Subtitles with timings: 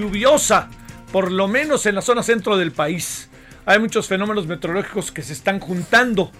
[0.00, 0.68] Lluviosa,
[1.12, 3.28] por lo menos en la zona centro del país.
[3.66, 6.32] Hay muchos fenómenos meteorológicos que se están juntando,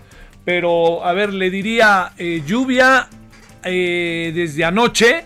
[0.44, 3.08] pero a ver, le diría eh, lluvia
[3.62, 5.24] eh, desde anoche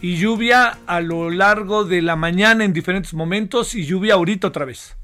[0.00, 4.64] y lluvia a lo largo de la mañana en diferentes momentos y lluvia ahorita otra
[4.64, 4.96] vez.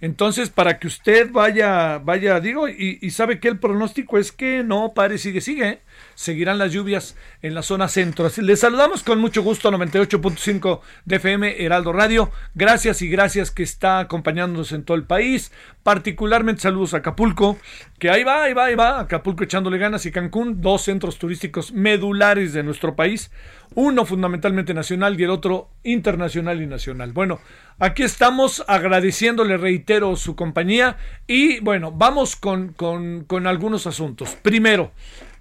[0.00, 4.94] Entonces, para que usted vaya, vaya, digo, y, sabe que el pronóstico es que no
[4.94, 5.80] pare, sigue, sigue.
[6.14, 8.30] Seguirán las lluvias en la zona centro.
[8.38, 12.30] Les saludamos con mucho gusto 98.5 de FM Heraldo Radio.
[12.54, 15.52] Gracias y gracias que está acompañándonos en todo el país.
[15.82, 17.58] Particularmente saludos a Acapulco,
[17.98, 19.00] que ahí va, ahí va, ahí va.
[19.00, 23.30] Acapulco echándole ganas y Cancún, dos centros turísticos medulares de nuestro país.
[23.74, 27.12] Uno fundamentalmente nacional y el otro internacional y nacional.
[27.12, 27.40] Bueno,
[27.78, 30.98] aquí estamos agradeciéndole, reitero, su compañía.
[31.26, 34.36] Y bueno, vamos con, con, con algunos asuntos.
[34.42, 34.92] Primero,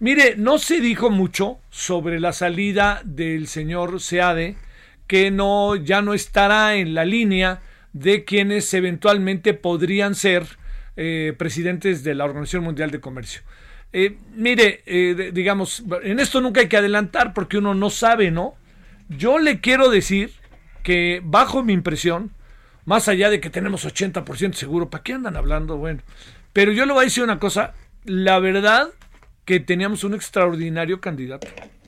[0.01, 4.57] mire, no se dijo mucho sobre la salida del señor Seade,
[5.07, 7.61] que no, ya no estará en la línea
[7.93, 10.45] de quienes eventualmente podrían ser
[10.97, 13.41] eh, presidentes de la Organización Mundial de Comercio.
[13.93, 18.55] Eh, mire, eh, digamos, en esto nunca hay que adelantar porque uno no sabe, ¿no?
[19.07, 20.31] Yo le quiero decir
[20.81, 22.31] que bajo mi impresión,
[22.85, 25.77] más allá de que tenemos 80% seguro, ¿para qué andan hablando?
[25.77, 26.01] Bueno,
[26.53, 28.89] pero yo le voy a decir una cosa, la verdad
[29.45, 31.47] que teníamos un extraordinario candidato.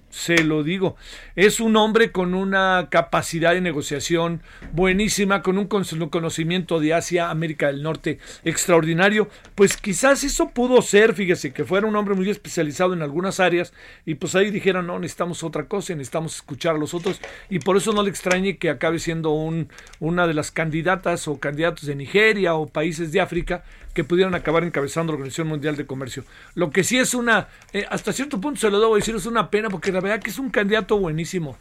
[0.10, 0.96] Se lo digo.
[1.36, 7.32] Es un hombre con una capacidad de negociación buenísima, con un con- conocimiento de Asia,
[7.32, 9.28] América del Norte extraordinario.
[9.56, 13.74] Pues quizás eso pudo ser, fíjese, que fuera un hombre muy especializado en algunas áreas
[14.06, 17.76] y pues ahí dijeron, no, necesitamos otra cosa, necesitamos escuchar a los otros y por
[17.76, 19.68] eso no le extrañe que acabe siendo un,
[20.00, 24.64] una de las candidatas o candidatos de Nigeria o países de África que pudieran acabar
[24.64, 26.24] encabezando la Organización Mundial de Comercio.
[26.56, 29.50] Lo que sí es una, eh, hasta cierto punto se lo debo decir, es una
[29.50, 31.58] pena porque la verdad que es un candidato buenísimo.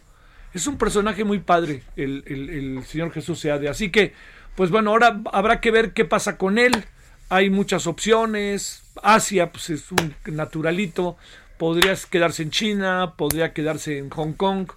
[0.54, 3.68] Es un personaje muy padre el, el- el señor Jesús Seade.
[3.68, 4.12] Así que,
[4.56, 6.84] pues bueno, ahora habrá que ver qué pasa con él.
[7.30, 8.82] Hay muchas opciones.
[9.02, 11.16] Asia, pues es un naturalito.
[11.58, 14.68] Podría quedarse en China, podría quedarse en Hong Kong,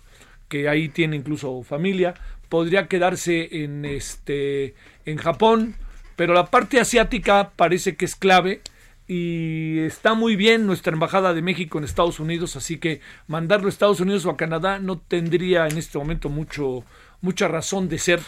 [0.48, 2.14] que ahí tiene incluso familia.
[2.48, 5.76] Podría quedarse en este en Japón,
[6.16, 8.62] pero la parte asiática parece que es clave
[9.08, 13.70] y está muy bien nuestra embajada de México en Estados Unidos, así que mandarlo a
[13.70, 16.84] Estados Unidos o a Canadá no tendría en este momento mucho
[17.22, 18.22] mucha razón de ser.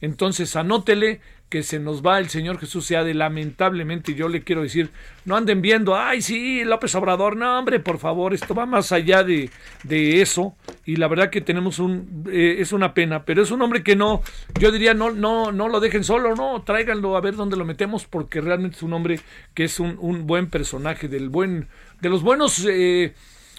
[0.00, 1.20] Entonces anótele
[1.52, 4.88] que se nos va el Señor Jesús Seade, lamentablemente yo le quiero decir,
[5.26, 9.22] no anden viendo, ay sí, López Obrador, no hombre, por favor, esto va más allá
[9.22, 9.50] de,
[9.82, 13.60] de eso, y la verdad que tenemos un, eh, es una pena, pero es un
[13.60, 14.22] hombre que no,
[14.58, 18.06] yo diría, no, no, no lo dejen solo, no, tráiganlo a ver dónde lo metemos,
[18.06, 19.20] porque realmente es un hombre
[19.52, 21.68] que es un, un buen personaje, del buen,
[22.00, 23.12] de los buenos, eh,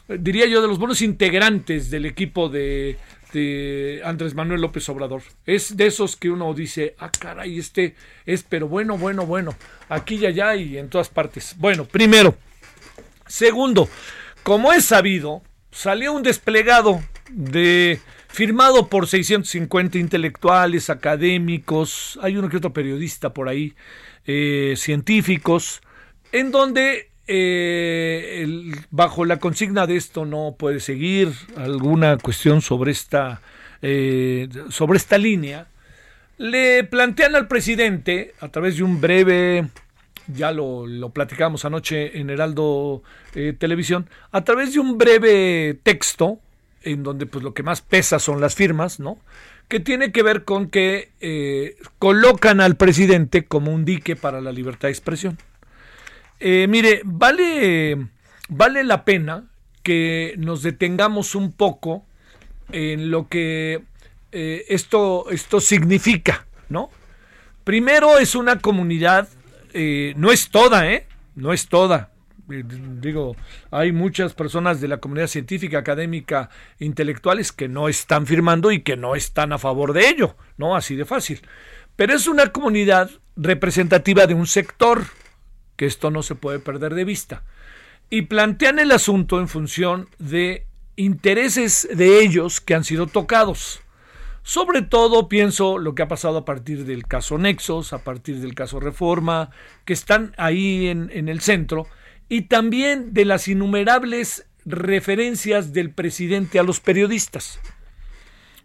[0.07, 2.97] diría yo, de los buenos integrantes del equipo de,
[3.33, 5.23] de Andrés Manuel López Obrador.
[5.45, 7.95] Es de esos que uno dice, ah, caray, este
[8.25, 9.55] es, pero bueno, bueno, bueno,
[9.89, 11.55] aquí y allá y en todas partes.
[11.57, 12.35] Bueno, primero.
[13.27, 13.89] Segundo,
[14.43, 15.41] como es sabido,
[15.71, 17.99] salió un desplegado de
[18.29, 23.73] firmado por 650 intelectuales, académicos, hay uno que otro periodista por ahí,
[24.25, 25.81] eh, científicos,
[26.31, 32.91] en donde eh, el- bajo la consigna de esto no puede seguir alguna cuestión sobre
[32.91, 33.41] esta
[33.81, 35.67] eh, sobre esta línea
[36.37, 39.67] le plantean al presidente a través de un breve
[40.27, 43.03] ya lo, lo platicamos anoche en Heraldo
[43.35, 46.39] eh, Televisión, a través de un breve texto,
[46.81, 49.17] en donde pues lo que más pesa son las firmas, ¿no?
[49.67, 54.53] Que tiene que ver con que eh, colocan al presidente como un dique para la
[54.53, 55.37] libertad de expresión.
[56.45, 58.09] Eh, mire, vale,
[58.49, 59.45] vale la pena
[59.81, 62.05] que nos detengamos un poco
[62.69, 63.81] en lo que
[64.33, 66.89] eh, esto, esto significa, ¿no?
[67.63, 69.29] Primero es una comunidad,
[69.73, 71.07] eh, no es toda, ¿eh?
[71.35, 72.11] No es toda.
[72.45, 73.37] Digo,
[73.71, 78.97] hay muchas personas de la comunidad científica, académica, intelectuales que no están firmando y que
[78.97, 80.75] no están a favor de ello, ¿no?
[80.75, 81.41] Así de fácil.
[81.95, 85.05] Pero es una comunidad representativa de un sector,
[85.75, 87.43] que esto no se puede perder de vista.
[88.09, 90.65] Y plantean el asunto en función de
[90.95, 93.81] intereses de ellos que han sido tocados.
[94.43, 98.55] Sobre todo pienso lo que ha pasado a partir del caso Nexos, a partir del
[98.55, 99.49] caso Reforma,
[99.85, 101.87] que están ahí en, en el centro,
[102.27, 107.59] y también de las innumerables referencias del presidente a los periodistas.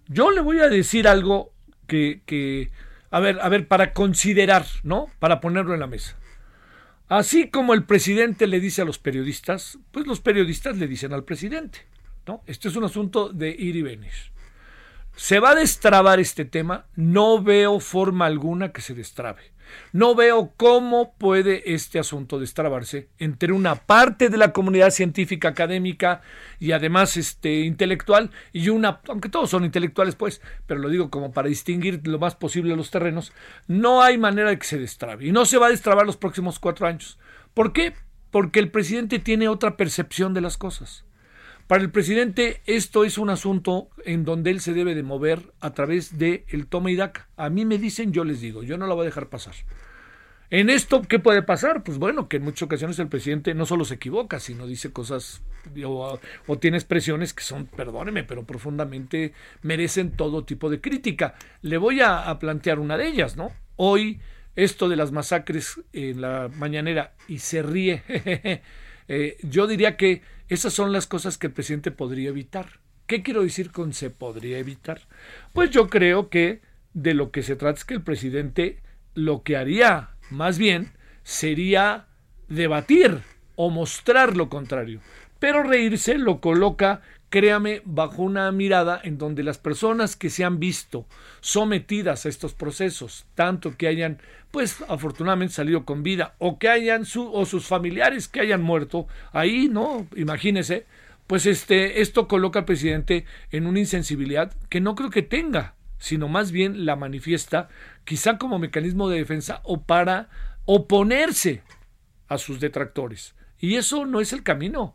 [0.09, 1.53] Yo le voy a decir algo
[1.87, 2.71] que, que
[3.11, 5.07] a ver, a ver, para considerar, ¿no?
[5.19, 6.17] Para ponerlo en la mesa.
[7.09, 11.25] Así como el presidente le dice a los periodistas, pues los periodistas le dicen al
[11.25, 11.87] presidente,
[12.27, 12.43] ¿no?
[12.47, 14.13] Este es un asunto de ir y venir.
[15.17, 16.87] ¿Se va a destrabar este tema?
[16.95, 19.53] No veo forma alguna que se destrabe.
[19.93, 26.23] No veo cómo puede este asunto destrabarse entre una parte de la comunidad científica académica
[26.59, 31.33] y además este intelectual y una, aunque todos son intelectuales pues, pero lo digo como
[31.33, 33.33] para distinguir lo más posible los terrenos,
[33.67, 36.59] no hay manera de que se destrabe y no se va a destrabar los próximos
[36.59, 37.19] cuatro años.
[37.55, 37.95] ¿Por qué?
[38.31, 41.05] Porque el presidente tiene otra percepción de las cosas.
[41.69, 45.75] Para el presidente esto es un asunto en donde él se debe de mover a
[45.75, 47.29] través de el toma y daca.
[47.37, 49.53] A mí me dicen, yo les digo, yo no la voy a dejar pasar.
[50.49, 51.85] En esto, ¿qué puede pasar?
[51.85, 55.43] Pues bueno, que en muchas ocasiones el presidente no solo se equivoca, sino dice cosas
[55.85, 56.19] o,
[56.59, 61.35] tiene expresiones que son, perdóneme, pero profundamente merecen todo tipo de crítica.
[61.61, 63.53] Le voy a, a plantear una de ellas, ¿no?
[63.77, 64.23] Hoy,
[64.57, 68.03] esto de las masacres en la mañanera y se ríe.
[69.09, 72.81] eh, yo diría que esas son las cosas que el presidente podría evitar.
[73.07, 75.01] ¿Qué quiero decir con se podría evitar?
[75.53, 76.61] Pues yo creo que
[76.93, 78.81] de lo que se trata es que el presidente
[79.15, 82.07] lo que haría más bien sería
[82.49, 83.23] debatir
[83.57, 85.01] o mostrar lo contrario.
[85.39, 90.59] Pero reírse lo coloca, créame, bajo una mirada en donde las personas que se han
[90.59, 91.07] visto
[91.41, 94.19] sometidas a estos procesos, tanto que hayan,
[94.51, 99.07] pues afortunadamente salido con vida, o que hayan su, o sus familiares que hayan muerto,
[99.33, 100.07] ahí, ¿no?
[100.17, 100.87] Imagínese,
[101.27, 106.29] pues este, esto coloca al presidente en una insensibilidad que no creo que tenga, sino
[106.29, 107.69] más bien la manifiesta,
[108.05, 110.29] quizá como mecanismo de defensa o para
[110.65, 111.63] oponerse
[112.29, 113.35] a sus detractores.
[113.59, 114.95] Y eso no es el camino.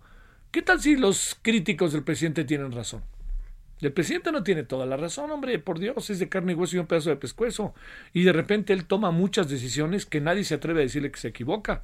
[0.53, 3.01] ¿Qué tal si los críticos del presidente tienen razón?
[3.81, 6.75] El presidente no tiene toda la razón, hombre, por Dios, es de carne y hueso
[6.75, 7.73] y un pedazo de pescuezo.
[8.13, 11.29] Y de repente él toma muchas decisiones que nadie se atreve a decirle que se
[11.29, 11.81] equivoca.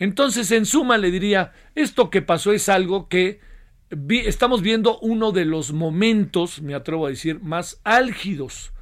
[0.00, 3.38] Entonces, en suma, le diría, esto que pasó es algo que
[3.90, 8.72] vi, estamos viendo uno de los momentos, me atrevo a decir, más álgidos.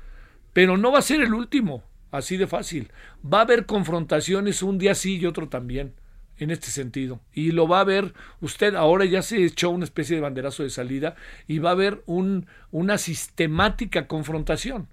[0.55, 2.91] Pero no va a ser el último, así de fácil.
[3.23, 5.93] Va a haber confrontaciones un día sí y otro también
[6.41, 7.21] en este sentido.
[7.33, 10.71] Y lo va a ver usted, ahora ya se echó una especie de banderazo de
[10.71, 11.15] salida
[11.47, 14.89] y va a haber un, una sistemática confrontación.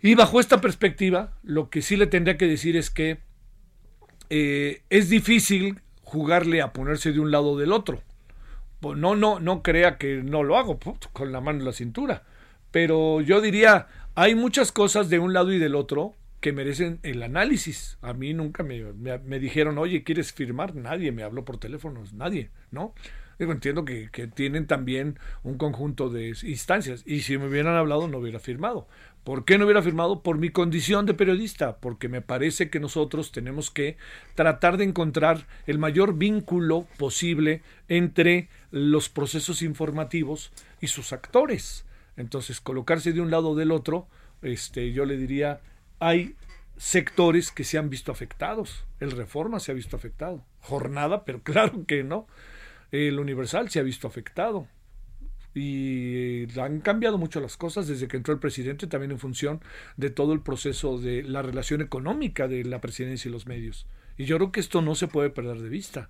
[0.00, 3.18] Y bajo esta perspectiva, lo que sí le tendría que decir es que
[4.30, 8.02] eh, es difícil jugarle a ponerse de un lado o del otro.
[8.80, 10.78] Pues no, no, no crea que no lo hago
[11.12, 12.22] con la mano en la cintura.
[12.70, 17.22] Pero yo diría, hay muchas cosas de un lado y del otro que merecen el
[17.22, 17.98] análisis.
[18.02, 20.74] A mí nunca me, me, me, dijeron, oye, ¿quieres firmar?
[20.74, 22.94] Nadie me habló por teléfono, nadie, ¿no?
[23.38, 28.06] Digo, entiendo que, que, tienen también un conjunto de instancias y si me hubieran hablado
[28.06, 28.86] no hubiera firmado.
[29.24, 30.22] ¿Por qué no hubiera firmado?
[30.22, 33.96] Por mi condición de periodista, porque me parece que nosotros tenemos que
[34.34, 41.86] tratar de encontrar el mayor vínculo posible entre los procesos informativos y sus actores.
[42.16, 44.06] Entonces, colocarse de un lado o del otro,
[44.42, 45.60] este, yo le diría,
[46.00, 46.34] hay
[46.76, 48.84] sectores que se han visto afectados.
[48.98, 50.44] El Reforma se ha visto afectado.
[50.60, 52.26] Jornada, pero claro que no.
[52.90, 54.66] El Universal se ha visto afectado.
[55.54, 59.60] Y han cambiado mucho las cosas desde que entró el presidente, también en función
[59.96, 63.86] de todo el proceso de la relación económica de la presidencia y los medios.
[64.16, 66.08] Y yo creo que esto no se puede perder de vista.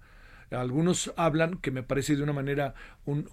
[0.51, 2.75] Algunos hablan, que me parece de una manera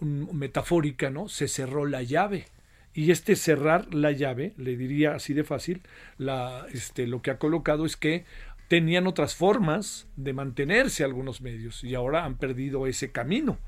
[0.02, 1.28] metafórica, ¿no?
[1.28, 2.46] Se cerró la llave
[2.98, 5.84] y este cerrar la llave, le diría así de fácil,
[6.18, 8.26] la, este, lo que ha colocado es que
[8.70, 13.60] tenían otras formas de mantenerse algunos medios y ahora han perdido ese camino.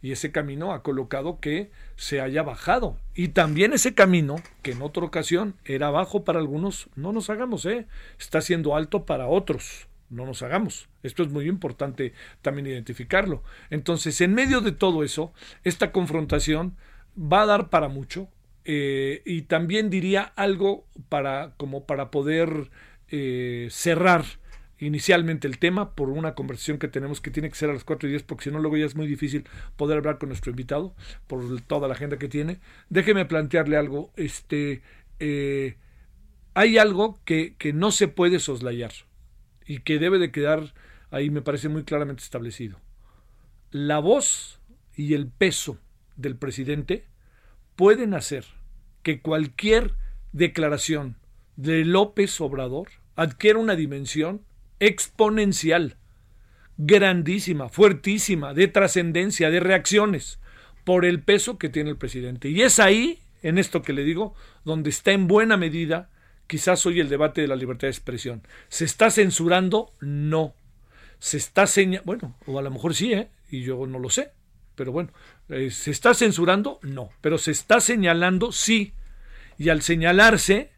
[0.00, 2.96] Y ese camino ha colocado que se haya bajado.
[3.14, 7.66] Y también ese camino, que en otra ocasión era bajo para algunos, no nos hagamos,
[7.66, 7.86] ¿eh?
[8.18, 9.86] está siendo alto para otros.
[10.08, 10.88] no nos hagamos.
[11.02, 13.42] Esto es muy importante también identificarlo.
[13.68, 16.74] Entonces, en medio de todo eso, esta confrontación
[17.14, 18.30] va a dar para mucho
[18.70, 22.68] eh, y también diría algo para como para poder
[23.08, 24.26] eh, cerrar
[24.78, 28.06] inicialmente el tema por una conversación que tenemos que tiene que ser a las 4
[28.06, 29.44] y 10 porque si no luego ya es muy difícil
[29.76, 30.94] poder hablar con nuestro invitado
[31.26, 32.60] por toda la agenda que tiene.
[32.90, 34.12] Déjeme plantearle algo.
[34.16, 34.82] Este,
[35.18, 35.76] eh,
[36.52, 38.92] hay algo que, que no se puede soslayar
[39.66, 40.74] y que debe de quedar
[41.10, 42.78] ahí me parece muy claramente establecido.
[43.70, 44.60] La voz
[44.94, 45.78] y el peso
[46.16, 47.06] del presidente
[47.76, 48.57] pueden hacer
[49.08, 49.94] que cualquier
[50.32, 51.16] declaración
[51.56, 54.42] de López Obrador adquiera una dimensión
[54.80, 55.96] exponencial,
[56.76, 60.40] grandísima, fuertísima, de trascendencia, de reacciones,
[60.84, 62.50] por el peso que tiene el presidente.
[62.50, 64.34] Y es ahí, en esto que le digo,
[64.66, 66.10] donde está en buena medida,
[66.46, 68.42] quizás hoy el debate de la libertad de expresión.
[68.68, 69.94] ¿Se está censurando?
[70.02, 70.52] No.
[71.18, 73.30] Se está señalando, bueno, o a lo mejor sí, ¿eh?
[73.50, 74.32] y yo no lo sé,
[74.74, 75.12] pero bueno,
[75.48, 76.78] eh, ¿se está censurando?
[76.82, 78.92] No, pero se está señalando, sí.
[79.58, 80.70] Y al señalarse,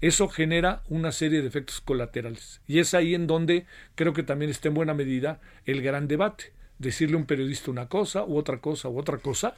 [0.00, 2.60] eso genera una serie de efectos colaterales.
[2.66, 6.52] Y es ahí en donde creo que también está en buena medida el gran debate.
[6.78, 9.54] Decirle a un periodista una cosa u otra cosa u otra cosa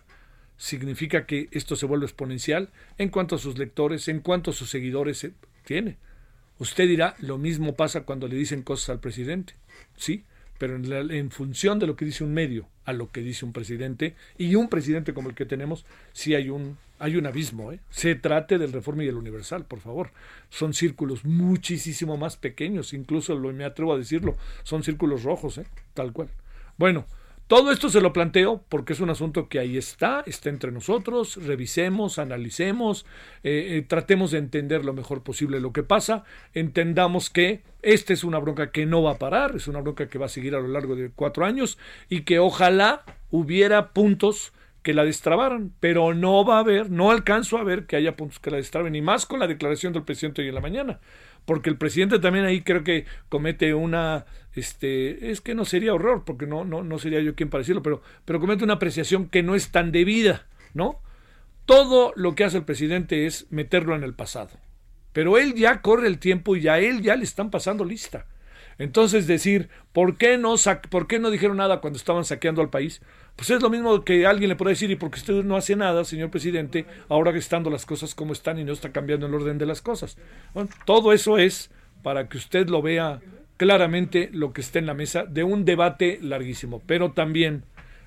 [0.57, 4.71] significa que esto se vuelve exponencial en cuanto a sus lectores, en cuanto a sus
[4.71, 5.27] seguidores
[5.65, 5.99] tiene.
[6.59, 9.55] Usted dirá, lo mismo pasa cuando le dicen cosas al presidente.
[9.97, 10.25] Sí,
[10.59, 14.15] pero en, función de lo que dice un medio a lo que dice un presidente
[14.37, 17.73] y un presidente como el que tenemos, sí hay un, hay un abismo.
[17.73, 17.81] ¿eh?
[17.91, 20.11] Se trate del Reforma y el Universal, por favor.
[20.51, 25.67] Son círculos muchísimo más pequeños, incluso lo, me atrevo a decirlo, son círculos rojos, ¿eh?
[25.95, 26.29] tal cual.
[26.77, 27.07] Bueno,
[27.49, 31.37] todo esto se lo planteo porque es un asunto que ahí está, está entre nosotros,
[31.45, 33.07] revisemos, analicemos,
[33.43, 38.23] eh, eh, tratemos de entender lo mejor posible lo que pasa, entendamos que esta es
[38.23, 40.61] una bronca que no va a parar, es una bronca que va a seguir a
[40.61, 41.79] lo largo de cuatro años
[42.11, 44.53] y que ojalá hubiera puntos
[44.89, 48.39] que la destrabaran, pero no va a haber, no alcanzo a ver que haya puntos
[48.39, 51.01] que la destraben, y más con la declaración del presidente hoy en la mañana
[51.45, 56.25] porque el presidente también ahí creo que comete una este es que no sería horror
[56.27, 59.43] porque no no no sería yo quien para decirlo pero pero comete una apreciación que
[59.43, 61.01] no es tan debida no
[61.65, 64.51] todo lo que hace el presidente es meterlo en el pasado
[65.19, 68.27] pero él ya corre el tiempo y a él ya le están pasando lista.
[68.79, 70.55] Entonces decir por qué no
[70.91, 73.03] por qué no dijeron nada cuando estaban saqueando al país
[73.39, 76.05] pues es lo mismo que alguien le puede decir, y porque usted no hace nada,
[76.05, 79.59] señor presidente, ahora que estando las cosas como están y no está cambiando el orden
[79.59, 80.19] de las cosas.
[80.85, 81.71] todo eso es
[82.03, 83.21] para que usted lo vea
[83.57, 86.83] claramente lo que está en la mesa de un debate larguísimo.
[86.85, 87.63] Pero también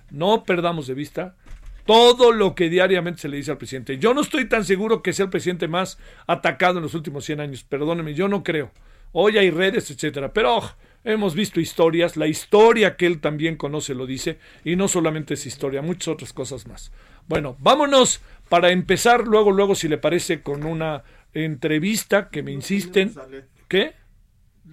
[0.10, 1.38] no perdamos de vista
[1.86, 4.00] todo lo que diariamente se le dice al presidente.
[4.00, 5.98] Yo no estoy tan seguro que sea el presidente más
[6.28, 8.70] atacado en los últimos 100 años, perdóneme, yo no creo.
[9.14, 10.62] Hoy hay redes, etcétera, pero
[11.04, 15.46] Hemos visto historias, la historia que él también conoce lo dice, y no solamente es
[15.46, 16.92] historia, muchas otras cosas más.
[17.28, 21.04] Bueno, vámonos para empezar luego, luego, si le parece, con una
[21.34, 23.14] entrevista que me insisten.
[23.68, 23.94] ¿Qué?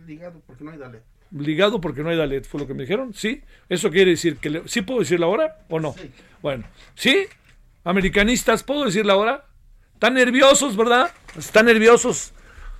[0.06, 1.02] Ligado porque no hay Dalet.
[1.30, 3.14] Ligado porque no hay Dalet, fue lo que me dijeron.
[3.14, 3.42] ¿Sí?
[3.68, 4.62] ¿Eso quiere decir que...
[4.66, 5.94] ¿Sí puedo decirlo ahora o no?
[5.94, 6.10] Sí.
[6.42, 7.26] Bueno, ¿sí?
[7.84, 9.46] Americanistas, ¿puedo decirlo ahora?
[9.94, 11.10] Están nerviosos, ¿verdad?
[11.36, 12.32] Están nerviosos.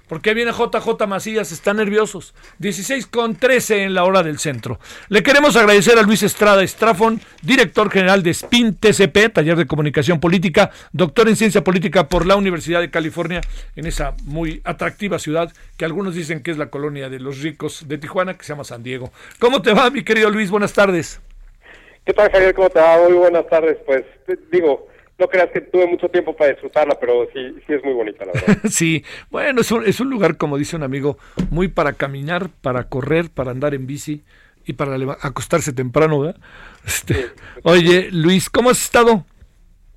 [0.08, 2.34] Porque viene JJ Macías, están nerviosos.
[2.58, 4.78] 16 con 13 en la hora del centro.
[5.08, 10.20] Le queremos agradecer a Luis Estrada Estrafón, director general de SPIN TCP, Taller de Comunicación
[10.20, 13.40] Política, doctor en Ciencia Política por la Universidad de California,
[13.76, 17.86] en esa muy atractiva ciudad que algunos dicen que es la colonia de los ricos
[17.86, 19.12] de Tijuana, que se llama San Diego.
[19.38, 20.50] ¿Cómo te va, mi querido Luis?
[20.50, 21.20] Buenas tardes.
[22.04, 22.54] ¿Qué tal, Javier?
[22.54, 22.98] ¿Cómo te va?
[23.02, 23.76] Muy buenas tardes.
[23.84, 24.04] Pues
[24.50, 24.88] digo,
[25.18, 28.32] no creas que tuve mucho tiempo para disfrutarla, pero sí, sí es muy bonita, la
[28.32, 28.58] verdad.
[28.70, 31.18] sí, bueno, es un, es un lugar, como dice un amigo,
[31.50, 34.22] muy para caminar, para correr, para andar en bici
[34.64, 36.40] y para acostarse temprano, ¿verdad?
[36.86, 37.26] Este,
[37.64, 39.24] Oye, Luis, ¿cómo has estado?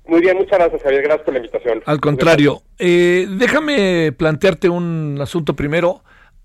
[0.06, 1.02] Muy bien, muchas gracias, Javier.
[1.02, 1.82] Gracias por la invitación.
[1.86, 6.02] Al contrario, eh, déjame plantearte un asunto primero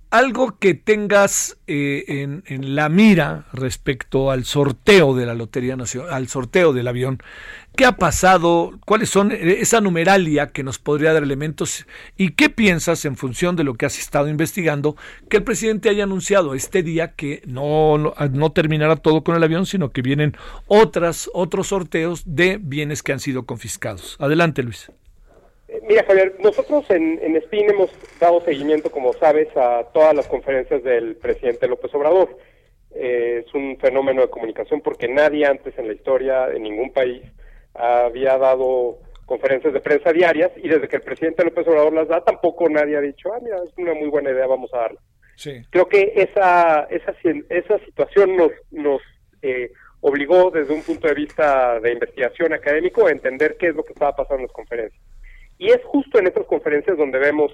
[0.09, 6.27] algo que tengas eh, en, la mira respecto al sorteo de la Lotería Nacional, al
[6.27, 7.21] sorteo del avión.
[7.75, 8.79] ¿Qué ha pasado?
[8.85, 11.85] ¿Cuáles son eh, esa numeralia que nos podría dar elementos?
[12.15, 14.95] ¿Y qué piensas en función de lo que has estado investigando
[15.29, 19.43] que el presidente haya anunciado este día que no, no, no terminará todo con el
[19.43, 20.35] avión, sino que vienen
[20.67, 24.15] otras, otros sorteos de bienes que han sido confiscados?
[24.19, 24.89] Adelante, Luis.
[25.87, 30.81] Mira, Javier, nosotros en, en SPIN hemos dado seguimiento, como sabes, a todas las conferencias
[30.83, 32.37] del presidente López Obrador.
[32.91, 37.21] Eh, es un fenómeno de comunicación porque nadie antes en la historia, en ningún país,
[37.73, 42.23] había dado conferencias de prensa diarias y desde que el presidente López Obrador las da,
[42.23, 45.01] tampoco nadie ha dicho, ah, mira, es una muy buena idea, vamos a darla.
[45.69, 47.13] Creo que esa, esa,
[47.49, 49.01] esa situación nos, nos
[49.41, 49.69] eh,
[49.99, 53.93] obligó desde un punto de vista de investigación académico a entender qué es lo que
[53.93, 55.03] estaba pasando en las conferencias.
[55.57, 57.51] Y es justo en estas conferencias donde vemos,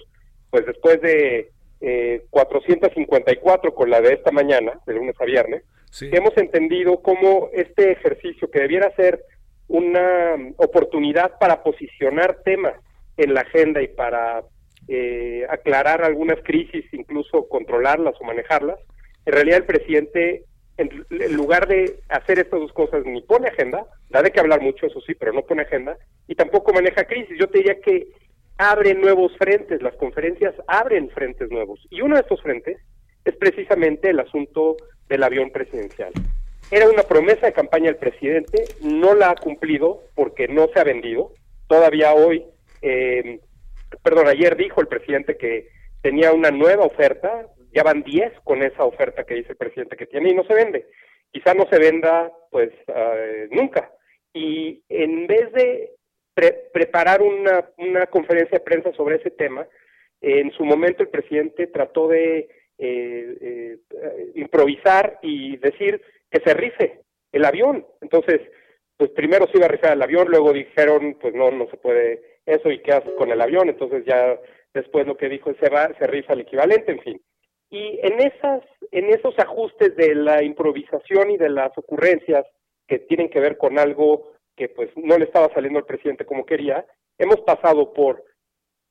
[0.50, 5.64] pues después de eh, 454 con la de esta mañana, de lunes a viernes,
[6.02, 9.24] hemos entendido cómo este ejercicio que debiera ser
[9.68, 12.74] una oportunidad para posicionar temas
[13.18, 14.44] en la agenda y para
[14.88, 18.80] eh, aclarar algunas crisis, incluso controlarlas o manejarlas,
[19.26, 20.44] en realidad el presidente,
[20.78, 24.86] en, lugar de hacer estas dos cosas, ni pone agenda, da de que hablar mucho,
[24.86, 27.38] eso sí, pero no pone agenda, y tampoco maneja crisis.
[27.40, 28.08] Yo te diría que
[28.58, 32.78] abre nuevos frentes, las conferencias abren frentes nuevos, y uno de estos frentes
[33.26, 34.78] es precisamente el asunto
[35.08, 36.12] del avión presidencial.
[36.72, 40.84] Era una promesa de campaña del presidente, no la ha cumplido porque no se ha
[40.84, 41.32] vendido.
[41.68, 42.46] Todavía hoy,
[42.82, 43.40] eh,
[44.02, 45.68] perdón, ayer dijo el presidente que
[46.02, 50.06] tenía una nueva oferta, ya van 10 con esa oferta que dice el presidente que
[50.06, 50.88] tiene y no se vende.
[51.32, 53.92] Quizá no se venda pues eh, nunca.
[54.34, 55.92] Y en vez de
[56.74, 59.68] preparar una, una conferencia de prensa sobre ese tema,
[60.22, 66.02] en su momento el presidente trató de eh, eh, improvisar y decir
[66.32, 67.02] que se rife
[67.32, 67.86] el avión.
[68.02, 68.42] Entonces,
[68.98, 72.40] pues primero se iba a rifar el avión, luego dijeron, pues no, no se puede
[72.46, 73.70] eso y qué haces con el avión.
[73.70, 74.40] Entonces ya
[74.74, 77.22] después lo que dijo es se va, se rifa el equivalente, en fin.
[77.74, 78.62] Y en esas,
[78.92, 82.46] en esos ajustes de la improvisación y de las ocurrencias
[82.88, 86.46] que tienen que ver con algo que pues no le estaba saliendo al presidente como
[86.46, 86.86] quería,
[87.18, 88.24] hemos pasado por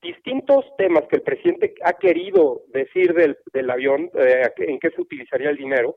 [0.03, 5.01] distintos temas que el presidente ha querido decir del, del avión, eh, en qué se
[5.01, 5.95] utilizaría el dinero,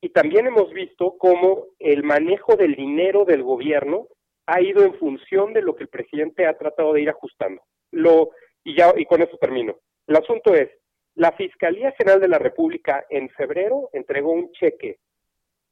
[0.00, 4.06] y también hemos visto cómo el manejo del dinero del gobierno
[4.46, 7.62] ha ido en función de lo que el presidente ha tratado de ir ajustando.
[7.90, 8.30] Lo,
[8.62, 9.74] y ya y con eso termino.
[10.06, 10.70] El asunto es,
[11.18, 14.98] la Fiscalía General de la República en febrero entregó un cheque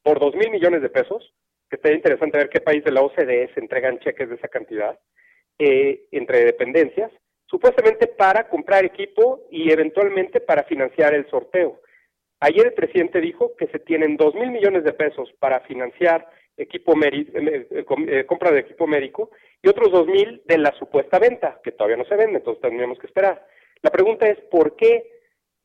[0.03, 1.33] por dos mil millones de pesos,
[1.69, 4.99] que estaría interesante ver qué país de la OCDE se entregan cheques de esa cantidad,
[5.57, 7.11] eh, entre dependencias,
[7.45, 11.79] supuestamente para comprar equipo y eventualmente para financiar el sorteo.
[12.41, 16.93] Ayer el presidente dijo que se tienen dos mil millones de pesos para financiar equipo
[17.01, 19.31] eh, eh, compra de equipo médico
[19.63, 22.99] y otros dos mil de la supuesta venta, que todavía no se vende, entonces tendríamos
[22.99, 23.47] que esperar.
[23.81, 25.16] La pregunta es por qué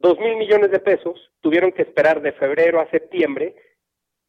[0.03, 3.55] dos mil millones de pesos tuvieron que esperar de febrero a septiembre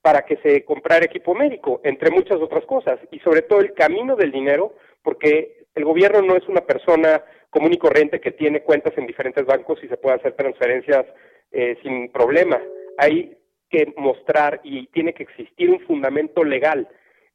[0.01, 4.15] para que se comprara equipo médico, entre muchas otras cosas, y sobre todo el camino
[4.15, 8.93] del dinero, porque el gobierno no es una persona común y corriente que tiene cuentas
[8.97, 11.05] en diferentes bancos y se puede hacer transferencias
[11.51, 12.61] eh, sin problema.
[12.97, 13.37] Hay
[13.69, 16.87] que mostrar y tiene que existir un fundamento legal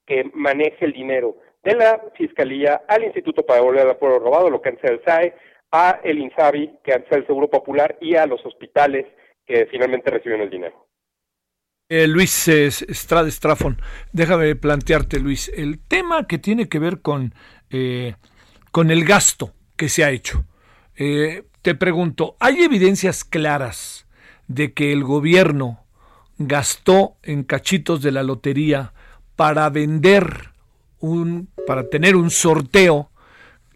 [0.06, 4.60] que maneje el dinero de la Fiscalía al Instituto para devolver al pueblo robado, lo
[4.60, 5.34] que antes el SAE,
[5.72, 9.06] a el INSABI, que antes el Seguro Popular, y a los hospitales
[9.46, 10.88] que finalmente reciben el dinero.
[11.90, 13.80] Eh, Luis Estrada Estrafón,
[14.12, 17.34] déjame plantearte, Luis, el tema que tiene que ver con,
[17.70, 18.14] eh,
[18.72, 20.44] con el gasto que se ha hecho.
[20.96, 24.06] Eh, te pregunto, ¿hay evidencias claras
[24.48, 25.86] de que el gobierno
[26.36, 28.92] gastó en cachitos de la lotería
[29.34, 30.50] para vender
[31.00, 33.07] un, para tener un sorteo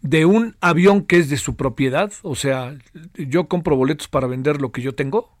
[0.03, 2.11] de un avión que es de su propiedad?
[2.21, 2.75] O sea,
[3.15, 5.35] yo compro boletos para vender lo que yo tengo.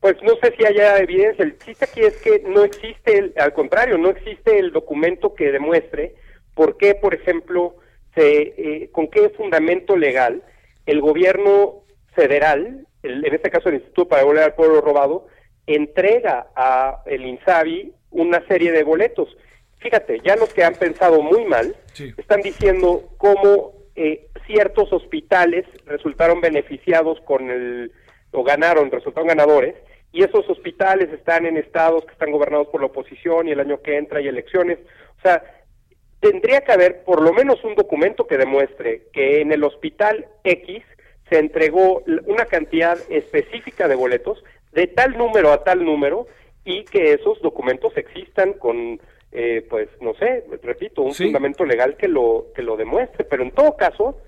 [0.00, 1.44] Pues no sé si haya evidencia.
[1.44, 6.16] El chiste aquí es que no existe, al contrario, no existe el documento que demuestre
[6.54, 7.76] por qué, por ejemplo,
[8.14, 10.42] se, eh, con qué fundamento legal
[10.84, 15.28] el gobierno federal, en este caso el Instituto para Devolver al Pueblo Robado,
[15.66, 19.28] entrega a el INSABI una serie de boletos.
[19.82, 21.74] Fíjate, ya los que han pensado muy mal
[22.16, 27.92] están diciendo cómo eh, ciertos hospitales resultaron beneficiados con el
[28.30, 29.74] o ganaron, resultaron ganadores,
[30.12, 33.82] y esos hospitales están en estados que están gobernados por la oposición y el año
[33.82, 34.78] que entra hay elecciones.
[35.18, 35.42] O sea,
[36.20, 40.82] tendría que haber por lo menos un documento que demuestre que en el hospital X
[41.28, 44.42] se entregó una cantidad específica de boletos
[44.72, 46.26] de tal número a tal número
[46.64, 49.00] y que esos documentos existan con
[49.32, 53.24] eh, pues no sé repito un fundamento legal que lo que lo demuestre.
[53.24, 54.18] Pero en todo caso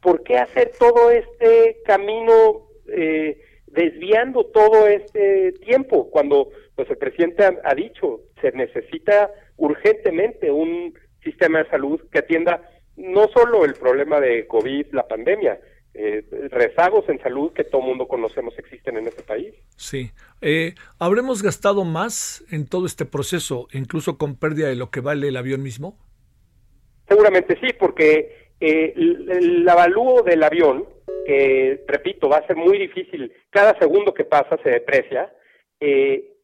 [0.00, 7.44] por qué hacer todo este camino eh, desviando todo este tiempo cuando pues el presidente
[7.62, 12.62] ha, dicho se necesita urgentemente un sistema de salud que atienda
[12.96, 15.60] no solo el problema de COVID, la pandemia,
[15.92, 19.54] eh, rezagos en salud que todo mundo conocemos existen en este país.
[19.76, 20.10] Sí.
[20.40, 25.28] Eh, ¿Habremos gastado más en todo este proceso, incluso con pérdida de lo que vale
[25.28, 25.98] el avión mismo?
[27.08, 30.86] Seguramente sí, porque eh, el, el, avalúo del avión
[31.26, 35.32] que, repito, va a ser muy difícil, cada segundo que pasa se deprecia,
[35.80, 36.36] eh,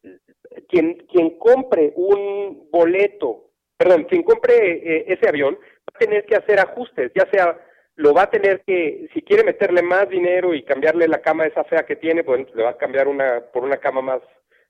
[0.68, 6.58] quien, quien compre un boleto, perdón, quien compre ese avión va a tener que hacer
[6.58, 7.56] ajustes, ya sea
[7.96, 11.64] lo va a tener que, si quiere meterle más dinero y cambiarle la cama esa
[11.64, 14.20] fea que tiene, pues le va a cambiar una por una cama más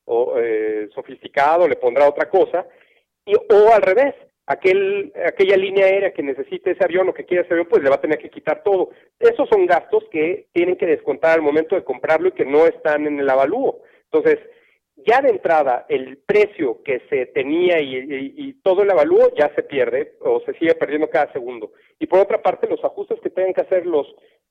[0.04, 2.66] o, eh, sofisticado, le pondrá otra cosa,
[3.24, 4.14] y, o al revés,
[4.46, 7.90] aquel, aquella línea aérea que necesite ese avión o que quiera ese avión, pues le
[7.90, 8.90] va a tener que quitar todo.
[9.18, 13.06] Esos son gastos que tienen que descontar al momento de comprarlo y que no están
[13.08, 13.82] en el avalúo.
[14.04, 14.38] Entonces,
[15.06, 20.14] ya de entrada, el precio que se tenía y, todo el avalúo ya se pierde
[20.20, 21.72] o se sigue perdiendo cada segundo.
[22.00, 24.06] Y por otra parte, los ajustes que tengan que hacer los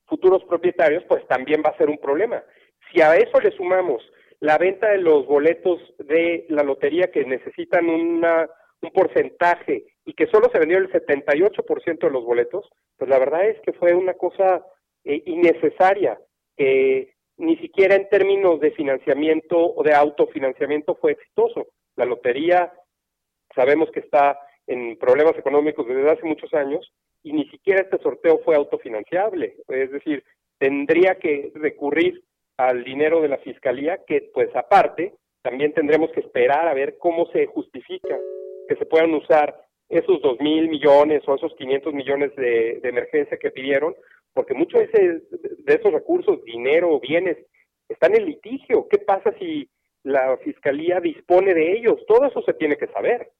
[0.06, 2.42] futuros propietarios, pues también va a ser un problema.
[2.90, 4.02] Si a eso le sumamos
[4.40, 8.48] la venta de los boletos de la lotería que necesitan una,
[8.80, 13.46] un porcentaje y que solo se vendió el 78% de los boletos, pues la verdad
[13.46, 14.64] es que fue una cosa
[15.04, 16.18] eh, innecesaria,
[16.56, 21.66] que ni siquiera en términos de financiamiento o de autofinanciamiento fue exitoso.
[21.96, 22.72] La lotería
[23.54, 28.38] sabemos que está en problemas económicos desde hace muchos años y ni siquiera este sorteo
[28.44, 30.22] fue autofinanciable, es decir,
[30.58, 32.22] tendría que recurrir
[32.56, 37.26] al dinero de la fiscalía, que pues aparte también tendremos que esperar a ver cómo
[37.32, 38.18] se justifica
[38.68, 43.50] que se puedan usar esos dos mil millones o esos 500 millones de, emergencia que
[43.50, 43.94] pidieron,
[44.36, 45.22] porque muchos de,
[45.64, 47.38] de esos recursos, dinero, bienes,
[47.88, 48.86] están en litigio.
[48.86, 49.66] ¿Qué pasa si
[50.02, 51.96] la fiscalía dispone de ellos?
[52.06, 53.32] Todo eso se tiene que saber.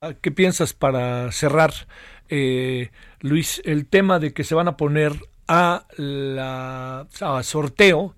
[0.00, 1.72] Ah, ¿Qué piensas para cerrar,
[2.30, 2.88] eh,
[3.20, 5.12] Luis, el tema de que se van a poner
[5.46, 7.06] a, la,
[7.42, 8.14] sorteo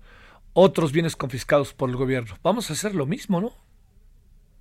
[0.53, 2.35] otros bienes confiscados por el gobierno?
[2.41, 3.51] Vamos a hacer lo mismo, ¿no?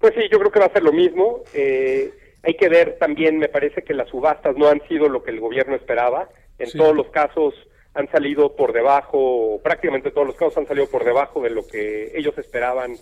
[0.00, 1.44] Pues sí, yo creo que va a ser lo mismo.
[1.54, 5.30] Eh, hay que ver también, me parece que las subastas no han sido lo que
[5.30, 6.28] el gobierno esperaba.
[6.58, 7.54] En todos los casos
[7.94, 12.12] han salido por debajo, prácticamente todos los casos han salido por debajo de lo que
[12.14, 12.92] ellos esperaban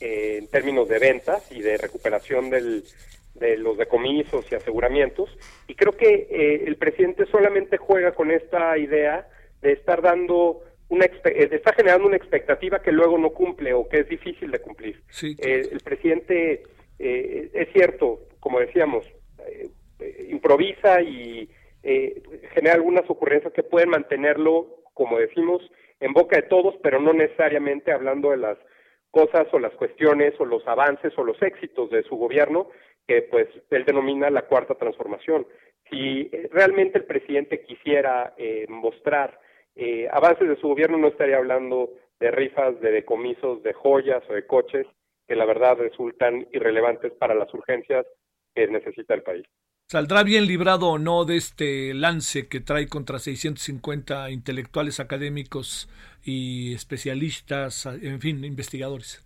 [0.00, 2.84] eh, en términos de ventas y de recuperación del,
[3.34, 5.30] de los decomisos y aseguramientos.
[5.66, 9.28] Y creo que eh, el presidente solamente juega con esta idea
[9.62, 14.00] de estar dando una eh, está generando una expectativa que luego no cumple o que
[14.00, 15.00] es difícil de cumplir.
[15.22, 16.64] Eh, el presidente
[17.02, 19.06] es cierto, como decíamos,
[20.28, 21.48] improvisa y
[21.82, 25.62] genera algunas ocurrencias que pueden mantenerlo, como decimos,
[26.00, 28.58] en boca de todos, pero no necesariamente hablando de las
[29.10, 32.68] cosas o las cuestiones o los avances o los éxitos de su gobierno,
[33.06, 35.46] que pues él denomina la cuarta transformación.
[35.90, 39.40] Si eh, realmente el presidente quisiera eh, mostrar
[39.74, 44.34] eh, avances de su gobierno, no estaría hablando de rifas, de decomisos, de joyas o
[44.34, 44.86] de coches,
[45.30, 48.04] que la verdad resultan irrelevantes para las urgencias
[48.52, 49.46] que necesita el país.
[49.86, 55.88] ¿Saldrá bien librado o no de este lance que trae contra 650 intelectuales académicos
[56.24, 59.24] y especialistas, en fin, investigadores?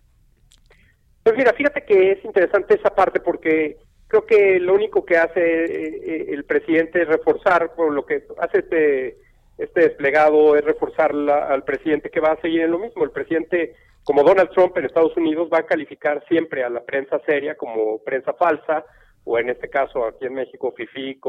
[1.23, 5.39] Pues mira, fíjate que es interesante esa parte porque creo que lo único que hace
[5.39, 9.17] eh, eh, el presidente es reforzar, por lo que hace este,
[9.57, 13.03] este desplegado, es reforzar al presidente que va a seguir en lo mismo.
[13.03, 13.73] El presidente,
[14.05, 18.01] como Donald Trump en Estados Unidos, va a calificar siempre a la prensa seria como
[18.03, 18.85] prensa falsa,
[19.25, 21.19] o en este caso aquí en México, FIFI,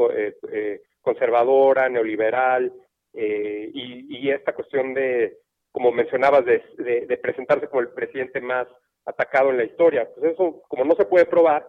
[0.51, 2.71] eh, conservadora, neoliberal,
[3.13, 5.37] y, esta cuestión de,
[5.71, 8.67] como mencionabas, de presentarse como el presidente más
[9.05, 10.07] atacado en la historia.
[10.13, 11.65] Pues eso, como no se puede probar,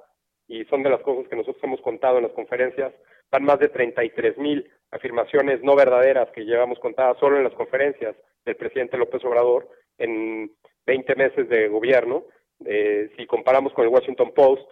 [0.48, 2.92] y son de las cosas que nosotros hemos contado en las conferencias,
[3.30, 8.16] van más de 33 mil afirmaciones no verdaderas que llevamos contadas solo en las conferencias
[8.44, 9.68] del presidente López Obrador
[9.98, 10.50] en
[10.88, 12.24] 20 meses de gobierno.
[12.64, 14.66] Eh, si comparamos con el Washington Post,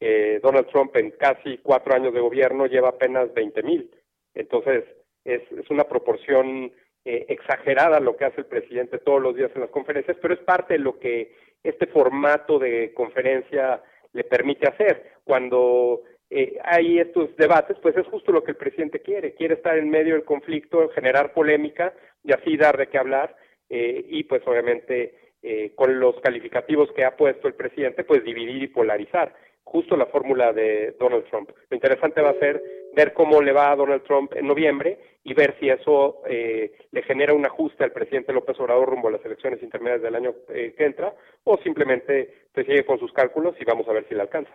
[0.00, 3.88] eh, Donald Trump en casi cuatro años de gobierno lleva apenas 20 mil.
[4.34, 4.84] Entonces,
[5.24, 6.72] es, es una proporción
[7.04, 10.40] eh, exagerada lo que hace el presidente todos los días en las conferencias, pero es
[10.40, 13.80] parte de lo que este formato de conferencia
[14.12, 15.12] le permite hacer.
[15.22, 19.34] Cuando eh, hay estos debates, pues es justo lo que el presidente quiere.
[19.34, 23.36] Quiere estar en medio del conflicto, generar polémica y así dar de qué hablar
[23.70, 28.62] eh, y pues obviamente eh, con los calificativos que ha puesto el presidente, pues dividir
[28.62, 29.34] y polarizar.
[29.62, 31.50] Justo la fórmula de Donald Trump.
[31.68, 32.62] Lo interesante va a ser
[32.94, 37.02] ver cómo le va a Donald Trump en noviembre y ver si eso eh, le
[37.02, 40.74] genera un ajuste al presidente López Obrador rumbo a las elecciones intermedias del año eh,
[40.76, 44.22] que entra o simplemente se sigue con sus cálculos y vamos a ver si le
[44.22, 44.50] alcanza.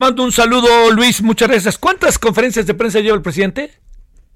[0.00, 1.78] Mando un saludo, Luis, muchas gracias.
[1.78, 3.70] ¿Cuántas conferencias de prensa lleva el presidente?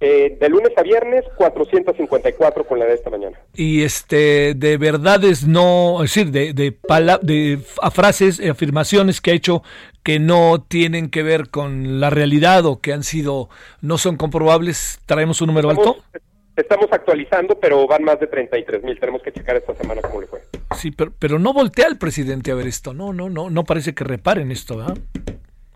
[0.04, 3.38] Eh, de lunes a viernes, 454 con la de esta mañana.
[3.54, 6.76] Y este, de verdades no, es decir, de, de,
[7.22, 7.58] de
[7.92, 9.62] frases, afirmaciones que ha hecho
[10.02, 13.48] que no tienen que ver con la realidad o que han sido,
[13.80, 15.98] no son comprobables, ¿traemos un número alto?
[16.56, 18.98] Estamos actualizando, pero van más de 33 mil.
[18.98, 20.40] Tenemos que checar esta semana cómo le fue.
[20.76, 22.92] Sí, pero, pero no voltea el presidente a ver esto.
[22.92, 24.98] No, no, no, no parece que reparen esto, ¿verdad?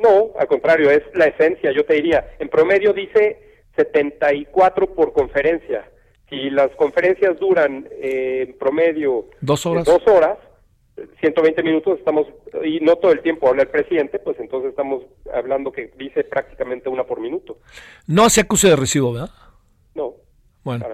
[0.00, 1.70] No, al contrario, es la esencia.
[1.70, 3.45] Yo te diría, en promedio dice
[3.76, 5.90] 74 por conferencia.
[6.28, 10.38] Si las conferencias duran eh, en promedio dos horas, dos horas,
[11.20, 12.26] 120 minutos, estamos
[12.64, 16.88] y no todo el tiempo habla el presidente, pues entonces estamos hablando que dice prácticamente
[16.88, 17.58] una por minuto.
[18.06, 19.30] No se acuse de recibo, ¿verdad?
[19.94, 20.14] No.
[20.64, 20.86] Bueno.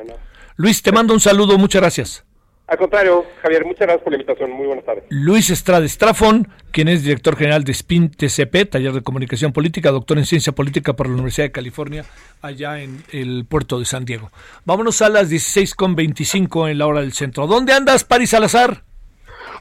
[0.57, 2.27] Luis, te mando un saludo, muchas gracias.
[2.73, 4.51] Al contrario, Javier, muchas gracias por la invitación.
[4.51, 5.05] Muy buenas tardes.
[5.11, 10.17] Luis Estrada Estrafón, quien es director general de SPIN TCP, Taller de Comunicación Política, doctor
[10.17, 12.07] en Ciencia Política por la Universidad de California,
[12.41, 14.33] allá en el puerto de San Diego.
[14.65, 17.47] Vámonos a las 16.25 en la hora del centro.
[17.47, 18.85] ¿Dónde andas, Paris Salazar?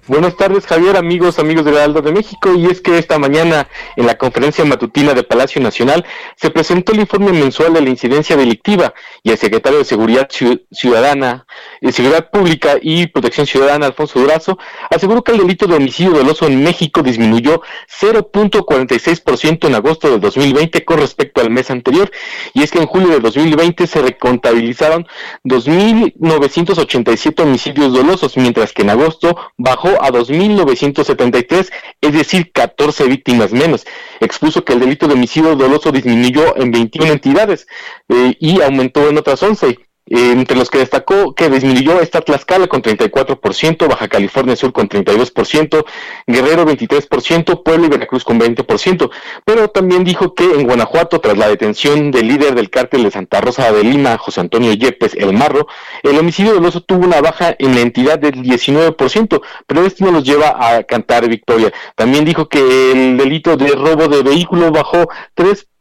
[0.08, 2.52] Buenas tardes, Javier, amigos, amigos de Aldo de México.
[2.56, 6.04] Y es que esta mañana, en la conferencia matutina de Palacio Nacional,
[6.36, 10.28] se presentó el informe mensual de la incidencia delictiva y el secretario de Seguridad
[10.72, 11.46] Ciudadana,
[11.82, 14.58] de Seguridad Pública y Protección Ciudadana, Alfonso Durazo,
[14.90, 17.62] aseguró que el delito de homicidio doloso en México disminuyó
[18.02, 22.10] 0.46% en agosto de 2020 con respecto al mes anterior.
[22.56, 25.08] Y es que en julio de 2020 se recontabilizaron
[25.46, 33.86] 2.987 homicidios dolosos, mientras que en agosto bajó a 2.973, es decir, 14 víctimas menos.
[34.20, 37.68] Expuso que el delito de homicidio doloso disminuyó en 21 entidades
[38.10, 42.82] eh, y aumentó en otras 11 entre los que destacó que disminuyó está Tlaxcala con
[42.82, 45.86] 34%, Baja California Sur con 32%,
[46.28, 49.10] Guerrero 23%, Puebla y Veracruz con 20%.
[49.46, 53.42] Pero también dijo que en Guanajuato, tras la detención del líder del cártel de Santa
[53.42, 55.68] Rosa de Lima, José Antonio Yepes El Marro,
[56.04, 60.24] el homicidio doloso tuvo una baja en la entidad del 19%, pero esto no los
[60.24, 61.72] lleva a cantar victoria.
[61.96, 65.08] También dijo que el delito de robo de vehículo bajó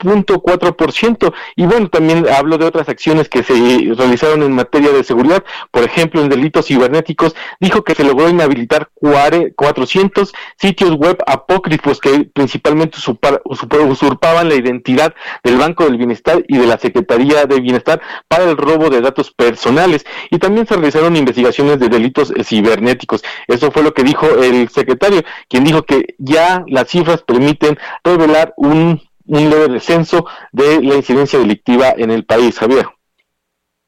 [0.00, 1.32] 3.4%.
[1.56, 3.54] Y bueno, también habló de otras acciones que se
[3.94, 8.90] realizaron en materia de seguridad, por ejemplo, en delitos cibernéticos, dijo que se logró inhabilitar
[9.54, 12.98] 400 sitios web apócrifos que principalmente
[13.84, 18.56] usurpaban la identidad del Banco del Bienestar y de la Secretaría de Bienestar para el
[18.56, 20.04] robo de datos personales.
[20.30, 23.22] Y también se realizaron investigaciones de delitos cibernéticos.
[23.46, 28.54] Eso fue lo que dijo el secretario, quien dijo que ya las cifras permiten revelar
[28.56, 32.86] un un leve descenso de la incidencia delictiva en el país, Javier.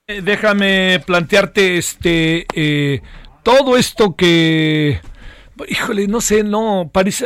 [0.06, 3.02] Eh, déjame plantearte este eh,
[3.42, 5.00] todo esto que
[5.68, 7.24] híjole, no sé, no, París,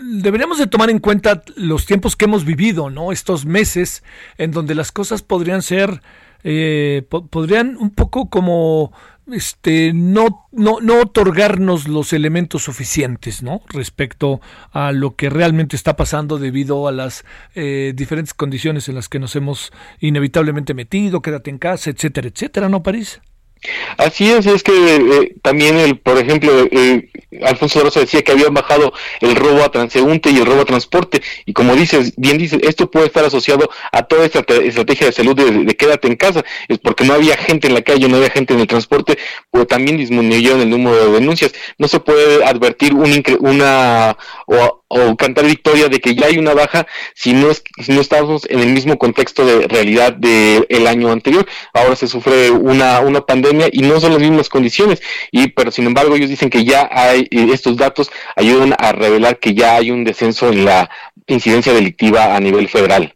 [0.00, 3.12] deberíamos de tomar en cuenta los tiempos que hemos vivido, ¿no?
[3.12, 4.02] Estos meses
[4.38, 6.02] en donde las cosas podrían ser,
[6.42, 8.92] eh, podrían un poco como
[9.32, 13.60] este, no, no, no otorgarnos los elementos suficientes, ¿no?
[13.68, 14.40] Respecto
[14.72, 19.18] a lo que realmente está pasando debido a las eh, diferentes condiciones en las que
[19.18, 23.20] nos hemos inevitablemente metido, quédate en casa, etcétera, etcétera, ¿no, París?
[23.96, 27.10] Así es, es que eh, también, el, por ejemplo, eh,
[27.44, 31.22] Alfonso Rosa decía que habían bajado el robo a transeúnte y el robo a transporte,
[31.44, 35.34] y como dices, bien dices, esto puede estar asociado a toda esta estrategia de salud
[35.34, 38.54] de, quédate en casa, es porque no había gente en la calle, no había gente
[38.54, 39.18] en el transporte,
[39.50, 41.52] pues también disminuyeron el número de denuncias.
[41.78, 44.16] No se puede advertir un una
[44.46, 48.00] o, o cantar victoria de que ya hay una baja si no, es, si no
[48.00, 51.46] estamos en el mismo contexto de realidad del el año anterior.
[51.72, 55.86] Ahora se sufre una, una pandemia y no son las mismas condiciones, y pero sin
[55.86, 60.04] embargo ellos dicen que ya hay estos datos ayudan a revelar que ya hay un
[60.04, 60.90] descenso en la
[61.26, 63.12] incidencia delictiva a nivel federal.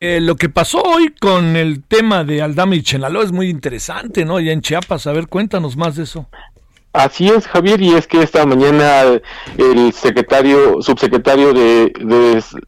[0.00, 4.24] Eh, lo que pasó hoy con el tema de Aldama y Chenaló es muy interesante,
[4.24, 4.38] ¿no?
[4.38, 6.28] Ya en Chiapas, a ver, cuéntanos más de eso.
[6.94, 9.20] Así es, Javier, y es que esta mañana
[9.58, 11.92] el secretario, subsecretario de,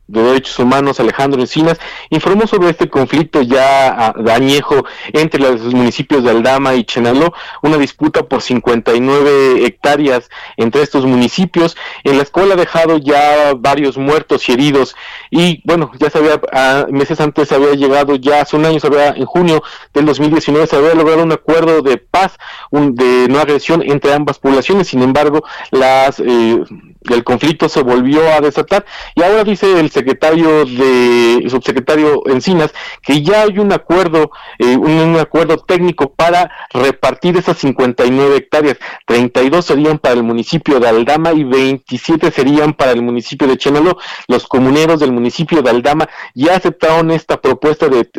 [0.07, 1.81] Derechos Humanos, Alejandro Encinas,
[2.11, 8.23] informó sobre este conflicto ya añejo entre los municipios de Aldama y Chenaló, una disputa
[8.25, 10.29] por 59 hectáreas
[10.59, 14.97] entre estos municipios, en la cual ha dejado ya varios muertos y heridos,
[15.31, 16.41] y bueno, ya se había,
[16.91, 19.63] meses antes se había llegado, ya hace un año, se había, en junio
[19.95, 22.37] del 2019, se había logrado un acuerdo de paz,
[22.71, 24.89] un, de no agresión entre ambas poblaciones.
[24.89, 26.63] Sin embargo, las eh,
[27.09, 28.85] el conflicto se volvió a desatar.
[29.15, 35.17] Y ahora dice el secretario de subsecretario Encinas que ya hay un acuerdo eh, un,
[35.19, 38.79] acuerdo técnico para repartir esas 59 hectáreas.
[39.07, 43.99] 32 serían para el municipio de Aldama y 27 serían para el municipio de Chenaló.
[44.29, 48.11] Los comuneros del municipio de Aldama ya aceptaron esta propuesta de,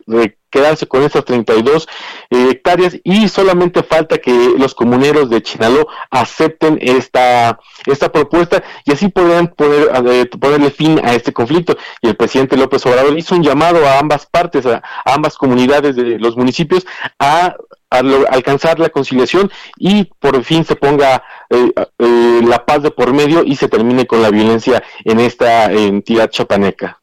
[0.51, 1.87] quedarse con estas 32
[2.29, 8.91] eh, hectáreas y solamente falta que los comuneros de Chinaló acepten esta, esta propuesta y
[8.91, 11.77] así podrán poder eh, ponerle fin a este conflicto.
[12.01, 16.19] Y el presidente López Obrador hizo un llamado a ambas partes, a, ambas comunidades de
[16.19, 16.85] los municipios,
[17.17, 17.55] a,
[17.89, 23.57] alcanzar la conciliación y por fin se ponga eh, la paz de por medio y
[23.57, 27.00] se termine con la violencia en esta entidad chapaneca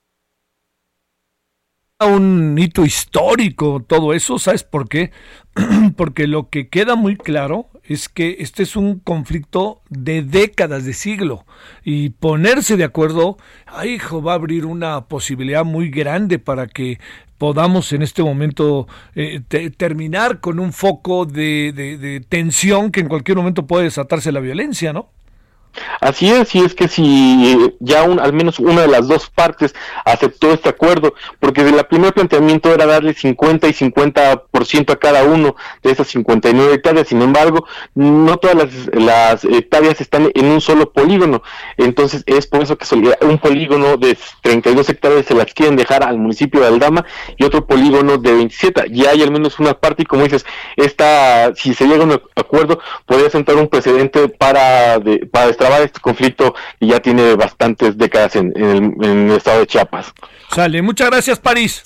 [2.06, 5.10] un hito histórico todo eso, ¿sabes por qué?
[5.96, 10.92] Porque lo que queda muy claro es que este es un conflicto de décadas, de
[10.92, 11.44] siglo,
[11.82, 17.00] y ponerse de acuerdo, ay, hijo, va a abrir una posibilidad muy grande para que
[17.36, 19.40] podamos en este momento eh,
[19.76, 24.92] terminar con un foco de, de tensión que en cualquier momento puede desatarse la violencia,
[24.92, 25.10] ¿no?
[26.00, 29.74] Así es, y es que si ya un, al menos una de las dos partes
[30.04, 35.56] aceptó este acuerdo, porque el primer planteamiento era darle 50 y 50% a cada uno
[35.82, 41.42] de esas 59 hectáreas, sin embargo, no todas las, hectáreas están en un solo polígono,
[41.76, 42.86] entonces es por eso que
[43.22, 47.04] un polígono de 32 hectáreas se las quieren dejar al municipio de Aldama
[47.36, 50.44] y otro polígono de 27, ya hay al menos una parte y como dices,
[50.76, 56.00] esta, si se llega a un acuerdo, podría sentar un precedente para, de, para este
[56.00, 60.12] conflicto y ya tiene bastantes décadas en, el, estado de Chiapas.
[60.50, 61.82] Sale, muchas gracias París.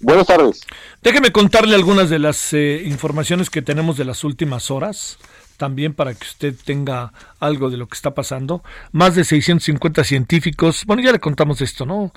[0.00, 0.62] Buenas tardes.
[1.02, 5.18] Déjeme contarle algunas de las eh, informaciones que tenemos de las últimas horas
[5.60, 8.64] también para que usted tenga algo de lo que está pasando.
[8.92, 12.14] Más de 650 científicos, bueno, ya le contamos esto, ¿no?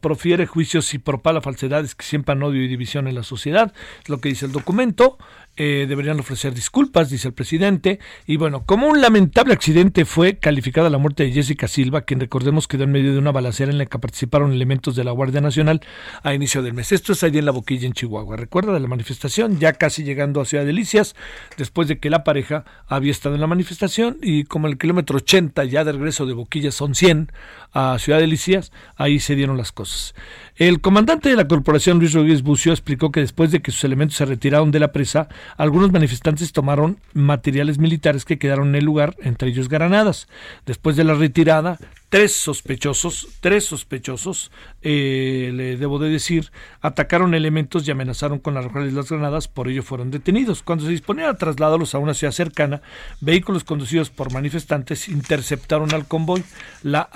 [0.00, 4.20] profiere juicios y propala falsedades que siempre odio y división en la sociedad, es lo
[4.20, 5.16] que dice el documento.
[5.58, 7.98] Eh, deberían ofrecer disculpas, dice el presidente.
[8.26, 12.68] Y bueno, como un lamentable accidente fue calificada la muerte de Jessica Silva, quien recordemos
[12.68, 15.80] quedó en medio de una balacera en la que participaron elementos de la Guardia Nacional
[16.22, 16.92] a inicio del mes.
[16.92, 18.36] Esto es allí en La Boquilla, en Chihuahua.
[18.36, 21.16] Recuerda de la manifestación, ya casi llegando a Ciudad Delicias,
[21.56, 25.64] después de que la pareja había estado en la manifestación y como el kilómetro 80
[25.64, 27.32] ya de regreso de Boquilla son 100
[27.78, 30.14] a Ciudad Delicias, ahí se dieron las cosas.
[30.56, 34.16] El comandante de la corporación, Luis Rodríguez Bucio, explicó que después de que sus elementos
[34.16, 39.14] se retiraron de la presa, algunos manifestantes tomaron materiales militares que quedaron en el lugar,
[39.20, 40.26] entre ellos granadas.
[40.64, 41.76] Después de la retirada,
[42.08, 48.92] tres sospechosos, tres sospechosos, eh, le debo de decir, atacaron elementos y amenazaron con arrojarles
[48.92, 50.62] las granadas, por ello fueron detenidos.
[50.62, 52.80] Cuando se disponían a trasladarlos a una ciudad cercana,
[53.20, 56.44] vehículos conducidos por manifestantes interceptaron al convoy.
[56.82, 57.08] La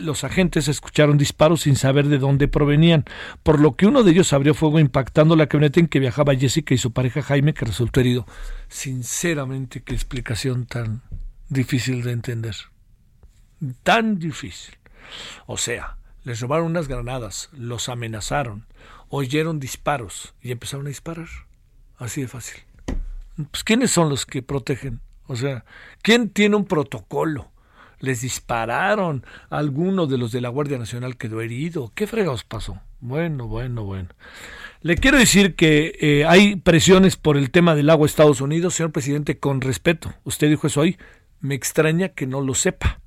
[0.00, 3.04] los agentes escucharon disparos sin saber de dónde provenían,
[3.42, 6.74] por lo que uno de ellos abrió fuego impactando la camioneta en que viajaba Jessica
[6.74, 8.26] y su pareja Jaime, que resultó herido.
[8.68, 11.02] Sinceramente, qué explicación tan
[11.48, 12.54] difícil de entender
[13.82, 14.76] tan difícil.
[15.46, 18.66] O sea, les robaron unas granadas, los amenazaron,
[19.08, 21.28] oyeron disparos y empezaron a disparar.
[21.96, 22.62] Así de fácil.
[23.50, 25.00] Pues, ¿quiénes son los que protegen?
[25.26, 25.64] O sea,
[26.02, 27.50] ¿quién tiene un protocolo?
[28.00, 29.24] Les dispararon.
[29.50, 31.92] Alguno de los de la Guardia Nacional quedó herido.
[31.94, 32.80] ¿Qué fregados pasó?
[33.00, 34.08] Bueno, bueno, bueno.
[34.80, 38.92] Le quiero decir que eh, hay presiones por el tema del agua Estados Unidos, señor
[38.92, 40.14] presidente, con respeto.
[40.24, 40.96] Usted dijo eso hoy.
[41.40, 43.00] Me extraña que no lo sepa.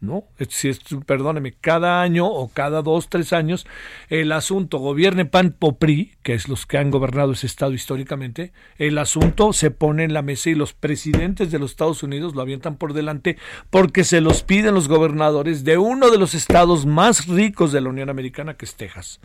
[0.00, 0.24] ¿No?
[0.48, 3.66] Si es, perdóneme, cada año o cada dos, tres años,
[4.08, 8.98] el asunto gobierne PAN POPRI, que es los que han gobernado ese estado históricamente, el
[8.98, 12.76] asunto se pone en la mesa y los presidentes de los Estados Unidos lo avientan
[12.76, 13.36] por delante
[13.68, 17.90] porque se los piden los gobernadores de uno de los estados más ricos de la
[17.90, 19.20] Unión Americana, que es Texas.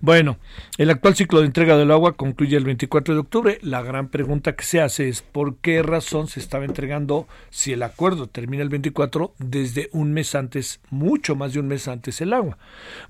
[0.00, 0.38] Bueno,
[0.78, 3.58] el actual ciclo de entrega del agua concluye el 24 de octubre.
[3.62, 7.82] La gran pregunta que se hace es por qué razón se estaba entregando, si el
[7.82, 12.32] acuerdo termina el 24, desde un mes antes, mucho más de un mes antes el
[12.32, 12.58] agua.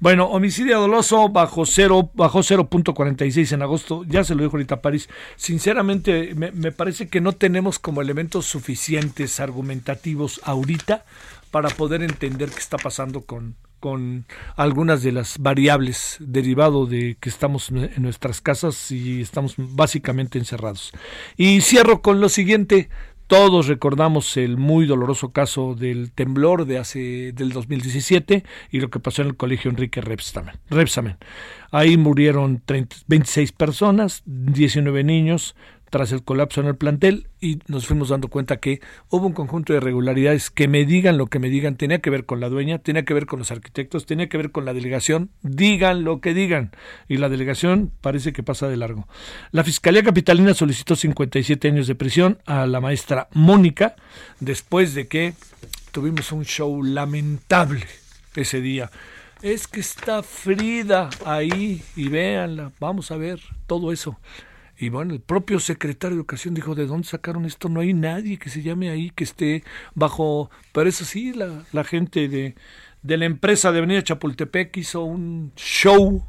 [0.01, 5.09] Bueno, homicidio doloso bajo cero, bajo 0.46 en agosto, ya se lo dijo ahorita París.
[5.37, 11.05] Sinceramente, me, me parece que no tenemos como elementos suficientes argumentativos ahorita
[11.51, 17.29] para poder entender qué está pasando con, con algunas de las variables derivado de que
[17.29, 20.93] estamos en nuestras casas y estamos básicamente encerrados.
[21.37, 22.91] Y cierro con lo siguiente,
[23.33, 29.01] todos recordamos el muy doloroso caso del temblor de hace del 2017 y lo que
[29.01, 31.16] pasó en el colegio Enrique Repsamen.
[31.71, 32.63] Ahí murieron
[33.06, 35.56] 26 personas, 19 niños,
[35.93, 38.81] tras el colapso en el plantel y nos fuimos dando cuenta que
[39.11, 42.25] hubo un conjunto de irregularidades que me digan lo que me digan, tenía que ver
[42.25, 45.29] con la dueña, tenía que ver con los arquitectos, tenía que ver con la delegación,
[45.43, 46.71] digan lo que digan.
[47.09, 49.07] Y la delegación parece que pasa de largo.
[49.51, 53.95] La Fiscalía Capitalina solicitó 57 años de prisión a la maestra Mónica
[54.40, 55.35] después de que
[55.90, 57.85] tuvimos un show lamentable
[58.35, 58.90] ese día
[59.43, 64.17] es que está Frida ahí y véanla, vamos a ver todo eso.
[64.83, 67.68] Y bueno, el propio secretario de Educación dijo, ¿de dónde sacaron esto?
[67.68, 69.62] No hay nadie que se llame ahí, que esté
[69.94, 70.50] bajo...
[70.72, 72.56] Pero eso sí, la, la gente de,
[73.00, 76.26] de la empresa de Avenida Chapultepec hizo un show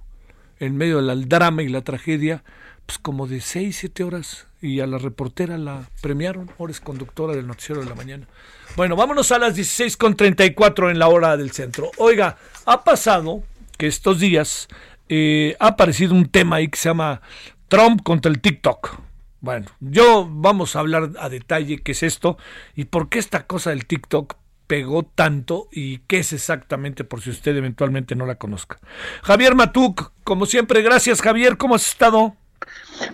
[0.59, 2.43] en medio del drama y la tragedia,
[2.85, 4.45] pues como de seis, siete horas.
[4.61, 8.27] Y a la reportera la premiaron, ahora es conductora del noticiero de la mañana.
[8.75, 11.89] Bueno, vámonos a las 16.34 en la hora del centro.
[11.97, 12.37] Oiga,
[12.67, 13.41] ha pasado
[13.79, 14.67] que estos días
[15.09, 17.21] eh, ha aparecido un tema ahí que se llama
[17.67, 18.97] Trump contra el TikTok.
[19.41, 22.37] Bueno, yo vamos a hablar a detalle qué es esto
[22.75, 24.35] y por qué esta cosa del TikTok
[24.67, 28.79] pegó tanto y qué es exactamente por si usted eventualmente no la conozca.
[29.21, 32.35] Javier Matuk, como siempre, gracias Javier, ¿cómo has estado?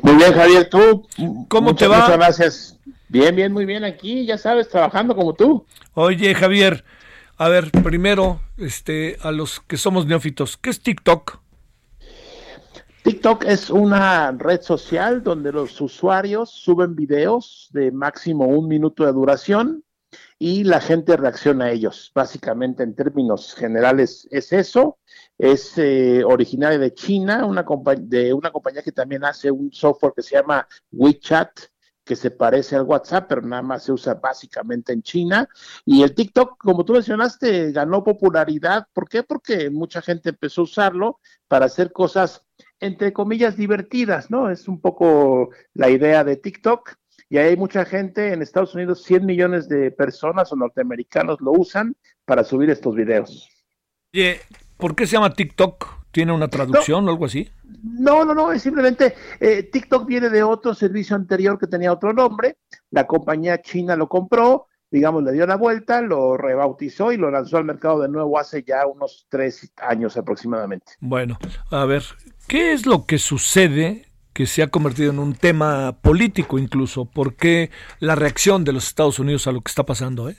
[0.04, 1.08] Muy bien, Javier, tú.
[1.48, 2.02] ¿Cómo te va?
[2.02, 2.80] Muchas gracias.
[3.08, 5.66] Bien, bien, muy bien aquí, ya sabes, trabajando como tú.
[5.96, 6.86] Oye, Javier,
[7.38, 11.40] a ver, primero, este, a los que somos neófitos, ¿qué es TikTok?
[13.10, 19.12] TikTok es una red social donde los usuarios suben videos de máximo un minuto de
[19.12, 19.84] duración
[20.38, 22.12] y la gente reacciona a ellos.
[22.14, 25.00] Básicamente, en términos generales, es eso.
[25.40, 27.66] Es eh, originaria de China, una
[27.98, 31.50] de una compañía que también hace un software que se llama WeChat,
[32.04, 35.50] que se parece al WhatsApp, pero nada más se usa básicamente en China.
[35.84, 38.86] Y el TikTok, como tú mencionaste, ganó popularidad.
[38.94, 39.24] ¿Por qué?
[39.24, 42.46] Porque mucha gente empezó a usarlo para hacer cosas,
[42.80, 44.50] entre comillas, divertidas, ¿no?
[44.50, 46.96] Es un poco la idea de TikTok.
[47.30, 51.96] Y hay mucha gente en Estados Unidos, 100 millones de personas o norteamericanos lo usan
[52.26, 53.48] para subir estos videos.
[54.14, 54.40] Oye,
[54.78, 56.00] ¿por qué se llama TikTok?
[56.12, 57.48] ¿Tiene una traducción o algo así?
[57.84, 62.14] No, no, no, es simplemente eh, TikTok viene de otro servicio anterior que tenía otro
[62.14, 62.58] nombre,
[62.90, 67.58] la compañía china lo compró, digamos, le dio la vuelta, lo rebautizó y lo lanzó
[67.58, 70.94] al mercado de nuevo hace ya unos tres años aproximadamente.
[71.00, 71.38] Bueno,
[71.70, 72.04] a ver,
[72.48, 77.06] ¿qué es lo que sucede que se ha convertido en un tema político incluso?
[77.06, 80.30] ¿Por qué la reacción de los Estados Unidos a lo que está pasando?
[80.30, 80.38] Eh?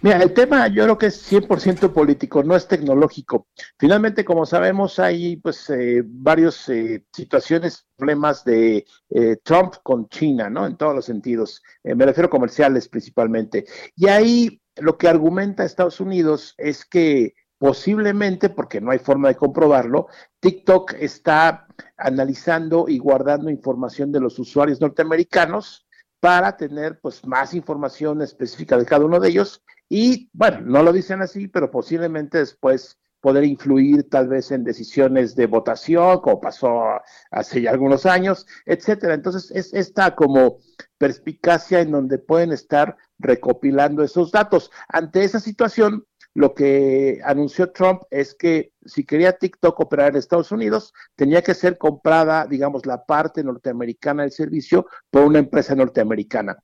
[0.00, 3.46] Mira, el tema yo creo que es 100% político, no es tecnológico.
[3.78, 10.50] Finalmente, como sabemos, hay pues eh, varias eh, situaciones, problemas de eh, Trump con China,
[10.50, 10.66] ¿no?
[10.66, 11.62] En todos los sentidos.
[11.84, 13.64] Eh, me refiero comerciales principalmente.
[13.94, 19.36] Y ahí lo que argumenta Estados Unidos es que posiblemente, porque no hay forma de
[19.36, 20.08] comprobarlo,
[20.40, 25.86] TikTok está analizando y guardando información de los usuarios norteamericanos
[26.22, 30.92] para tener pues más información específica de cada uno de ellos y bueno, no lo
[30.92, 37.00] dicen así, pero posiblemente después poder influir tal vez en decisiones de votación, como pasó
[37.32, 39.14] hace ya algunos años, etcétera.
[39.14, 40.58] Entonces, es esta como
[40.96, 44.70] perspicacia en donde pueden estar recopilando esos datos.
[44.88, 50.50] Ante esa situación, lo que anunció Trump es que si quería TikTok operar en Estados
[50.50, 56.56] Unidos, tenía que ser comprada, digamos, la parte norteamericana del servicio por una empresa norteamericana.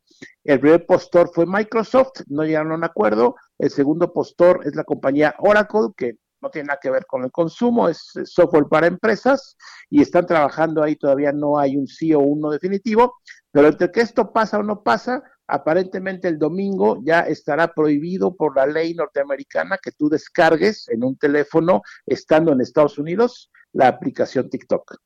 [0.43, 3.37] El primer postor fue Microsoft, no llegaron a un acuerdo.
[3.59, 7.33] El segundo postor es la compañía Oracle, que no tiene nada que ver con el
[7.33, 9.57] consumo, es software para empresas
[9.91, 13.17] y están trabajando ahí, todavía no hay un sí o un no definitivo,
[13.51, 18.55] pero entre que esto pasa o no pasa, aparentemente el domingo ya estará prohibido por
[18.55, 24.49] la ley norteamericana que tú descargues en un teléfono estando en Estados Unidos la aplicación
[24.51, 24.97] TikTok.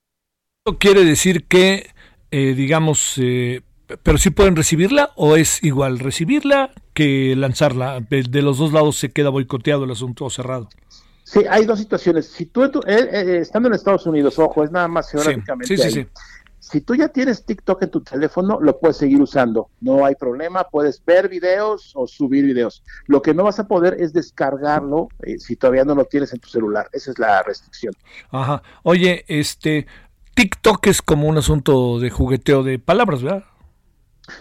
[0.65, 1.87] ¿Esto quiere decir que,
[2.31, 3.63] eh, digamos, eh,
[4.03, 8.01] pero sí pueden recibirla o es igual recibirla que lanzarla?
[8.01, 10.69] De los dos lados se queda boicoteado el asunto cerrado.
[11.25, 12.27] Sí, hay dos situaciones.
[12.27, 15.77] Si tú, eh, estando en Estados Unidos, ojo, es nada más geográficamente.
[15.77, 16.07] Sí, sí, sí,
[16.73, 19.69] si tú ya tienes TikTok en tu teléfono, lo puedes seguir usando.
[19.83, 22.83] No hay problema, puedes ver videos o subir videos.
[23.07, 26.41] Lo que no vas a poder es descargarlo eh, si todavía no lo tienes en
[26.41, 26.89] tu celular.
[26.93, 27.93] Esa es la restricción.
[28.31, 28.63] Ajá.
[28.85, 29.87] Oye, este
[30.35, 33.45] TikTok es como un asunto de jugueteo de palabras, ¿verdad?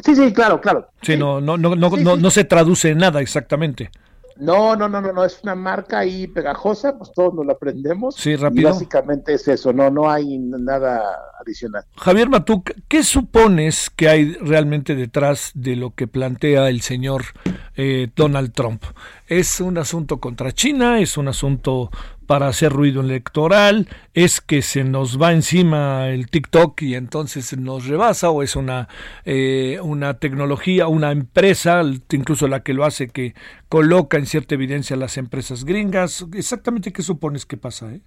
[0.02, 0.88] Sí, sí, claro, claro.
[1.02, 3.92] Sí, no, no, no, no, no, no se traduce en nada exactamente.
[4.38, 8.16] No, no, no, no, no, es una marca ahí pegajosa, pues todos nos la aprendemos.
[8.16, 8.70] Sí, rápido.
[8.70, 11.04] Y básicamente es eso, no, no hay nada
[11.42, 11.84] adicional.
[11.98, 17.26] Javier Matuk, ¿qué supones que hay realmente detrás de lo que plantea el señor
[17.76, 18.84] eh, Donald Trump?
[19.28, 21.00] ¿Es un asunto contra China?
[21.00, 21.90] ¿Es un asunto
[22.32, 27.88] para hacer ruido electoral, es que se nos va encima el TikTok y entonces nos
[27.88, 28.88] rebasa o es una,
[29.26, 33.36] eh, una tecnología, una empresa, incluso la que lo hace, que
[33.68, 36.26] coloca en cierta evidencia a las empresas gringas.
[36.34, 37.92] Exactamente qué supones que pasa.
[37.92, 38.00] Eh?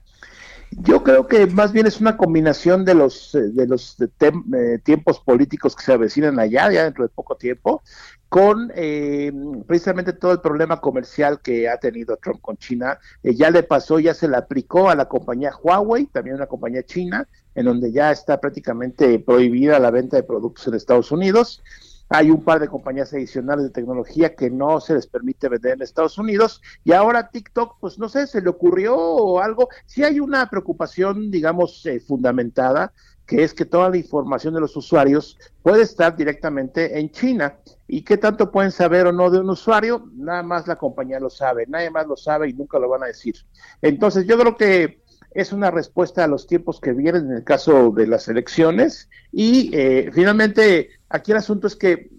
[0.82, 5.20] Yo creo que más bien es una combinación de los eh, de los eh, tiempos
[5.20, 7.82] políticos que se avecinan allá, ya dentro de poco tiempo,
[8.28, 9.32] con eh,
[9.66, 12.98] precisamente todo el problema comercial que ha tenido Trump con China.
[13.22, 17.28] ya le pasó, ya se le aplicó a la compañía Huawei, también una compañía china,
[17.54, 21.62] en donde ya está prácticamente prohibida la venta de productos en Estados Unidos.
[22.08, 25.82] Hay un par de compañías adicionales de tecnología que no se les permite vender en
[25.82, 29.68] Estados Unidos y ahora TikTok, pues no sé, se le ocurrió o algo.
[29.86, 32.92] Sí hay una preocupación, digamos, eh, fundamentada,
[33.26, 37.58] que es que toda la información de los usuarios puede estar directamente en China.
[37.86, 40.10] ¿Y qué tanto pueden saber o no de un usuario?
[40.14, 43.06] Nada más la compañía lo sabe, nadie más lo sabe y nunca lo van a
[43.06, 43.34] decir.
[43.80, 47.90] Entonces yo creo que es una respuesta a los tiempos que vienen en el caso
[47.90, 49.10] de las elecciones.
[49.32, 52.10] Y eh, finalmente, aquí el asunto es que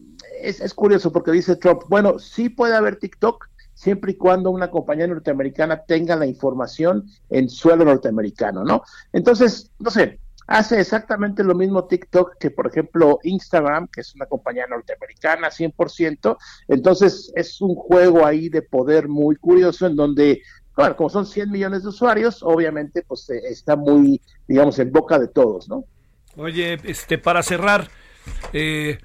[0.41, 4.71] es, es, curioso porque dice Trump, bueno, sí puede haber TikTok siempre y cuando una
[4.71, 8.83] compañía norteamericana tenga la información en suelo norteamericano, ¿no?
[9.11, 14.27] Entonces, no sé, hace exactamente lo mismo TikTok que, por ejemplo, Instagram, que es una
[14.27, 16.37] compañía norteamericana 100%.
[16.69, 20.41] Entonces, es un juego ahí de poder muy curioso en donde
[20.75, 25.17] bueno, como son 100 millones de usuarios, obviamente pues eh, está muy, digamos, en boca
[25.17, 25.85] de todos, ¿no?
[26.35, 27.89] Oye, este, para cerrar,
[28.53, 28.99] eh,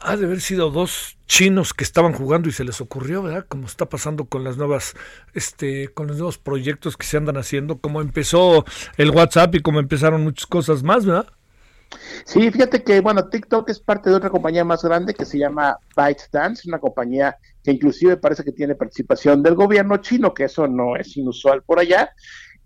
[0.00, 3.46] ha de haber sido dos chinos que estaban jugando y se les ocurrió, ¿verdad?
[3.48, 4.94] Como está pasando con las nuevas,
[5.32, 8.64] este, con los nuevos proyectos que se andan haciendo, como empezó
[8.96, 11.26] el WhatsApp y como empezaron muchas cosas más, ¿verdad?
[12.24, 15.78] Sí, fíjate que, bueno, TikTok es parte de otra compañía más grande que se llama
[15.96, 20.96] ByteDance, una compañía que inclusive parece que tiene participación del gobierno chino, que eso no
[20.96, 22.10] es inusual por allá.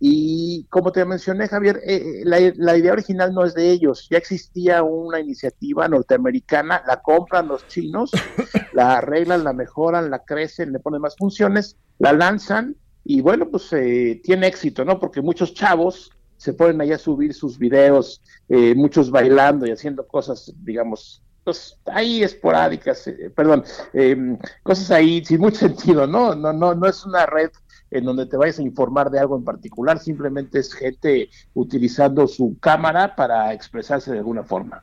[0.00, 4.06] Y como te mencioné, Javier, eh, eh, la, la, idea original no es de ellos.
[4.10, 8.12] Ya existía una iniciativa norteamericana, la compran los chinos,
[8.72, 12.76] la arreglan, la mejoran, la crecen, le ponen más funciones, la lanzan
[13.10, 15.00] y bueno, pues eh, tiene éxito, ¿no?
[15.00, 20.06] Porque muchos chavos se ponen allá a subir sus videos, eh, muchos bailando y haciendo
[20.06, 26.34] cosas, digamos, pues ahí esporádicas, eh, perdón, em, cosas ahí sin mucho sentido, ¿no?
[26.34, 27.50] No, no, no es una red
[27.90, 32.56] en donde te vayas a informar de algo en particular, simplemente es gente utilizando su
[32.60, 34.82] cámara para expresarse de alguna forma.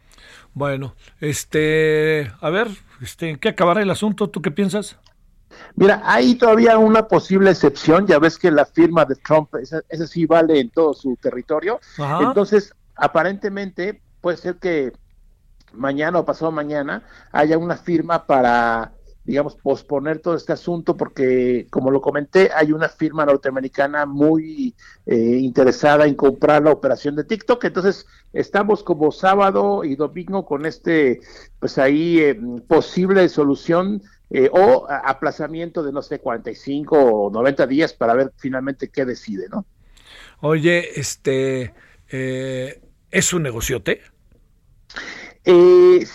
[0.53, 2.67] Bueno, este, a ver,
[3.01, 4.29] este, ¿en qué acabará el asunto?
[4.29, 4.97] ¿Tú qué piensas?
[5.75, 10.25] Mira, hay todavía una posible excepción, ya ves que la firma de Trump, esa, sí
[10.25, 11.79] vale en todo su territorio,
[12.21, 14.91] entonces aparentemente puede ser que
[15.73, 18.93] mañana o pasado mañana haya una firma para,
[19.25, 25.15] digamos, posponer todo este asunto porque, como lo comenté, hay una firma norteamericana muy eh,
[25.41, 31.19] interesada en comprar la operación de TikTok, entonces estamos como sábado y domingo con este,
[31.59, 34.01] pues ahí, eh, posible solución
[34.31, 39.47] eh, o aplazamiento de, no sé, 45 o 90 días para ver finalmente qué decide,
[39.49, 39.65] ¿no?
[40.41, 41.73] Oye, este,
[42.09, 44.01] eh, ¿es un negociote?
[45.43, 46.05] Eh,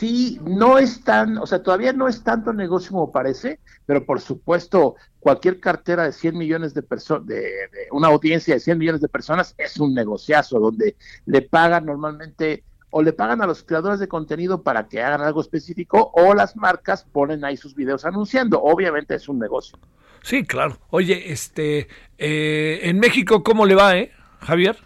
[0.00, 4.18] sí, no es tan, o sea, todavía no es tanto negocio como parece, pero por
[4.18, 9.08] supuesto, cualquier cartera de 100 millones de personas, de, una audiencia de 100 millones de
[9.08, 10.96] personas es un negociazo donde
[11.26, 15.42] le pagan normalmente o le pagan a los creadores de contenido para que hagan algo
[15.42, 18.60] específico o las marcas ponen ahí sus videos anunciando.
[18.62, 19.78] Obviamente es un negocio.
[20.22, 20.78] Sí, claro.
[20.88, 24.78] Oye, este, eh, en México, ¿cómo le va, eh, Javier?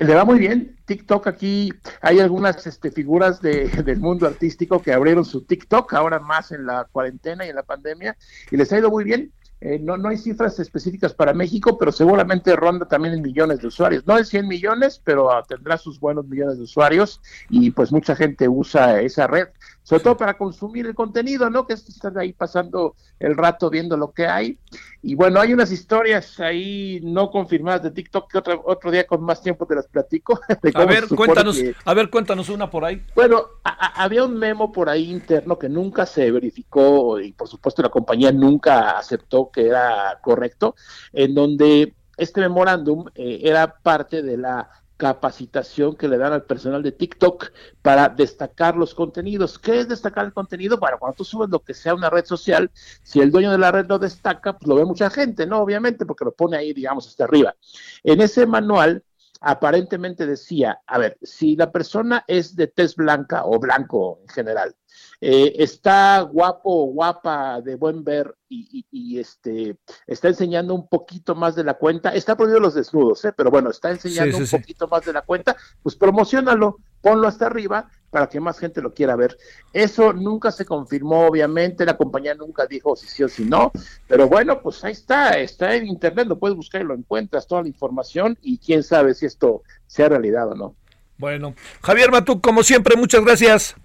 [0.00, 0.76] Le va muy bien.
[0.84, 6.20] TikTok aquí, hay algunas este, figuras de, del mundo artístico que abrieron su TikTok, ahora
[6.20, 8.16] más en la cuarentena y en la pandemia,
[8.50, 9.32] y les ha ido muy bien.
[9.60, 13.66] Eh, no, no hay cifras específicas para México, pero seguramente ronda también en millones de
[13.66, 14.06] usuarios.
[14.06, 17.20] No en 100 millones, pero ah, tendrá sus buenos millones de usuarios
[17.50, 19.48] y pues mucha gente usa esa red
[19.88, 21.66] sobre todo para consumir el contenido, ¿no?
[21.66, 24.58] Que es estar ahí pasando el rato viendo lo que hay.
[25.00, 29.22] Y bueno, hay unas historias ahí no confirmadas de TikTok que otro, otro día con
[29.22, 30.38] más tiempo te las platico.
[30.74, 33.02] a ver, cuéntanos, a ver, cuéntanos una por ahí.
[33.14, 37.88] Bueno, había un memo por ahí interno que nunca se verificó y por supuesto la
[37.88, 40.74] compañía nunca aceptó que era correcto,
[41.14, 44.68] en donde este memorándum eh, era parte de la
[44.98, 49.58] capacitación que le dan al personal de TikTok para destacar los contenidos.
[49.58, 50.76] ¿Qué es destacar el contenido?
[50.76, 52.70] Bueno, cuando tú subes lo que sea una red social,
[53.02, 55.60] si el dueño de la red lo destaca, pues lo ve mucha gente, ¿no?
[55.60, 57.54] Obviamente, porque lo pone ahí, digamos, hasta arriba.
[58.02, 59.04] En ese manual
[59.40, 64.76] aparentemente decía, a ver, si la persona es de tez blanca o blanco en general,
[65.20, 69.76] eh, está guapo o guapa de buen ver y, este
[70.06, 73.32] está enseñando un poquito más de la cuenta, está prohibido los desnudos, ¿eh?
[73.36, 77.90] pero bueno, está enseñando un poquito más de la cuenta, pues promocionalo, ponlo hasta arriba
[78.10, 79.36] para que más gente lo quiera ver.
[79.72, 83.72] Eso nunca se confirmó, obviamente, la compañía nunca dijo si sí o si no,
[84.06, 87.62] pero bueno, pues ahí está, está en internet, lo puedes buscar y lo encuentras, toda
[87.62, 90.74] la información y quién sabe si esto sea realidad o no.
[91.18, 93.76] Bueno, Javier Matú, como siempre, muchas gracias.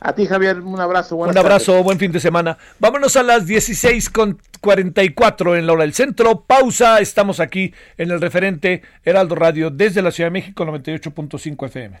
[0.00, 1.16] A ti, Javier, un abrazo.
[1.16, 2.58] Un abrazo, buen fin de semana.
[2.78, 6.42] Vámonos a las 16.44 en la hora del centro.
[6.42, 12.00] Pausa, estamos aquí en el referente Heraldo Radio desde la Ciudad de México, 98.5 FM.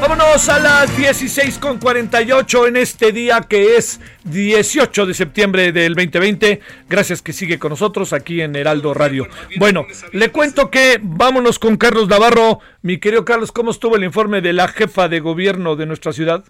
[0.00, 6.60] Vámonos a las 16.48 en este día que es 18 de septiembre del 2020.
[6.88, 9.26] Gracias que sigue con nosotros aquí en Heraldo Radio.
[9.58, 12.60] Bueno, le cuento que vámonos con Carlos Navarro.
[12.82, 16.44] Mi querido Carlos, ¿cómo estuvo el informe de la jefa de gobierno de nuestra ciudad?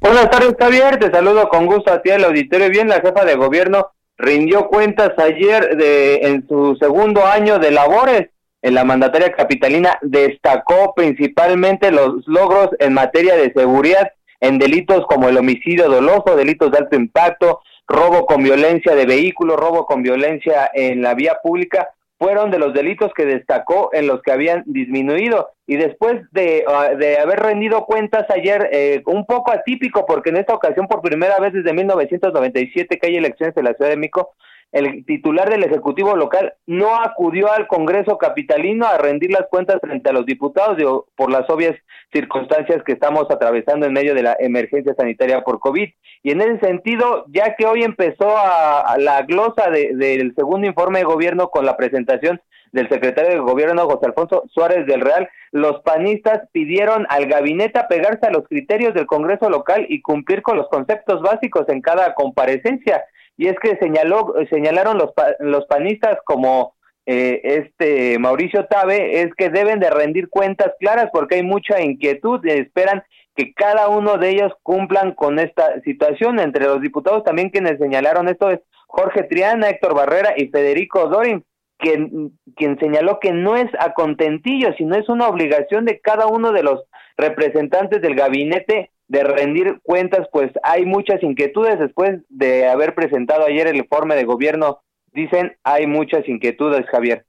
[0.00, 0.98] Buenas tardes, Javier.
[0.98, 2.68] Te saludo con gusto a ti al auditorio.
[2.68, 8.28] Bien, la jefa de gobierno rindió cuentas ayer de en su segundo año de labores
[8.72, 14.10] la mandataria capitalina destacó principalmente los logros en materia de seguridad
[14.40, 19.56] en delitos como el homicidio doloso, delitos de alto impacto, robo con violencia de vehículos,
[19.56, 21.88] robo con violencia en la vía pública,
[22.18, 25.50] fueron de los delitos que destacó en los que habían disminuido.
[25.66, 30.36] Y después de, ah, de haber rendido cuentas ayer, eh, un poco atípico, porque en
[30.36, 34.34] esta ocasión por primera vez desde 1997 que hay elecciones en la Ciudad de México,
[34.74, 40.10] el titular del Ejecutivo local no acudió al Congreso capitalino a rendir las cuentas frente
[40.10, 41.76] a los diputados por las obvias
[42.12, 45.88] circunstancias que estamos atravesando en medio de la emergencia sanitaria por COVID.
[46.24, 51.04] Y en ese sentido, ya que hoy empezó a, la glosa del segundo informe de
[51.04, 52.40] gobierno con la presentación
[52.72, 58.26] del secretario de gobierno José Alfonso Suárez del Real, los panistas pidieron al gabinete apegarse
[58.26, 63.04] a los criterios del Congreso local y cumplir con los conceptos básicos en cada comparecencia
[63.36, 66.74] y es que señaló señalaron los los panistas como
[67.06, 72.40] eh, este Mauricio Tabe es que deben de rendir cuentas claras porque hay mucha inquietud
[72.44, 73.02] y esperan
[73.36, 76.38] que cada uno de ellos cumplan con esta situación.
[76.38, 81.44] Entre los diputados también quienes señalaron esto es Jorge Triana, Héctor Barrera y Federico Dorin,
[81.78, 86.52] quien, quien señaló que no es a contentillo, sino es una obligación de cada uno
[86.52, 86.84] de los
[87.16, 93.66] representantes del gabinete de rendir cuentas, pues hay muchas inquietudes después de haber presentado ayer
[93.66, 94.82] el informe de gobierno.
[95.12, 97.26] Dicen, hay muchas inquietudes, Javier.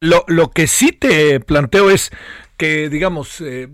[0.00, 2.10] Lo, lo que sí te planteo es
[2.56, 3.68] que, digamos, eh,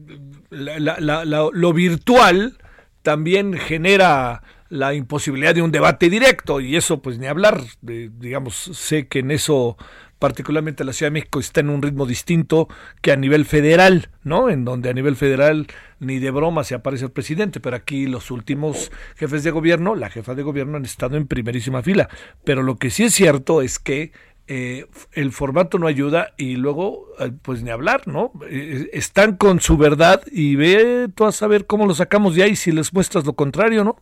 [0.51, 2.59] lo virtual
[3.03, 9.07] también genera la imposibilidad de un debate directo y eso pues ni hablar, digamos, sé
[9.07, 9.77] que en eso
[10.23, 12.69] particularmente la Ciudad de México, está en un ritmo distinto
[13.01, 14.51] que a nivel federal, ¿no?
[14.51, 15.67] En donde a nivel federal
[15.99, 20.11] ni de broma se aparece el presidente, pero aquí los últimos jefes de gobierno, la
[20.11, 22.09] jefa de gobierno han estado en primerísima fila.
[22.45, 24.13] Pero lo que sí es cierto es que
[24.47, 28.31] eh, el formato no ayuda y luego, eh, pues ni hablar, ¿no?
[28.49, 32.55] Eh, están con su verdad y ve tú a saber cómo lo sacamos de ahí
[32.55, 33.97] si les muestras lo contrario, ¿no?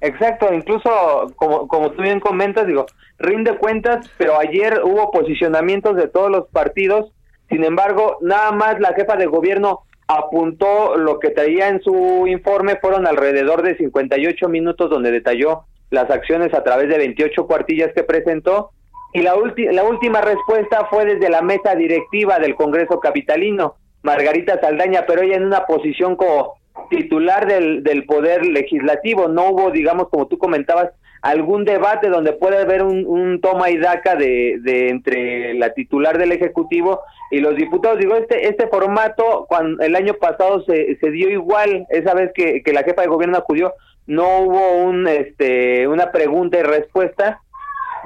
[0.00, 2.86] Exacto, incluso como, como tú bien comentas, digo,
[3.18, 7.12] rinde cuentas, pero ayer hubo posicionamientos de todos los partidos,
[7.48, 12.76] sin embargo, nada más la jefa de gobierno apuntó lo que traía en su informe,
[12.76, 18.02] fueron alrededor de 58 minutos donde detalló las acciones a través de 28 cuartillas que
[18.02, 18.70] presentó,
[19.12, 19.34] y la,
[19.72, 25.36] la última respuesta fue desde la mesa directiva del Congreso Capitalino, Margarita Saldaña, pero ella
[25.36, 26.54] en una posición como
[26.88, 29.28] titular del, del poder legislativo.
[29.28, 30.90] No hubo, digamos, como tú comentabas,
[31.22, 36.32] algún debate donde puede haber un, toma y daca de, de, entre la titular del
[36.32, 37.98] ejecutivo y los diputados.
[37.98, 42.62] Digo, este este formato cuando el año pasado se, se dio igual, esa vez que,
[42.62, 43.74] que la jefa de gobierno acudió,
[44.06, 47.40] no hubo un este una pregunta y respuesta.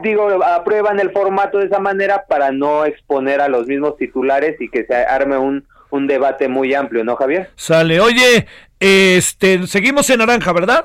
[0.02, 4.70] Digo, aprueban el formato de esa manera para no exponer a los mismos titulares y
[4.70, 7.50] que se arme un un debate muy amplio, ¿no, Javier?
[7.56, 8.00] Sale.
[8.00, 8.46] Oye,
[8.78, 10.84] este, seguimos en naranja, ¿verdad?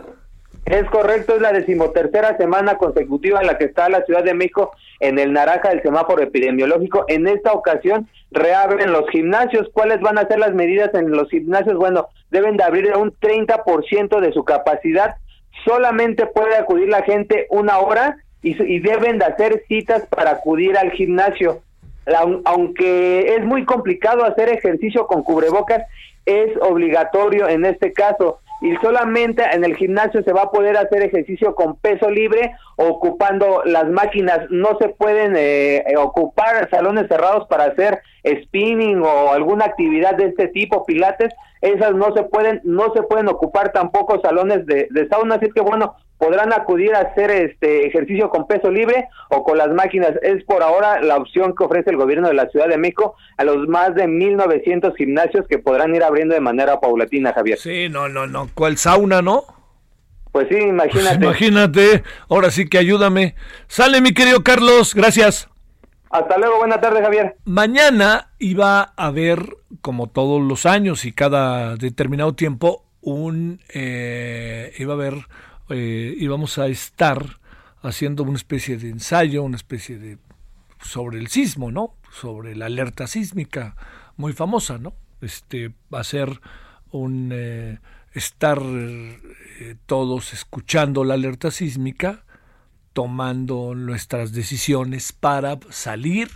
[0.65, 4.71] Es correcto, es la decimotercera semana consecutiva en la que está la Ciudad de México
[4.99, 7.05] en el naranja del semáforo epidemiológico.
[7.07, 9.69] En esta ocasión reabren los gimnasios.
[9.73, 11.77] ¿Cuáles van a ser las medidas en los gimnasios?
[11.77, 15.17] Bueno, deben de abrir un 30% de su capacidad.
[15.65, 20.77] Solamente puede acudir la gente una hora y, y deben de hacer citas para acudir
[20.77, 21.61] al gimnasio
[22.45, 25.83] aunque es muy complicado hacer ejercicio con cubrebocas,
[26.25, 28.39] es obligatorio en este caso.
[28.61, 33.61] Y solamente en el gimnasio se va a poder hacer ejercicio con peso libre ocupando
[33.65, 34.39] las máquinas.
[34.49, 40.27] No se pueden eh, eh, ocupar salones cerrados para hacer spinning o alguna actividad de
[40.27, 41.33] este tipo pilates.
[41.61, 45.35] Esas no se pueden no se pueden ocupar tampoco salones de, de sauna.
[45.35, 49.69] Así que bueno podrán acudir a hacer este ejercicio con peso libre o con las
[49.69, 50.11] máquinas.
[50.21, 53.43] Es por ahora la opción que ofrece el gobierno de la Ciudad de México a
[53.43, 57.57] los más de 1.900 gimnasios que podrán ir abriendo de manera paulatina, Javier.
[57.57, 58.49] Sí, no, no, no.
[58.53, 59.43] ¿Cuál sauna, no?
[60.31, 61.15] Pues sí, imagínate.
[61.15, 62.03] Pues imagínate.
[62.29, 63.35] Ahora sí que ayúdame.
[63.67, 64.93] Sale, mi querido Carlos.
[64.93, 65.49] Gracias.
[66.09, 67.35] Hasta luego, buena tarde, Javier.
[67.45, 69.39] Mañana iba a haber,
[69.81, 75.13] como todos los años y cada determinado tiempo, un eh, iba a haber
[75.69, 77.39] eh, íbamos a estar
[77.81, 80.17] haciendo una especie de ensayo, una especie de
[80.81, 81.95] sobre el sismo, ¿no?
[82.11, 83.75] Sobre la alerta sísmica
[84.17, 84.93] muy famosa, ¿no?
[85.21, 86.39] Este ser
[86.91, 87.79] un eh,
[88.13, 92.25] estar eh, todos escuchando la alerta sísmica,
[92.93, 96.29] tomando nuestras decisiones para salir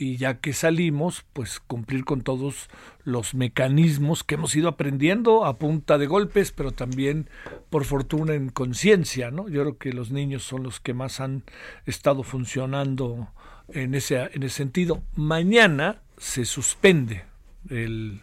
[0.00, 2.70] y ya que salimos, pues cumplir con todos
[3.04, 7.28] los mecanismos que hemos ido aprendiendo a punta de golpes, pero también
[7.68, 9.50] por fortuna en conciencia, ¿no?
[9.50, 11.44] Yo creo que los niños son los que más han
[11.84, 13.28] estado funcionando
[13.68, 15.02] en ese, en ese sentido.
[15.16, 17.24] Mañana se suspende
[17.68, 18.22] el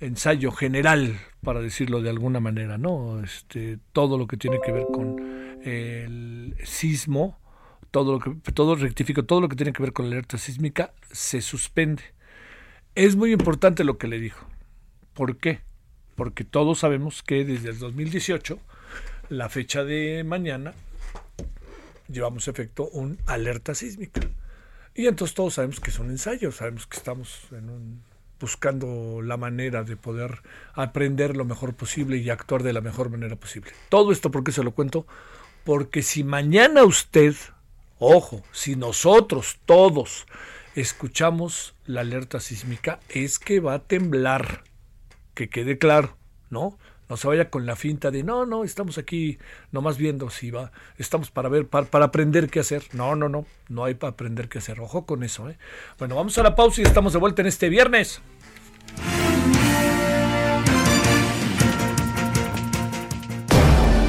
[0.00, 3.20] ensayo general, para decirlo de alguna manera, ¿no?
[3.24, 7.40] Este, todo lo que tiene que ver con el sismo,
[7.90, 10.92] todo lo que todo rectifico, todo lo que tiene que ver con la alerta sísmica
[11.10, 12.02] se suspende.
[12.94, 14.46] Es muy importante lo que le dijo.
[15.14, 15.60] ¿Por qué?
[16.16, 18.58] Porque todos sabemos que desde el 2018,
[19.30, 20.74] la fecha de mañana,
[22.08, 24.20] llevamos efecto un alerta sísmica.
[24.94, 27.40] Y entonces todos sabemos que es un ensayo, sabemos que estamos
[28.40, 30.42] buscando la manera de poder
[30.74, 33.70] aprender lo mejor posible y actuar de la mejor manera posible.
[33.88, 35.06] Todo esto, ¿por qué se lo cuento?
[35.64, 37.34] Porque si mañana usted
[37.98, 40.26] Ojo, si nosotros todos
[40.76, 44.62] escuchamos la alerta sísmica, es que va a temblar.
[45.34, 46.16] Que quede claro,
[46.50, 46.78] ¿no?
[47.08, 49.38] No se vaya con la finta de no, no, estamos aquí
[49.72, 52.82] nomás viendo si va, estamos para ver, para, para aprender qué hacer.
[52.92, 54.80] No, no, no, no hay para aprender qué hacer.
[54.80, 55.58] Ojo con eso, ¿eh?
[55.98, 58.20] Bueno, vamos a la pausa y estamos de vuelta en este viernes.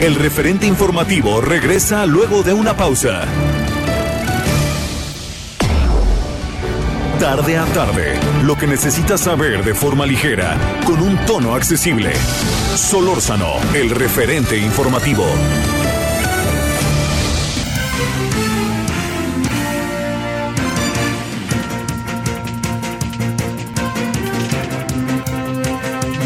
[0.02, 3.26] El referente informativo regresa luego de una pausa.
[7.20, 12.14] Tarde a tarde, lo que necesitas saber de forma ligera, con un tono accesible.
[12.78, 15.26] Solórzano, el referente informativo.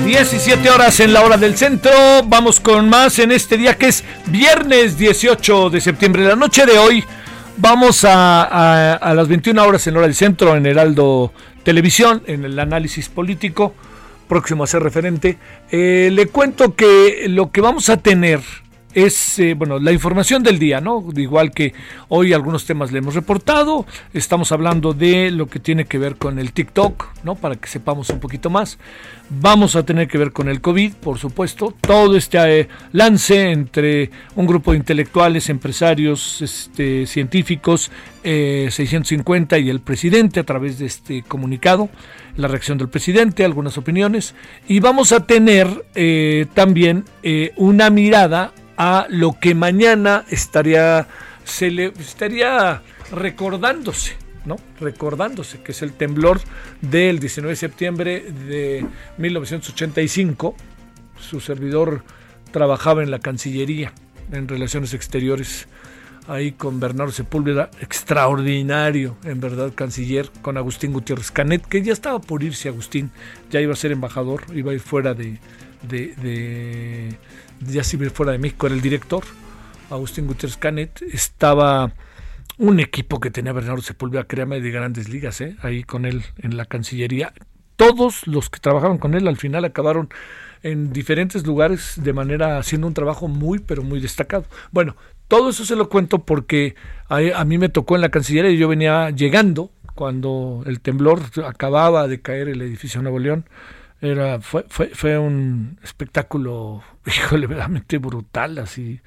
[0.05, 1.91] Diecisiete horas en la hora del centro.
[2.25, 6.23] Vamos con más en este día que es viernes 18 de septiembre.
[6.23, 7.03] La noche de hoy
[7.57, 11.31] Vamos a, a, las 21 horas en hora del centro, en Heraldo
[11.63, 13.75] Televisión, en el análisis político,
[14.27, 15.37] próximo a ser referente.
[15.71, 18.41] Eh, le cuento que lo que vamos a tener
[18.93, 21.03] es eh, bueno la información del día, ¿no?
[21.15, 21.73] Igual que
[22.09, 26.39] hoy algunos temas le hemos reportado, estamos hablando de lo que tiene que ver con
[26.39, 27.35] el TikTok, ¿no?
[27.35, 28.77] Para que sepamos un poquito más.
[29.29, 34.11] Vamos a tener que ver con el COVID, por supuesto, todo este eh, lance entre
[34.35, 37.89] un grupo de intelectuales, empresarios, este, científicos,
[38.23, 41.89] 650 eh, y el presidente a través de este comunicado,
[42.37, 44.35] la reacción del presidente, algunas opiniones,
[44.67, 45.85] y vamos a tener
[46.53, 47.05] también
[47.57, 51.07] una mirada a lo que mañana estaría,
[51.45, 54.13] estaría recordándose,
[54.45, 54.57] ¿no?
[54.79, 56.41] Recordándose, que es el temblor
[56.81, 58.85] del 19 de septiembre de
[59.17, 60.55] 1985.
[61.19, 62.03] Su servidor
[62.51, 63.93] trabajaba en la Cancillería,
[64.31, 65.67] en Relaciones Exteriores,
[66.27, 72.19] ahí con Bernardo Sepúlveda, extraordinario, en verdad, canciller, con Agustín Gutiérrez Canet, que ya estaba
[72.19, 73.11] por irse Agustín,
[73.51, 75.39] ya iba a ser embajador, iba a ir fuera de,
[75.81, 77.17] de
[77.67, 79.23] ya si fuera de México, era el director,
[79.89, 81.93] Agustín Gutiérrez Canet, estaba
[82.57, 85.55] un equipo que tenía Bernardo Sepúlveda, créame, de grandes ligas, ¿eh?
[85.61, 87.33] ahí con él en la Cancillería.
[87.75, 90.09] Todos los que trabajaban con él al final acabaron
[90.61, 94.45] en diferentes lugares de manera haciendo un trabajo muy, pero muy destacado.
[94.71, 94.95] Bueno,
[95.27, 96.75] todo eso se lo cuento porque
[97.09, 101.21] a, a mí me tocó en la Cancillería y yo venía llegando cuando el temblor
[101.45, 103.45] acababa de caer el edificio Nuevo León
[104.03, 108.99] era, fue, fue, fue un espectáculo, híjole, verdaderamente brutal, así.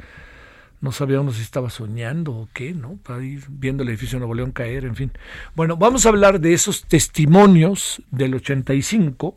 [0.81, 2.99] No sabía uno si estaba soñando o qué, ¿no?
[3.03, 5.13] Para ir viendo el edificio de Nuevo León caer, en fin.
[5.55, 9.35] Bueno, vamos a hablar de esos testimonios del 85,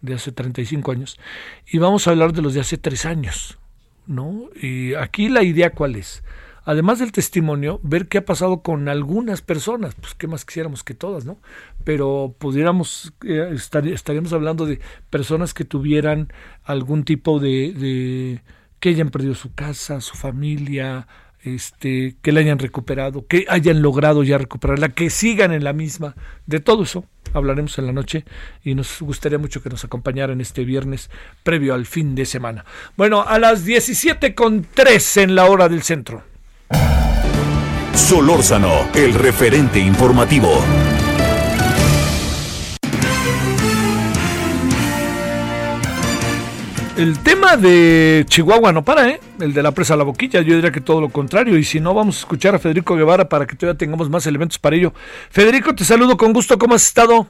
[0.00, 1.18] de hace 35 años,
[1.66, 3.58] y vamos a hablar de los de hace tres años,
[4.06, 4.48] ¿no?
[4.60, 6.22] Y aquí la idea cuál es,
[6.68, 10.92] además del testimonio, ver qué ha pasado con algunas personas, pues qué más quisiéramos que
[10.92, 11.38] todas, ¿no?
[11.82, 16.30] Pero pudiéramos, eh, estaríamos hablando de personas que tuvieran
[16.64, 18.42] algún tipo de, de,
[18.80, 21.08] que hayan perdido su casa, su familia,
[21.40, 26.16] este, que la hayan recuperado, que hayan logrado ya recuperarla, que sigan en la misma,
[26.44, 28.26] de todo eso hablaremos en la noche
[28.62, 31.08] y nos gustaría mucho que nos acompañaran este viernes
[31.42, 32.66] previo al fin de semana.
[32.94, 36.24] Bueno, a las 17 con 3 en la hora del centro.
[37.98, 40.48] Solórzano, el referente informativo.
[46.96, 49.20] El tema de Chihuahua no para, ¿eh?
[49.40, 51.58] El de la presa La Boquilla, yo diría que todo lo contrario.
[51.58, 54.58] Y si no, vamos a escuchar a Federico Guevara para que todavía tengamos más elementos
[54.58, 54.94] para ello.
[55.28, 56.56] Federico, te saludo con gusto.
[56.56, 57.26] ¿Cómo has estado?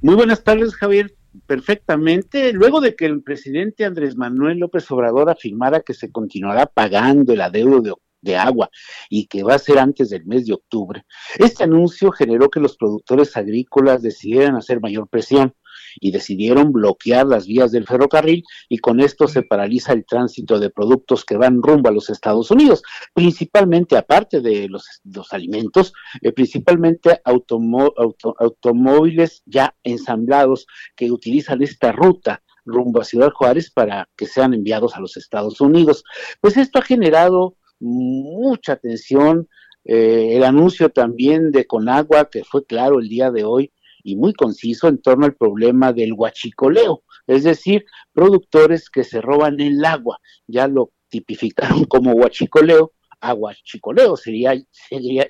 [0.00, 1.12] Muy buenas tardes, Javier.
[1.46, 2.52] Perfectamente.
[2.52, 7.40] Luego de que el presidente Andrés Manuel López Obrador afirmara que se continuará pagando el
[7.40, 7.90] adeudo de
[8.24, 8.70] de agua
[9.08, 11.04] y que va a ser antes del mes de octubre.
[11.38, 15.54] Este anuncio generó que los productores agrícolas decidieran hacer mayor presión
[16.00, 20.70] y decidieron bloquear las vías del ferrocarril y con esto se paraliza el tránsito de
[20.70, 24.84] productos que van rumbo a los Estados Unidos, principalmente aparte de los,
[25.32, 30.66] alimentos, eh, principalmente automóviles ya ensamblados
[30.96, 35.60] que utilizan esta ruta rumbo a Ciudad Juárez para que sean enviados a los Estados
[35.60, 36.04] Unidos.
[36.40, 39.48] Pues esto ha generado mucha atención.
[39.84, 43.72] Eh, el anuncio también de Conagua, que fue claro el día de hoy
[44.02, 49.60] y muy conciso en torno al problema del huachicoleo, es decir, productores que se roban
[49.60, 52.92] el agua, ya lo tipificaron como huachicoleo,
[53.24, 54.54] agua chicoleo, sería,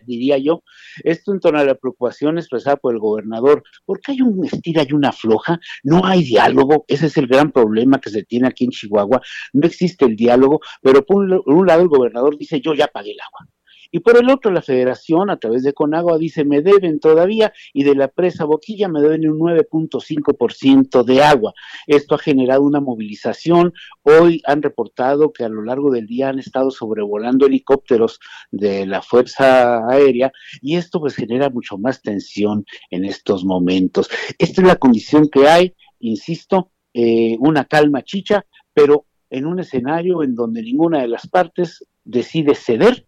[0.07, 0.63] diría yo.
[1.03, 4.93] Esto en torno a la preocupación expresada por el gobernador, porque hay un estira y
[4.93, 8.71] una floja, no hay diálogo, ese es el gran problema que se tiene aquí en
[8.71, 9.21] Chihuahua,
[9.53, 13.21] no existe el diálogo, pero por un lado el gobernador dice yo ya pagué el
[13.21, 13.49] agua,
[13.95, 17.85] y por el otro, la federación, a través de Conagua, dice, me deben todavía, y
[17.85, 21.55] de la presa Boquilla me deben un 9.5% de agua.
[21.87, 23.73] Esto ha generado una movilización.
[24.03, 28.19] Hoy han reportado que a lo largo del día han estado sobrevolando helicópteros
[28.51, 34.11] de la Fuerza Aérea, y esto pues genera mucho más tensión en estos momentos.
[34.39, 40.25] Esta es la condición que hay, insisto, eh, una calma chicha, pero en un escenario
[40.25, 43.07] en donde ninguna de las partes decide ceder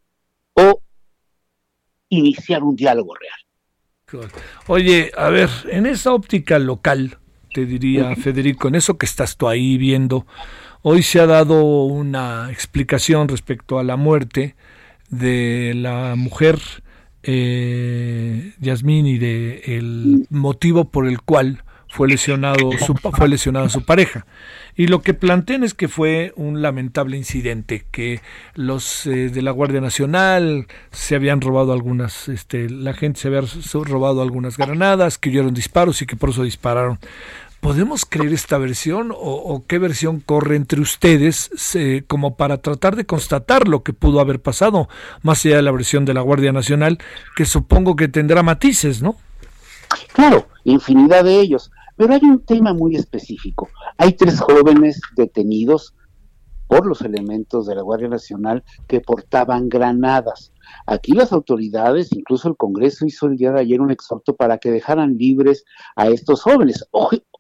[2.09, 4.31] iniciar un diálogo real.
[4.69, 7.19] Oye, a ver, en esa óptica local,
[7.53, 10.27] te diría Federico, en eso que estás tú ahí viendo,
[10.83, 14.55] hoy se ha dado una explicación respecto a la muerte
[15.11, 16.61] de la mujer
[17.23, 21.65] eh, Yasmín y de el motivo por el cual
[21.97, 24.26] fue lesionado su, fue lesionada su pareja.
[24.76, 28.20] Y lo que plantean es que fue un lamentable incidente, que
[28.55, 33.40] los eh, de la Guardia Nacional se habían robado algunas, este, la gente se había
[33.72, 36.99] robado algunas granadas, que oyeron disparos y que por eso dispararon.
[37.61, 41.51] ¿Podemos creer esta versión o, qué versión corre entre ustedes
[42.07, 44.90] como para tratar de constatar lo que pudo haber pasado,
[45.22, 46.99] más allá de la versión de la Guardia Nacional,
[47.34, 49.16] que supongo que tendrá matices, ¿no?
[50.12, 51.70] Claro, infinidad de ellos.
[51.97, 53.68] Pero hay un tema muy específico.
[53.97, 55.94] Hay tres jóvenes detenidos
[56.66, 60.53] por los elementos de la Guardia Nacional que portaban granadas.
[60.86, 64.70] Aquí las autoridades, incluso el Congreso hizo el día de ayer un exhorto para que
[64.70, 66.84] dejaran libres a estos jóvenes.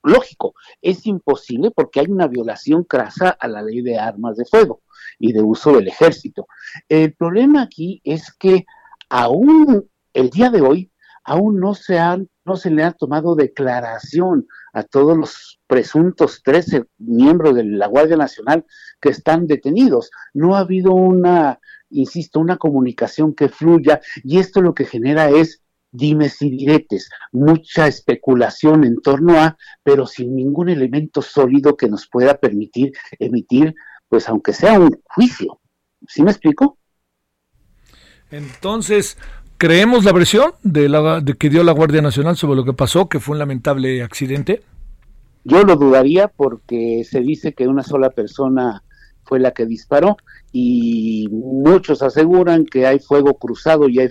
[0.02, 4.82] lógico, es imposible porque hay una violación crasa a la ley de armas de fuego
[5.18, 6.46] y de uso del ejército.
[6.88, 8.64] El problema aquí es que
[9.08, 10.90] aún el día de hoy
[11.26, 16.84] aún no se han no se le ha tomado declaración a todos los presuntos 13
[16.98, 18.64] miembros de la Guardia Nacional
[19.00, 20.10] que están detenidos.
[20.32, 21.58] No ha habido una,
[21.90, 25.60] insisto, una comunicación que fluya y esto lo que genera es
[25.90, 32.06] dimes y diretes, mucha especulación en torno a, pero sin ningún elemento sólido que nos
[32.06, 33.74] pueda permitir emitir,
[34.08, 35.60] pues aunque sea un juicio.
[36.06, 36.78] ¿Sí me explico?
[38.30, 39.16] Entonces,
[39.58, 43.08] ¿Creemos la versión de, la, de que dio la Guardia Nacional sobre lo que pasó,
[43.08, 44.62] que fue un lamentable accidente?
[45.44, 48.82] Yo lo dudaría porque se dice que una sola persona
[49.24, 50.16] fue la que disparó
[50.52, 54.08] y muchos aseguran que hay fuego cruzado y hay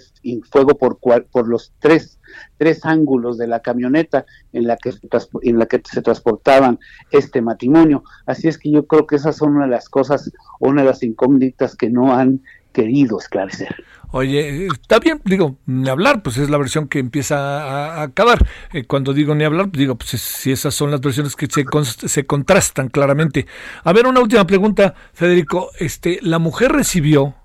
[0.49, 2.19] fuego por, por los tres,
[2.57, 4.93] tres ángulos de la camioneta en la, que,
[5.43, 6.79] en la que se transportaban
[7.11, 8.03] este matrimonio.
[8.25, 11.03] Así es que yo creo que esas son una de las cosas, una de las
[11.03, 12.41] incógnitas que no han
[12.73, 13.75] querido esclarecer.
[14.11, 18.45] Oye, está bien, digo, ni hablar, pues es la versión que empieza a, acabar.
[18.73, 21.65] Eh, cuando digo ni hablar, pues digo, pues si esas son las versiones que se,
[22.07, 23.45] se contrastan claramente.
[23.83, 25.71] A ver, una última pregunta, Federico.
[25.79, 27.35] Este, la mujer recibió,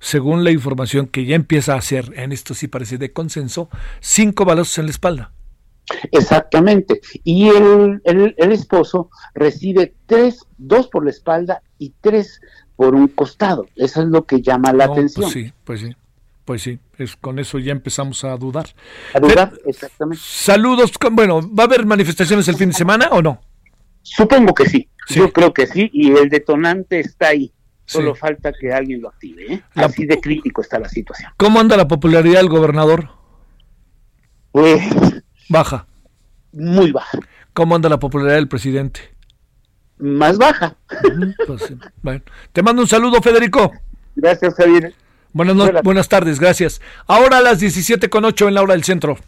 [0.00, 3.68] según la información que ya empieza a hacer, en esto sí parece de consenso,
[4.00, 5.32] cinco balazos en la espalda.
[6.12, 7.00] Exactamente.
[7.22, 12.40] Y el, el, esposo recibe tres, dos por la espalda y tres
[12.76, 13.66] por un costado.
[13.74, 15.30] Eso es lo que llama la pues atención.
[15.30, 15.96] sí, pues sí.
[16.44, 18.66] Pues sí, es, con eso ya empezamos a dudar.
[19.12, 20.22] A dudar, exactamente.
[20.24, 20.92] Saludos.
[21.10, 23.40] Bueno, ¿va a haber manifestaciones el fin de semana o no?
[24.02, 24.88] Supongo que sí.
[25.08, 25.90] Yo creo que sí.
[25.92, 27.52] Y el detonante está ahí.
[27.84, 29.54] Solo falta que alguien lo active.
[29.54, 29.62] ¿eh?
[29.74, 31.32] Así de crítico está la situación.
[31.36, 33.08] ¿Cómo anda la popularidad del gobernador?
[34.52, 34.82] Pues
[35.48, 35.86] Baja.
[36.52, 37.18] Muy baja.
[37.52, 39.15] ¿Cómo anda la popularidad del presidente?
[39.98, 40.76] Más baja.
[41.46, 41.72] Pues
[42.02, 42.22] bueno.
[42.52, 43.72] Te mando un saludo, Federico.
[44.14, 44.94] Gracias, Javier.
[45.32, 46.80] Buenas, buenas tardes, gracias.
[47.06, 49.18] Ahora a las 17 con 8 en la hora del centro.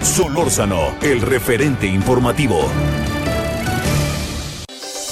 [0.00, 2.70] Solórzano, el referente informativo.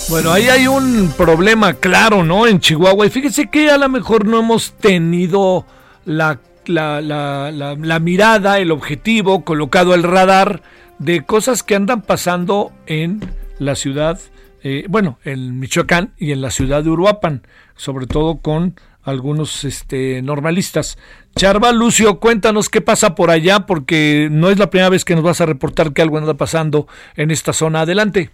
[0.08, 2.46] Bueno, ahí hay un problema claro, ¿no?
[2.46, 3.06] En Chihuahua.
[3.06, 5.66] Y fíjese que a lo mejor no hemos tenido
[6.04, 6.38] la
[6.68, 10.62] la, la, la, mirada, el objetivo, colocado el radar
[10.98, 13.20] de cosas que andan pasando en
[13.58, 14.18] la ciudad,
[14.62, 17.42] eh, bueno, en Michoacán y en la ciudad de Uruapan,
[17.76, 20.98] sobre todo con algunos este, normalistas.
[21.34, 25.24] Charva, Lucio, cuéntanos qué pasa por allá, porque no es la primera vez que nos
[25.24, 26.86] vas a reportar que algo anda pasando
[27.16, 27.82] en esta zona.
[27.82, 28.30] Adelante.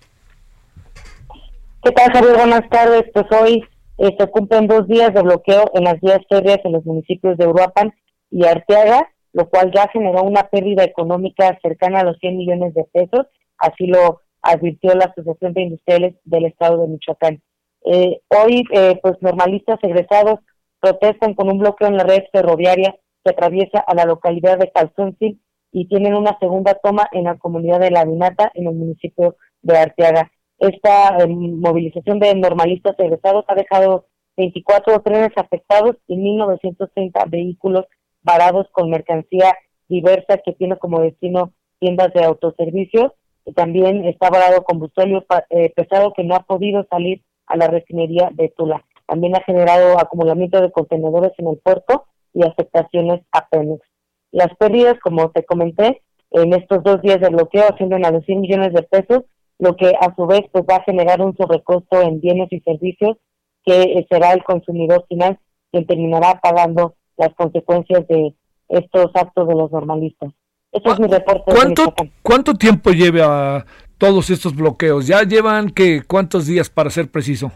[1.82, 2.36] ¿Qué tal, Javier?
[2.36, 3.04] Buenas tardes.
[3.12, 3.64] Pues hoy
[3.98, 7.92] se cumplen dos días de bloqueo en las vías férreas en los municipios de Uruapan
[8.30, 12.84] y Arteaga, lo cual ya generó una pérdida económica cercana a los 100 millones de
[12.92, 13.26] pesos,
[13.58, 17.42] así lo advirtió la Asociación de Industriales del Estado de Michoacán.
[17.84, 20.40] Eh, hoy, eh, pues normalistas egresados
[20.80, 25.40] protestan con un bloqueo en la red ferroviaria que atraviesa a la localidad de Calzoncil
[25.72, 29.76] y tienen una segunda toma en la comunidad de La Vinata, en el municipio de
[29.76, 30.30] Arteaga.
[30.58, 37.86] Esta eh, movilización de normalistas egresados ha dejado 24 trenes afectados y 1.930 vehículos
[38.22, 39.54] varados con mercancía
[39.88, 43.12] diversa que tiene como destino tiendas de autoservicios
[43.52, 48.48] también está varado combustible eh, pesado que no ha podido salir a la refinería de
[48.48, 48.84] Tula.
[49.06, 53.82] También ha generado acumulamiento de contenedores en el puerto y afectaciones a Pemex.
[54.32, 58.40] Las pérdidas, como te comenté, en estos dos días de bloqueo ascienden a los 100
[58.40, 59.24] millones de pesos,
[59.58, 63.16] lo que a su vez pues, va a generar un sobrecosto en bienes y servicios
[63.64, 65.38] que eh, será el consumidor final
[65.70, 68.34] quien terminará pagando las consecuencias de
[68.68, 70.32] estos actos de los normalistas.
[70.82, 71.52] Es mi reporte.
[71.52, 73.64] ¿Cuánto, ¿Cuánto tiempo lleva
[73.96, 75.06] todos estos bloqueos?
[75.06, 77.52] ¿Ya llevan que cuántos días para ser preciso?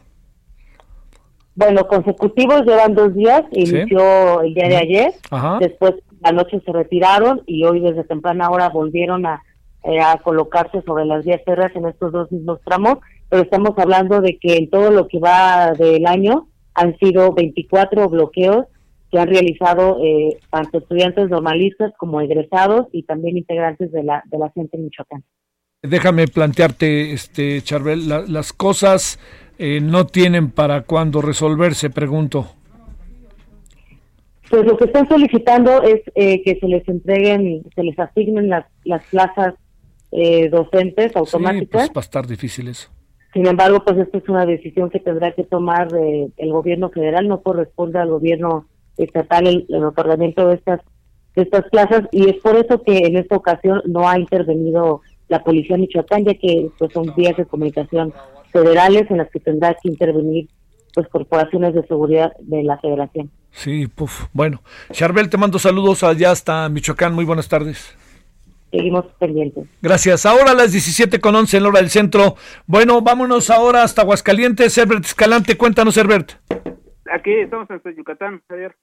[1.56, 5.12] Bueno, consecutivos llevan dos días, inició el día de ayer,
[5.58, 9.42] después la noche se retiraron y hoy desde temprana hora volvieron a,
[9.82, 12.98] eh, a colocarse sobre las vías férreas en estos dos mismos tramos,
[13.28, 18.08] pero estamos hablando de que en todo lo que va del año han sido 24
[18.08, 18.66] bloqueos
[19.10, 24.38] que han realizado eh, tanto estudiantes normalistas como egresados y también integrantes de la, de
[24.38, 25.24] la gente en Michoacán.
[25.82, 29.18] Déjame plantearte, este Charbel, las cosas
[29.58, 32.46] eh, no tienen para cuándo resolverse, pregunto.
[34.50, 38.66] Pues lo que están solicitando es eh, que se les entreguen, se les asignen las,
[38.84, 39.54] las plazas
[40.50, 41.82] docentes automáticas.
[41.82, 42.88] Sí, pues va a estar difícil eso.
[43.34, 47.42] Sin embargo, pues esta es una decisión que tendrá que tomar el gobierno federal, no
[47.42, 48.66] corresponde al gobierno
[48.98, 50.80] estatal el, otorgamiento de estas
[51.34, 55.44] de estas plazas y es por eso que en esta ocasión no ha intervenido la
[55.44, 58.12] policía de Michoacán ya que pues son vías de comunicación
[58.52, 60.48] federales en las que tendrá que intervenir
[60.94, 63.30] pues corporaciones de seguridad de la federación.
[63.50, 64.26] Sí, puf.
[64.32, 67.14] Bueno, Charbel, te mando saludos allá hasta Michoacán.
[67.14, 67.96] Muy buenas tardes.
[68.70, 69.66] Seguimos pendientes.
[69.80, 70.26] Gracias.
[70.26, 72.34] Ahora a las 17 con 11 en la hora del centro.
[72.66, 74.76] Bueno, vámonos ahora hasta Aguascalientes.
[74.76, 76.32] Herbert Escalante, cuéntanos, Herbert.
[77.10, 78.76] Aquí estamos en Yucatán, Javier.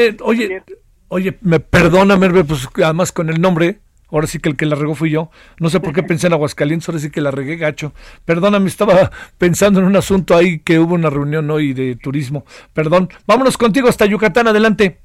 [0.00, 0.62] Eh, oye,
[1.08, 3.80] oye, me perdóname, pues además con el nombre,
[4.10, 5.30] ahora sí que el que la regó fui yo.
[5.58, 7.92] No sé por qué pensé en Aguascalientes, ahora sí que la regué gacho.
[8.24, 12.46] Perdóname, estaba pensando en un asunto ahí que hubo una reunión hoy de turismo.
[12.72, 13.10] Perdón.
[13.26, 15.00] Vámonos contigo hasta Yucatán, adelante.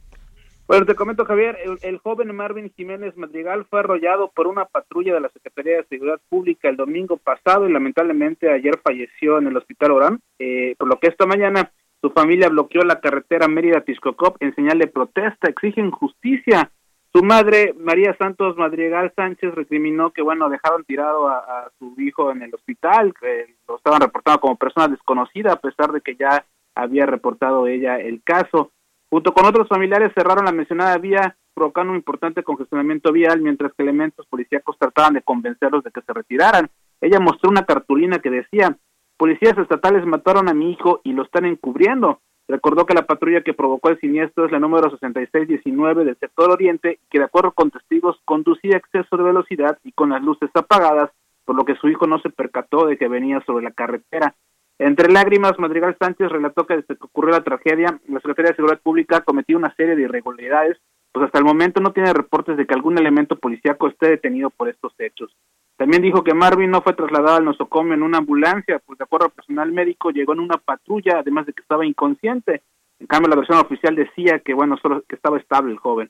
[0.66, 5.20] Bueno, te comento, Javier, el, joven Marvin Jiménez Madrigal fue arrollado por una patrulla de
[5.20, 9.92] la Secretaría de Seguridad Pública el domingo pasado y lamentablemente ayer falleció en el Hospital
[9.92, 11.72] Orán, eh, por lo que esta mañana
[12.06, 16.70] su familia bloqueó la carretera Mérida-Tiscocop en señal de protesta, exigen justicia.
[17.12, 22.44] Su madre, María Santos Madrigal Sánchez, recriminó que, bueno, dejaron tirado a, su hijo en
[22.44, 26.46] el hospital, que lo estaban reportando como persona desconocida, a pesar de que ya
[26.76, 28.72] había reportado ella el caso.
[29.10, 33.82] Junto con otros familiares cerraron la mencionada vía, provocando un importante congestionamiento vial, mientras que
[33.82, 36.70] elementos policíacos trataban de convencerlos de que se retiraran.
[37.02, 38.78] Ella mostró una cartulina que decía,
[39.18, 42.20] policías estatales mataron a mi hijo y lo están encubriendo.
[42.48, 47.00] Recordó que la patrulla que provocó el siniestro es la número 6619 del sector oriente,
[47.10, 51.10] que de acuerdo con testigos conducía a exceso de velocidad y con las luces apagadas,
[51.44, 54.36] por lo que su hijo no se percató de que venía sobre la carretera.
[54.78, 58.82] Entre lágrimas, Madrigal Sánchez relató que desde que ocurrió la tragedia, la Secretaría de Seguridad
[58.82, 60.78] Pública ha cometido una serie de irregularidades,
[61.14, 64.68] pues hasta el momento no tiene reportes de que algún elemento policíaco esté detenido por
[64.68, 65.34] estos hechos.
[65.78, 69.26] También dijo que Marvin no fue trasladado al nosocomio en una ambulancia, pues de acuerdo
[69.26, 72.62] al personal médico llegó en una patrulla, además de que estaba inconsciente.
[73.00, 76.10] En cambio, la versión oficial decía que bueno, solo que estaba estable el joven.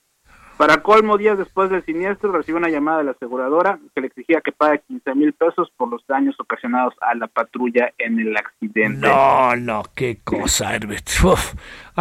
[0.57, 4.39] Para colmo, días después del siniestro, recibió una llamada de la aseguradora que le exigía
[4.39, 9.05] que pague 15 mil pesos por los daños ocasionados a la patrulla en el accidente.
[9.05, 11.09] No, no, qué cosa, Herbert.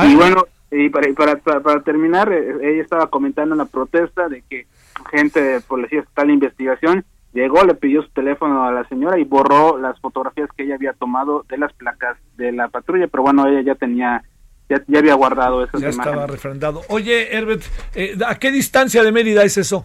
[0.02, 4.42] Y bueno, y para, para, para, terminar, eh, ella estaba comentando en la protesta de
[4.42, 4.66] que
[5.10, 7.04] gente de policía estatal de investigación
[7.34, 10.92] llegó, le pidió su teléfono a la señora y borró las fotografías que ella había
[10.94, 14.22] tomado de las placas de la patrulla, pero bueno, ella ya tenía
[14.68, 16.06] ya, ya había guardado esas ya imágenes.
[16.06, 16.80] estaba refrendado.
[16.88, 17.62] Oye, Herbert,
[17.94, 19.84] eh, ¿a qué distancia de Mérida es eso?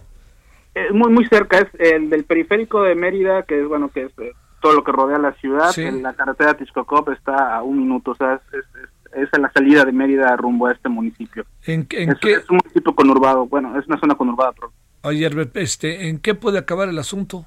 [0.74, 4.18] Eh, muy muy cerca, es el del periférico de Mérida, que es bueno, que es
[4.18, 4.32] eh,
[4.62, 5.70] todo lo que rodea la ciudad.
[5.72, 5.82] Sí.
[5.82, 9.38] En la carretera Texcocop está a un minuto, o sea, es, es, es, es a
[9.38, 11.44] la salida de Mérida rumbo a este municipio.
[11.66, 12.32] ¿En, en es, qué?
[12.34, 14.52] es un municipio conurbado, bueno, es una zona conurbada.
[14.52, 14.72] Pero...
[15.02, 17.46] Oye, Herbert, este, ¿en qué puede acabar el asunto?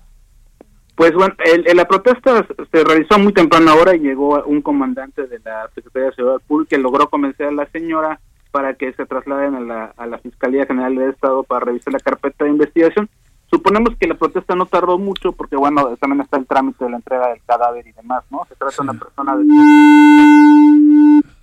[0.96, 5.28] Pues bueno, el, el- la protesta se realizó muy temprana hora y llegó un comandante
[5.28, 8.20] de la Secretaría de Seguridad Pública que logró convencer a la señora
[8.52, 12.00] para que se trasladen a la, a la Fiscalía General del Estado para revisar la
[12.00, 13.10] carpeta de investigación.
[13.50, 16.98] Suponemos que la protesta no tardó mucho porque, bueno, también está el trámite de la
[16.98, 18.46] entrega del cadáver y demás, ¿no?
[18.50, 19.44] Se trata de una persona de,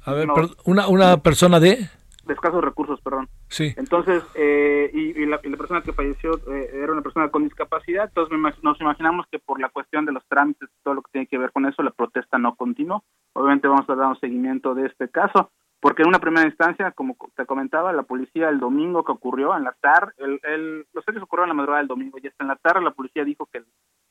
[0.05, 0.35] A ver, No.
[0.65, 1.89] una, una persona de...
[2.31, 3.29] de escasos recursos, perdón.
[3.49, 3.75] Sí.
[3.77, 7.43] Entonces, eh, y, y la, y la persona que falleció eh, era una persona con
[7.45, 11.27] discapacidad, entonces nos imaginamos que por la cuestión de los trámites, todo lo que tiene
[11.27, 13.03] que ver con eso, la protesta no continuó.
[13.35, 15.51] Obviamente vamos a dar un seguimiento de este caso,
[15.81, 19.65] porque en una primera instancia, como te comentaba, la policía el domingo que ocurrió, en
[19.65, 22.49] la tarde, el, el- los hechos ocurrieron en la madrugada del domingo y hasta en
[22.49, 23.63] la tarde la policía dijo que,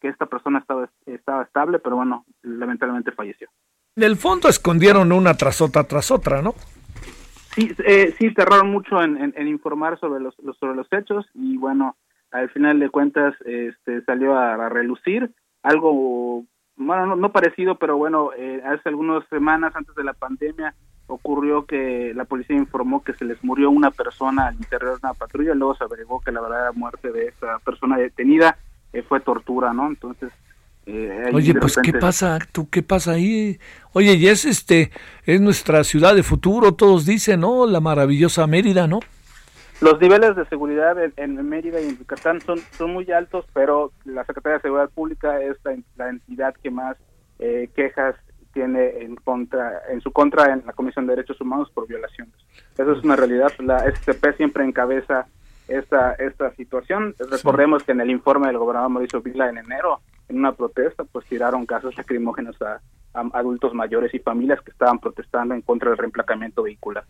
[0.02, 3.48] que esta persona estaba, estaba estable, pero bueno, lamentablemente falleció.
[3.96, 6.54] En el fondo escondieron una tras otra tras otra, ¿no?
[7.54, 11.96] Sí, eh, sí, tardaron mucho en, informar sobre los, sobre los hechos y bueno,
[12.32, 15.32] al final de cuentas este, salió a, a relucir
[15.64, 16.46] algo,
[16.76, 20.76] bueno, no, no parecido, pero bueno, eh, hace algunas semanas antes de la pandemia
[21.08, 25.16] ocurrió que la policía informó que se les murió una persona al interior de una
[25.16, 28.58] patrulla, luego se averiguó que la verdadera muerte de esa persona detenida
[28.94, 29.88] eh, fue tortura, ¿no?
[29.88, 30.32] Entonces...
[30.92, 32.40] eh, Oye, pues, ¿qué pasa?
[32.52, 33.60] ¿Tú qué pasa ahí?
[33.94, 34.92] Oye, y es este,
[35.26, 37.66] es nuestra ciudad de futuro, todos dicen, ¿no?
[37.66, 39.00] La maravillosa Mérida, ¿no?
[39.82, 43.94] Los niveles de seguridad en, en Mérida y en Yucatán son, son muy altos, pero
[44.04, 46.98] la Secretaría de Seguridad Pública es la, la entidad que más
[47.40, 48.16] eh, quejas
[48.54, 52.34] tiene en contra en su contra en la Comisión de Derechos Humanos por violaciones.
[52.78, 53.52] Eso es una realidad.
[53.60, 55.28] La SCP siempre encabeza
[55.68, 57.16] esta esta situación.
[57.32, 61.26] Recordemos que en el informe del gobernador Mauricio Vila en enero, en una protesta, pues
[61.26, 62.80] tiraron gases lacrimógenos a,
[63.14, 67.04] a adultos mayores y familias que estaban protestando en contra del reemplacamiento vehicular.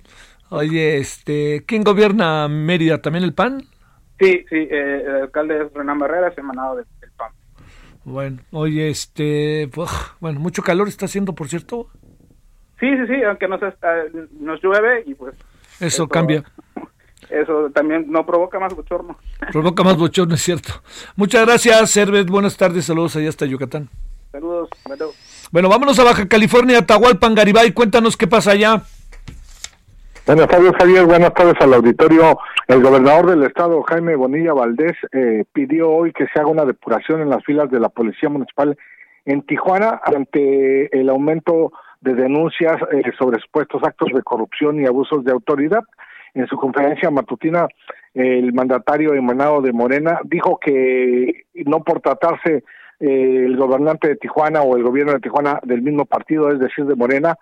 [0.49, 3.01] Oye, este, ¿quién gobierna Mérida?
[3.01, 3.61] ¿También el PAN?
[4.19, 7.31] Sí, sí, eh, el alcalde es Renan Barreras, emanado del, del PAN.
[8.05, 9.69] Bueno, oye, este,
[10.19, 11.87] bueno, mucho calor está haciendo, por cierto.
[12.79, 14.05] Sí, sí, sí, aunque nos, está-
[14.39, 15.35] nos llueve y pues
[15.79, 16.43] Eso cambia.
[17.29, 19.17] eso también no provoca más bochorno.
[19.51, 20.73] Provoca más bochorno, es cierto.
[21.15, 22.29] Muchas gracias, Herbert.
[22.29, 23.89] Buenas tardes, saludos allá hasta Yucatán.
[24.31, 25.05] Saludos, bueno.
[25.51, 27.71] Bueno, vámonos a Baja California, Atahualpan, Garibay.
[27.71, 28.83] Cuéntanos qué pasa allá.
[30.27, 31.05] Buenas tardes, Javier.
[31.05, 32.37] Buenas tardes al auditorio.
[32.67, 37.21] El gobernador del estado, Jaime Bonilla Valdés, eh, pidió hoy que se haga una depuración
[37.21, 38.77] en las filas de la Policía Municipal
[39.25, 41.71] en Tijuana ante el aumento
[42.01, 45.83] de denuncias eh, sobre supuestos actos de corrupción y abusos de autoridad.
[46.33, 47.67] En su conferencia matutina,
[48.13, 52.63] el mandatario emanado de Morena dijo que no por tratarse
[52.99, 56.85] eh, el gobernante de Tijuana o el gobierno de Tijuana del mismo partido, es decir,
[56.85, 57.35] de Morena,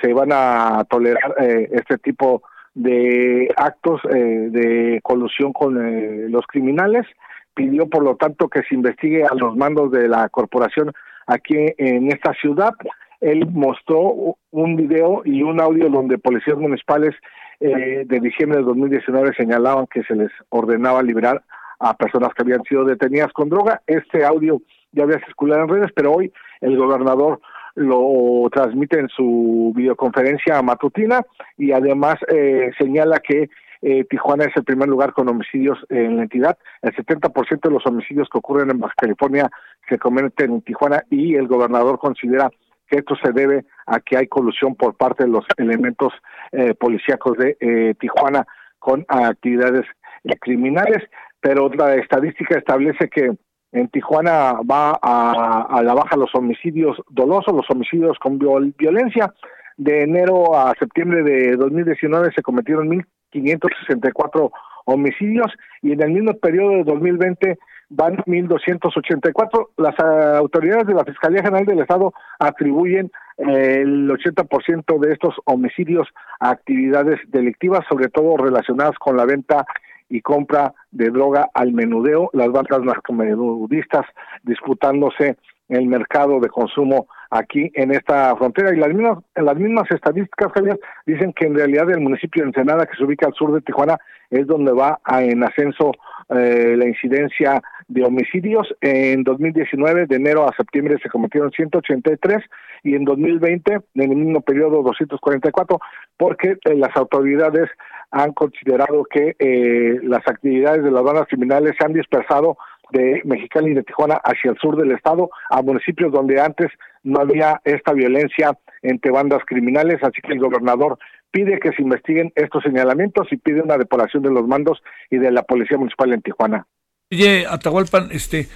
[0.00, 2.42] se van a tolerar eh, este tipo
[2.74, 7.06] de actos eh, de colusión con eh, los criminales.
[7.54, 10.92] Pidió, por lo tanto, que se investigue a los mandos de la corporación
[11.26, 12.72] aquí en esta ciudad.
[13.20, 17.14] Él mostró un video y un audio donde policías municipales
[17.60, 21.42] eh, de diciembre de 2019 señalaban que se les ordenaba liberar
[21.78, 23.82] a personas que habían sido detenidas con droga.
[23.86, 24.60] Este audio
[24.92, 27.40] ya había circulado en redes, pero hoy el gobernador
[27.74, 31.22] lo transmite en su videoconferencia matutina
[31.56, 33.48] y además eh, señala que
[33.82, 36.58] eh, Tijuana es el primer lugar con homicidios en la entidad.
[36.82, 39.50] El 70% de los homicidios que ocurren en Baja California
[39.88, 42.50] se cometen en Tijuana y el gobernador considera
[42.90, 46.12] que esto se debe a que hay colusión por parte de los elementos
[46.52, 48.46] eh, policíacos de eh, Tijuana
[48.78, 49.86] con actividades
[50.24, 50.98] eh, criminales,
[51.40, 53.30] pero la estadística establece que
[53.72, 58.38] en Tijuana va a, a la baja los homicidios dolosos, los homicidios con
[58.76, 59.32] violencia.
[59.76, 62.88] De enero a septiembre de 2019 se cometieron
[63.32, 64.50] 1.564
[64.86, 65.52] homicidios
[65.82, 67.58] y en el mismo periodo de 2020
[67.90, 69.68] van 1.284.
[69.76, 75.34] Las uh, autoridades de la Fiscalía General del Estado atribuyen eh, el 80% de estos
[75.44, 76.08] homicidios
[76.38, 79.66] a actividades delictivas, sobre todo relacionadas con la venta
[80.08, 84.06] y compra de droga al menudeo, las bandas narcomenudistas
[84.42, 85.36] disputándose
[85.68, 90.80] el mercado de consumo aquí en esta frontera y las mismas las mismas estadísticas Javier,
[91.06, 93.96] dicen que en realidad el municipio de Ensenada que se ubica al sur de Tijuana
[94.30, 95.92] es donde va a, en ascenso
[96.30, 98.72] eh, la incidencia de homicidios.
[98.80, 102.38] En 2019, de enero a septiembre, se cometieron 183
[102.84, 105.80] y en 2020, en el mismo periodo, 244,
[106.16, 107.68] porque eh, las autoridades
[108.10, 112.56] han considerado que eh, las actividades de las bandas criminales se han dispersado
[112.92, 116.68] de Mexicali y de Tijuana hacia el sur del estado, a municipios donde antes
[117.02, 118.52] no había esta violencia
[118.82, 120.98] entre bandas criminales, así que el gobernador
[121.30, 125.30] pide que se investiguen estos señalamientos y pide una depuración de los mandos y de
[125.30, 126.66] la Policía Municipal en Tijuana.
[127.12, 128.46] Oye, Atahualpan, este,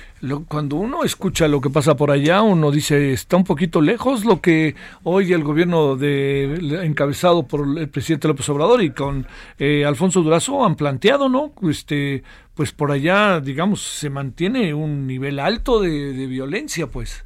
[0.47, 4.41] cuando uno escucha lo que pasa por allá, uno dice, está un poquito lejos lo
[4.41, 9.27] que hoy el gobierno de encabezado por el presidente López Obrador y con
[9.59, 11.53] eh, Alfonso Durazo han planteado, ¿no?
[11.69, 12.23] Este,
[12.55, 17.25] pues por allá, digamos, se mantiene un nivel alto de, violencia, pues.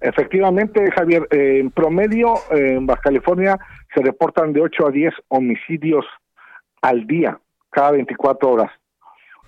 [0.00, 3.58] Efectivamente, Javier, eh, en promedio en Baja California
[3.94, 6.04] se reportan de 8 a 10 homicidios
[6.82, 7.38] al día,
[7.70, 8.70] cada 24 horas.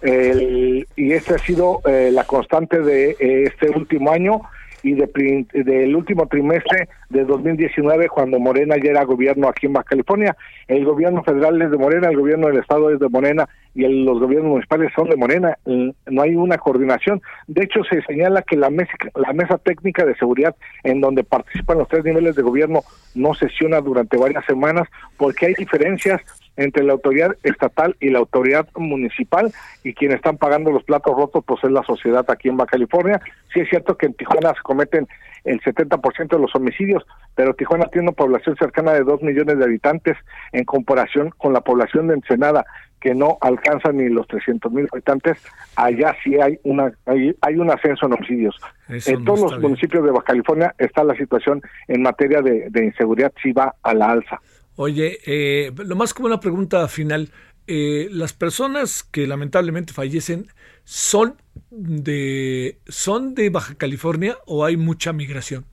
[0.02, 4.40] Y esta ha sido eh, la constante de eh, este último año
[4.82, 9.90] y de, del último trimestre de 2019 cuando Morena ya era gobierno aquí en Baja
[9.90, 10.36] California.
[10.69, 14.19] El gobierno federal es de Morena, el gobierno del estado es de Morena y los
[14.19, 15.57] gobiernos municipales son de Morena.
[15.65, 17.20] No hay una coordinación.
[17.47, 20.55] De hecho, se señala que la mesa, la mesa técnica de seguridad
[20.85, 22.82] en donde participan los tres niveles de gobierno
[23.15, 26.20] no sesiona durante varias semanas porque hay diferencias
[26.60, 31.42] entre la autoridad estatal y la autoridad municipal y quienes están pagando los platos rotos
[31.46, 33.20] pues es la sociedad aquí en Baja California.
[33.52, 35.08] Sí es cierto que en Tijuana se cometen
[35.44, 37.02] el 70% de los homicidios,
[37.34, 40.18] pero Tijuana tiene una población cercana de 2 millones de habitantes
[40.52, 42.66] en comparación con la población de Ensenada
[43.00, 45.38] que no alcanza ni los 300 mil habitantes,
[45.74, 48.54] allá sí hay una hay, hay un ascenso en homicidios.
[48.88, 53.32] en todos los municipios de Baja California está la situación en materia de, de inseguridad
[53.42, 54.38] sí va a la alza.
[54.76, 57.30] Oye, eh, lo más como una pregunta final.
[57.66, 60.47] Eh, ¿Las personas que lamentablemente fallecen
[60.84, 61.36] son
[61.70, 65.64] de, son de Baja California o hay mucha migración?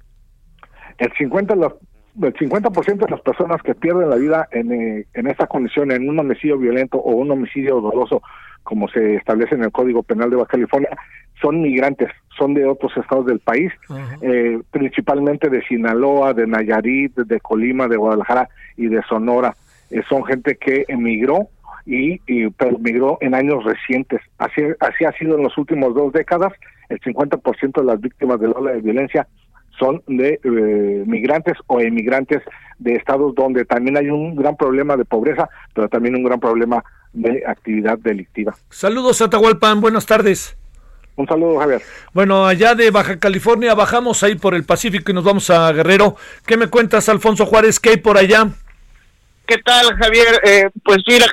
[1.00, 1.62] El 50, el
[2.34, 6.20] 50% de las personas que pierden la vida en, eh, en esta condición, en un
[6.20, 8.22] homicidio violento o un homicidio doloso,
[8.64, 10.90] como se establece en el Código Penal de Baja California,
[11.42, 13.72] son migrantes, son de otros estados del país,
[14.22, 19.56] eh, principalmente de Sinaloa, de Nayarit, de Colima, de Guadalajara y de Sonora.
[19.90, 21.50] Eh, son gente que emigró
[21.86, 22.20] y,
[22.52, 24.22] pero migró en años recientes.
[24.38, 26.54] Así, así ha sido en las últimas dos décadas.
[26.90, 29.28] El 50% de las víctimas de la ola de violencia
[29.80, 32.42] son de eh, migrantes o emigrantes
[32.80, 36.84] de estados donde también hay un gran problema de pobreza, pero también un gran problema
[37.14, 38.56] de actividad delictiva.
[38.70, 40.58] Saludos a Tahualpan, buenas tardes.
[41.18, 41.82] Un saludo, Javier.
[42.14, 46.16] Bueno, allá de Baja California bajamos ahí por el Pacífico y nos vamos a Guerrero.
[46.46, 47.80] ¿Qué me cuentas, Alfonso Juárez?
[47.80, 48.48] ¿Qué hay por allá?
[49.48, 50.42] ¿Qué tal, Javier?
[50.44, 51.26] Eh, pues mira,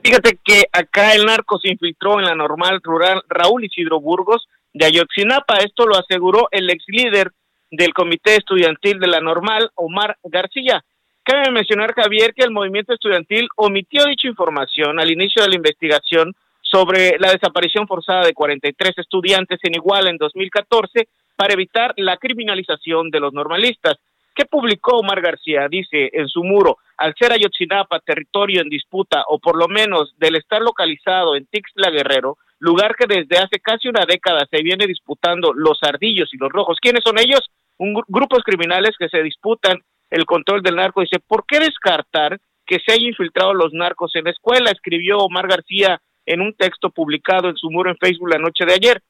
[0.00, 4.86] fíjate que acá el narco se infiltró en la normal rural Raúl Isidro Burgos de
[4.86, 5.56] Ayotzinapa.
[5.56, 7.32] Esto lo aseguró el ex líder
[7.72, 10.84] del Comité Estudiantil de la Normal, Omar García.
[11.24, 16.32] Cabe mencionar, Javier, que el movimiento estudiantil omitió dicha información al inicio de la investigación
[16.72, 23.10] sobre la desaparición forzada de 43 estudiantes en Iguala en 2014 para evitar la criminalización
[23.10, 23.96] de los normalistas.
[24.34, 25.68] ¿Qué publicó Omar García?
[25.68, 30.36] Dice en su muro, al ser Ayotzinapa territorio en disputa o por lo menos del
[30.36, 35.52] estar localizado en Tixla Guerrero, lugar que desde hace casi una década se viene disputando
[35.52, 36.78] los ardillos y los rojos.
[36.80, 37.50] ¿Quiénes son ellos?
[37.76, 39.78] Un, grupos criminales que se disputan
[40.08, 41.02] el control del narco.
[41.02, 44.70] Dice, ¿por qué descartar que se hayan infiltrado los narcos en la escuela?
[44.70, 48.74] Escribió Omar García en un texto publicado en su muro en Facebook la noche de
[48.74, 49.02] ayer.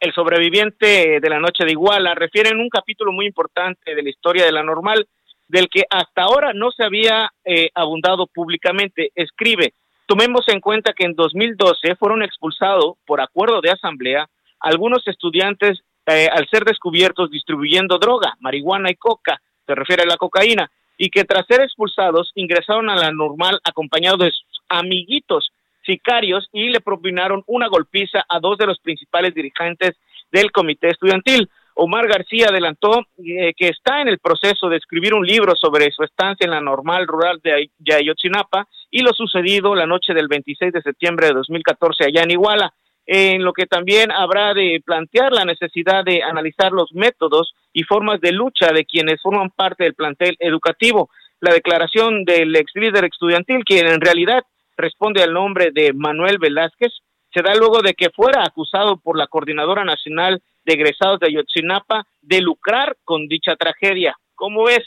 [0.00, 4.10] el sobreviviente de la noche de Iguala, refiere en un capítulo muy importante de la
[4.10, 5.06] historia de la normal,
[5.48, 9.12] del que hasta ahora no se había eh, abundado públicamente.
[9.14, 9.72] Escribe,
[10.06, 14.28] tomemos en cuenta que en 2012 fueron expulsados por acuerdo de asamblea
[14.60, 20.16] algunos estudiantes eh, al ser descubiertos distribuyendo droga, marihuana y coca, se refiere a la
[20.16, 25.50] cocaína, y que tras ser expulsados ingresaron a la normal acompañados de sus amiguitos
[25.84, 29.96] sicarios y le propinaron una golpiza a dos de los principales dirigentes
[30.30, 31.48] del comité estudiantil.
[31.76, 36.04] Omar García adelantó eh, que está en el proceso de escribir un libro sobre su
[36.04, 40.82] estancia en la normal rural de Ayotzinapa y lo sucedido la noche del 26 de
[40.82, 42.72] septiembre de 2014 allá en Iguala,
[43.06, 48.20] en lo que también habrá de plantear la necesidad de analizar los métodos y formas
[48.20, 51.10] de lucha de quienes forman parte del plantel educativo.
[51.40, 54.44] La declaración del ex líder estudiantil, quien en realidad
[54.76, 56.92] responde al nombre de Manuel Velázquez,
[57.32, 62.04] se da luego de que fuera acusado por la Coordinadora Nacional de Egresados de Ayotzinapa
[62.22, 64.16] de lucrar con dicha tragedia.
[64.34, 64.84] ¿Cómo es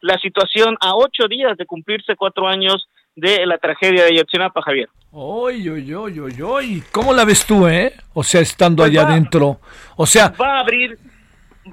[0.00, 4.88] la situación a ocho días de cumplirse cuatro años de la tragedia de Ayotzinapa, Javier?
[5.10, 6.82] Oy, oy, oy, oy, oy.
[6.90, 7.92] ¿Cómo la ves tú, eh?
[8.14, 9.60] O sea, estando pues allá adentro.
[9.96, 10.30] O sea...
[10.30, 10.98] Va a abrir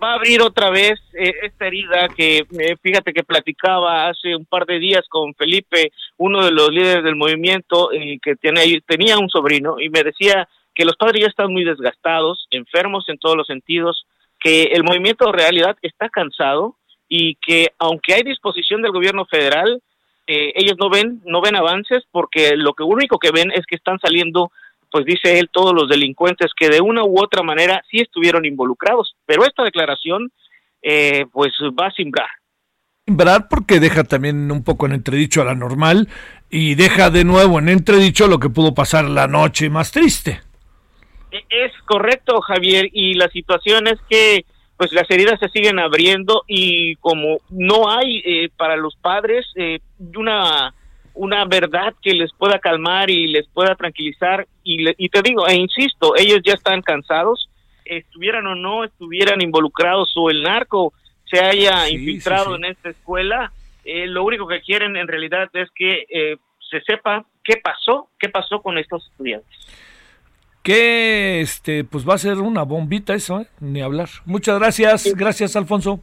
[0.01, 4.45] va a abrir otra vez eh, esta herida que eh, fíjate que platicaba hace un
[4.45, 9.17] par de días con Felipe, uno de los líderes del movimiento y que tiene, tenía
[9.17, 13.35] un sobrino y me decía que los padres ya están muy desgastados, enfermos en todos
[13.35, 14.05] los sentidos,
[14.39, 16.75] que el movimiento de realidad está cansado
[17.09, 19.81] y que aunque hay disposición del gobierno federal,
[20.27, 23.75] eh, ellos no ven no ven avances porque lo que único que ven es que
[23.75, 24.51] están saliendo
[24.91, 29.15] pues dice él, todos los delincuentes que de una u otra manera sí estuvieron involucrados.
[29.25, 30.31] Pero esta declaración,
[30.81, 32.27] eh, pues va a simbrar.
[33.05, 36.09] Simbrar porque deja también un poco en entredicho a la normal
[36.49, 40.41] y deja de nuevo en entredicho lo que pudo pasar la noche más triste.
[41.31, 44.45] E, es correcto, Javier, y la situación es que
[44.75, 49.79] pues las heridas se siguen abriendo y como no hay eh, para los padres eh,
[50.15, 50.73] una
[51.13, 54.47] una verdad que les pueda calmar y les pueda tranquilizar.
[54.63, 57.49] Y, y te digo, e insisto, ellos ya están cansados,
[57.85, 60.93] estuvieran o no, estuvieran involucrados o el narco
[61.31, 63.51] se haya infiltrado en esta escuela,
[63.85, 66.37] eh, lo único que quieren en realidad es que eh,
[66.69, 69.49] se sepa qué pasó, qué pasó con estos estudiantes.
[70.61, 73.47] Que este, pues va a ser una bombita eso, ¿eh?
[73.59, 74.09] ni hablar.
[74.25, 76.01] Muchas gracias, gracias Alfonso.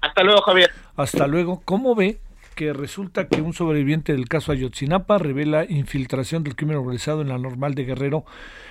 [0.00, 0.70] Hasta luego, Javier.
[0.96, 1.62] Hasta luego.
[1.64, 2.18] ¿Cómo ve?
[2.54, 7.38] Que resulta que un sobreviviente del caso Ayotzinapa revela infiltración del crimen organizado en la
[7.38, 8.24] normal de Guerrero.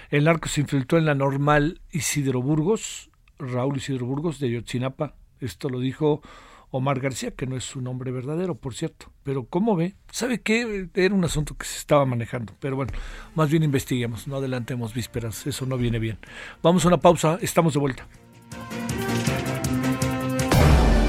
[0.09, 3.09] El narco se infiltró en la normal Isidro Burgos,
[3.39, 5.15] Raúl Isidro Burgos de Ayotzinapa.
[5.39, 6.21] Esto lo dijo
[6.69, 9.11] Omar García, que no es su nombre verdadero, por cierto.
[9.23, 9.95] Pero ¿cómo ve?
[10.11, 10.89] ¿Sabe qué?
[10.93, 12.53] Era un asunto que se estaba manejando.
[12.59, 12.93] Pero bueno,
[13.35, 16.17] más bien investiguemos, no adelantemos vísperas, eso no viene bien.
[16.63, 18.07] Vamos a una pausa, estamos de vuelta.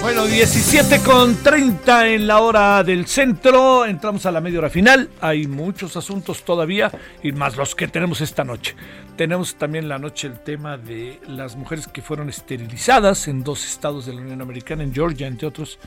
[0.00, 3.84] Bueno, 17 con 30 en la hora del centro.
[3.84, 5.10] Entramos a la media hora final.
[5.20, 8.76] Hay muchos asuntos todavía y más los que tenemos esta noche.
[9.16, 14.06] Tenemos también la noche el tema de las mujeres que fueron esterilizadas en dos estados
[14.06, 15.80] de la Unión Americana, en Georgia, entre otros.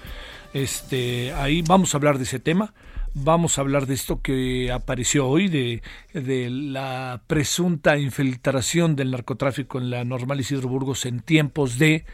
[0.54, 2.74] Este, ahí vamos a hablar de ese tema.
[3.14, 5.82] Vamos a hablar de esto que apareció hoy, de,
[6.14, 12.06] de la presunta infiltración del narcotráfico en la normal Isidro Burgos en tiempos de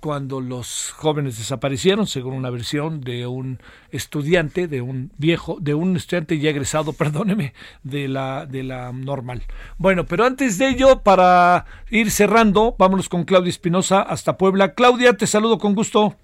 [0.00, 3.60] cuando los jóvenes desaparecieron, según una versión de un
[3.90, 9.42] estudiante, de un viejo, de un estudiante ya egresado, perdóneme, de la, de la normal.
[9.76, 14.74] Bueno, pero antes de ello, para ir cerrando, vámonos con Claudia Espinosa hasta Puebla.
[14.74, 16.16] Claudia, te saludo con gusto.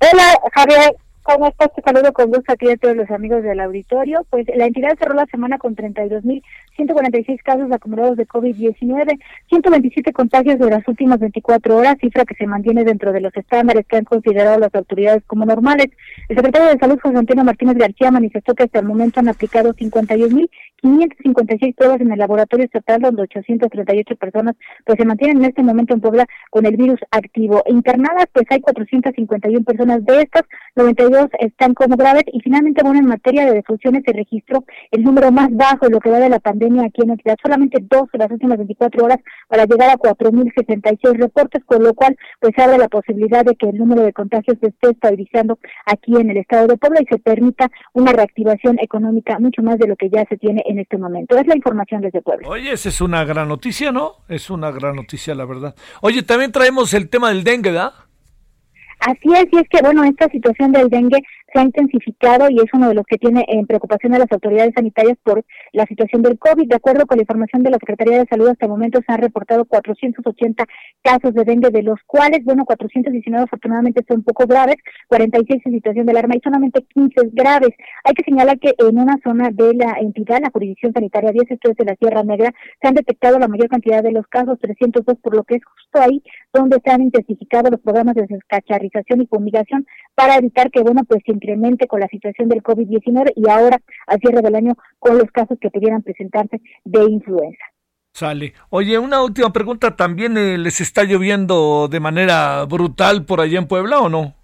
[0.00, 0.96] Hola, Javier.
[1.24, 1.72] ¿Cómo estás?
[1.74, 4.26] Te saludo con gusto aquí a todos los amigos del auditorio.
[4.28, 9.18] Pues la entidad cerró la semana con 32.146 casos acumulados de COVID-19,
[9.48, 13.86] 127 contagios de las últimas 24 horas, cifra que se mantiene dentro de los estándares
[13.86, 15.86] que han considerado las autoridades como normales.
[16.28, 19.72] El secretario de Salud, José Antonio Martínez García, manifestó que hasta el momento han aplicado
[20.82, 25.94] 556 pruebas en el laboratorio estatal, donde 838 personas pues se mantienen en este momento
[25.94, 27.62] en Puebla con el virus activo.
[27.66, 30.42] Internadas, pues hay 451 personas de estas,
[30.76, 35.30] 92 están como graves y finalmente, bueno, en materia de defunciones se registró el número
[35.32, 38.08] más bajo de lo que va de la pandemia aquí en la ciudad, solamente dos
[38.12, 39.18] de las últimas 24 horas
[39.48, 43.78] para llegar a 4.066 reportes, con lo cual pues abre la posibilidad de que el
[43.78, 47.70] número de contagios se esté estabilizando aquí en el estado de Puebla y se permita
[47.92, 51.36] una reactivación económica mucho más de lo que ya se tiene en este momento.
[51.36, 52.48] Es la información desde Puebla.
[52.48, 54.16] Oye, esa es una gran noticia, ¿no?
[54.28, 55.74] Es una gran noticia, la verdad.
[56.00, 57.92] Oye, también traemos el tema del dengue, ¿verdad?
[59.00, 61.22] Así es, y es que, bueno, esta situación del dengue
[61.54, 64.72] se ha intensificado y es uno de los que tiene en preocupación a las autoridades
[64.74, 66.68] sanitarias por la situación del COVID.
[66.68, 69.20] De acuerdo con la información de la Secretaría de Salud, hasta el momento se han
[69.20, 70.64] reportado 480
[71.02, 74.76] casos de dengue, de los cuales, bueno, 419 afortunadamente son poco graves,
[75.08, 77.70] 46 en situación de alarma y solamente 15 graves.
[78.02, 81.70] Hay que señalar que en una zona de la entidad, la jurisdicción sanitaria 10, esto
[81.70, 82.52] es de la Sierra Negra,
[82.82, 86.00] se han detectado la mayor cantidad de los casos, 302, por lo que es justo
[86.00, 86.22] ahí
[86.52, 91.22] donde se han intensificado los programas de descacharización y fumigación para evitar que, bueno, pues
[91.44, 95.58] incremente con la situación del COVID-19 y ahora al cierre del año con los casos
[95.60, 97.64] que pudieran presentarse de influenza.
[98.12, 98.54] Sale.
[98.70, 103.66] Oye, una última pregunta, ¿también eh, les está lloviendo de manera brutal por allá en
[103.66, 104.34] Puebla o no?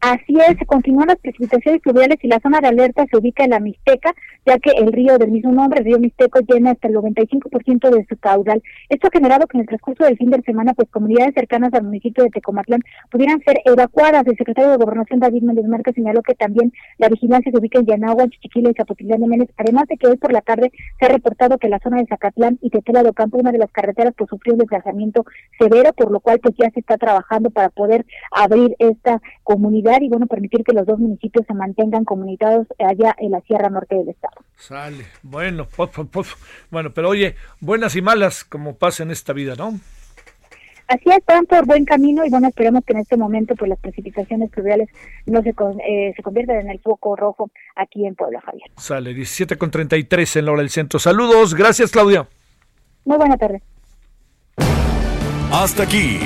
[0.00, 3.60] Así es, continúan las precipitaciones fluviales y la zona de alerta se ubica en la
[3.60, 4.14] Mixteca,
[4.44, 8.06] ya que el río del mismo nombre, el río Mixteco, llena hasta el 95% de
[8.08, 8.62] su caudal.
[8.88, 11.84] Esto ha generado que en el transcurso del fin de semana, pues comunidades cercanas al
[11.84, 14.26] municipio de Tecomatlán pudieran ser evacuadas.
[14.26, 17.86] El secretario de Gobernación, David Méndez Marca, señaló que también la vigilancia se ubica en
[17.86, 20.70] Yanagua, Chichiquila y Zapotitlán de Menes, además de que hoy por la tarde
[21.00, 23.70] se ha reportado que la zona de Zacatlán y Tetela de Ocampo, una de las
[23.70, 25.24] carreteras, pues sufrió un desgastamiento
[25.58, 30.08] severo, por lo cual pues ya se está trabajando para poder abrir esta comunidad y
[30.08, 34.08] bueno, permitir que los dos municipios se mantengan comunitados allá en la Sierra Norte del
[34.08, 34.36] Estado.
[34.56, 35.68] Sale, bueno,
[36.70, 39.78] bueno, pero oye, buenas y malas como pasa en esta vida, ¿no?
[40.88, 43.78] Así es, están por buen camino y bueno, esperemos que en este momento pues las
[43.80, 44.88] precipitaciones pluviales
[45.26, 48.70] no se, eh, se conviertan en el foco rojo aquí en Puebla, Javier.
[48.76, 51.00] Sale, 17 con 33 en la hora del centro.
[51.00, 52.28] Saludos, gracias Claudia.
[53.04, 53.62] Muy buena tarde.
[55.50, 56.18] Hasta aquí.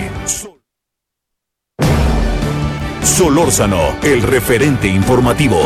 [3.02, 5.59] Solórzano, el referente informativo.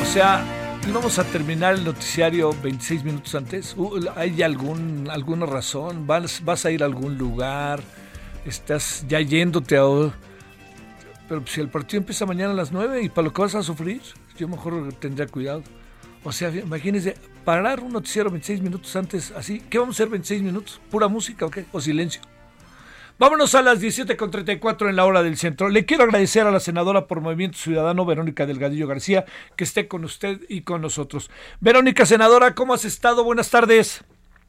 [0.00, 0.44] O sea,
[0.88, 3.74] íbamos a terminar el noticiario 26 minutos antes.
[3.76, 6.06] Uh, ¿Hay algún, alguna razón?
[6.06, 7.82] ¿Vas, ¿Vas a ir a algún lugar?
[8.46, 9.82] ¿Estás ya yéndote a...
[11.28, 13.62] Pero si el partido empieza mañana a las 9 y para lo que vas a
[13.62, 14.02] sufrir,
[14.38, 15.62] yo mejor tendría cuidado.
[16.24, 19.60] O sea, imagínese, parar un noticiero 26 minutos antes, así.
[19.68, 20.80] ¿Qué vamos a hacer 26 minutos?
[20.90, 21.46] ¿Pura música?
[21.72, 22.22] ¿O silencio?
[23.22, 25.68] Vámonos a las 17.34 en la hora del centro.
[25.68, 30.02] Le quiero agradecer a la senadora por Movimiento Ciudadano, Verónica Delgadillo García, que esté con
[30.02, 31.30] usted y con nosotros.
[31.60, 33.22] Verónica, senadora, ¿cómo has estado?
[33.22, 34.04] Buenas tardes.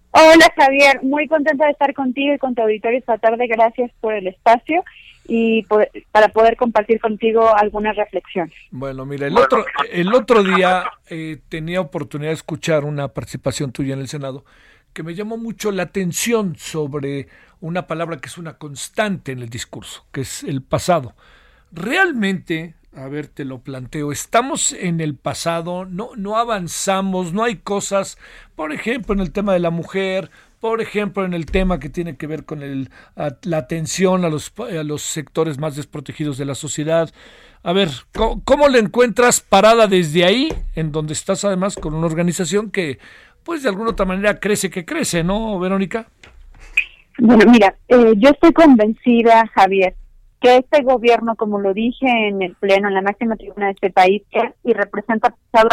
[0.09, 3.45] Hola Javier, muy contenta de estar contigo y con tu auditorio esta tarde.
[3.45, 4.83] Gracias por el espacio
[5.27, 5.67] y
[6.11, 8.55] para poder compartir contigo algunas reflexiones.
[8.71, 13.93] Bueno, mira, el otro, el otro día eh, tenía oportunidad de escuchar una participación tuya
[13.93, 14.45] en el Senado
[14.93, 17.27] que me llamó mucho la atención sobre
[17.59, 21.15] una palabra que es una constante en el discurso, que es el pasado.
[21.71, 27.57] Realmente, a ver, te lo planteo, estamos en el pasado, no, no avanzamos, no hay
[27.57, 28.17] cosas,
[28.55, 30.29] por ejemplo, en el tema de la mujer,
[30.59, 34.53] por ejemplo, en el tema que tiene que ver con el, la atención a los,
[34.59, 37.13] a los sectores más desprotegidos de la sociedad.
[37.63, 42.07] A ver, ¿cómo, ¿cómo le encuentras parada desde ahí, en donde estás además con una
[42.07, 42.99] organización que,
[43.43, 46.07] pues de alguna otra manera crece que crece, ¿no, Verónica?
[47.19, 49.95] Bueno, mira, eh, yo estoy convencida, Javier,
[50.41, 53.91] que este gobierno, como lo dije en el Pleno, en la máxima tribuna de este
[53.91, 55.69] país, es y representa pasado.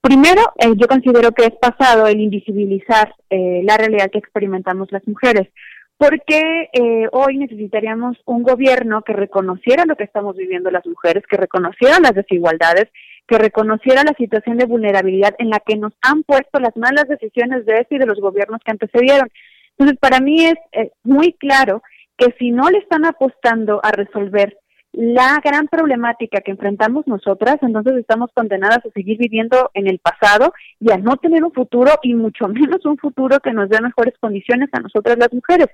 [0.00, 5.06] Primero, eh, yo considero que es pasado el invisibilizar eh, la realidad que experimentamos las
[5.06, 5.48] mujeres,
[5.96, 6.68] porque
[7.10, 12.14] hoy necesitaríamos un gobierno que reconociera lo que estamos viviendo las mujeres, que reconociera las
[12.14, 12.88] desigualdades,
[13.28, 17.66] que reconociera la situación de vulnerabilidad en la que nos han puesto las malas decisiones
[17.66, 19.28] de este y de los gobiernos que antecedieron.
[19.72, 20.56] Entonces, para mí es
[21.04, 21.82] muy claro
[22.16, 24.56] que si no le están apostando a resolver
[24.92, 30.52] la gran problemática que enfrentamos nosotras, entonces estamos condenadas a seguir viviendo en el pasado
[30.80, 34.14] y a no tener un futuro y mucho menos un futuro que nos dé mejores
[34.18, 35.68] condiciones a nosotras las mujeres.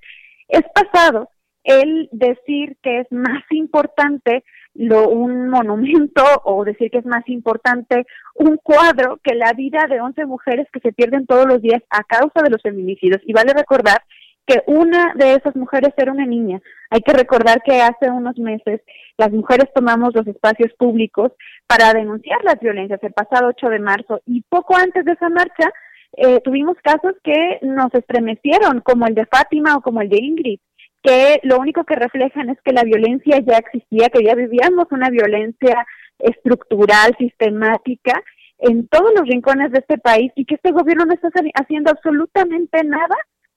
[0.49, 1.31] Es pasado
[1.65, 8.07] el decir que es más importante lo, un monumento o decir que es más importante
[8.35, 12.03] un cuadro que la vida de 11 mujeres que se pierden todos los días a
[12.05, 13.21] causa de los feminicidios.
[13.25, 14.03] Y vale recordar
[14.47, 16.61] que una de esas mujeres era una niña.
[16.91, 18.83] Hay que recordar que hace unos meses
[19.17, 21.33] las mujeres tomamos los espacios públicos
[21.67, 25.71] para denunciar las violencias el pasado 8 de marzo y poco antes de esa marcha
[26.17, 30.61] eh, tuvimos casos que nos estremecieron, como el de Fátima o como el de Ingrid,
[31.05, 35.11] que lo único que reflejan es que la violencia ya existía, que ya vivíamos una
[35.11, 35.87] violencia
[36.19, 38.23] estructural, sistemática,
[38.59, 41.29] en todos los rincones de este país y que este gobierno no está
[41.61, 43.15] haciendo absolutamente nada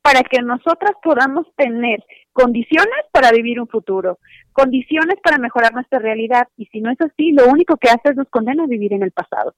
[0.08, 2.02] para que nosotras podamos tener
[2.32, 4.20] condiciones para vivir un futuro,
[4.54, 6.48] condiciones para mejorar nuestra realidad.
[6.56, 9.04] Y si no es así, lo único que hace es nos condena a vivir en
[9.04, 9.54] el pasado.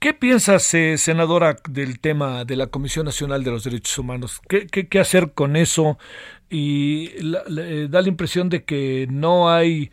[0.00, 4.40] ¿Qué piensas, eh, senadora, del tema de la Comisión Nacional de los Derechos Humanos?
[4.48, 5.98] ¿Qué, hacer con eso?
[6.48, 9.90] Y eh, da la impresión de que no hay,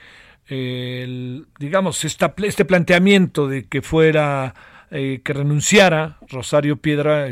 [0.49, 4.55] eh, digamos, este planteamiento de que fuera
[4.91, 7.27] eh, que renunciara Rosario Piedra,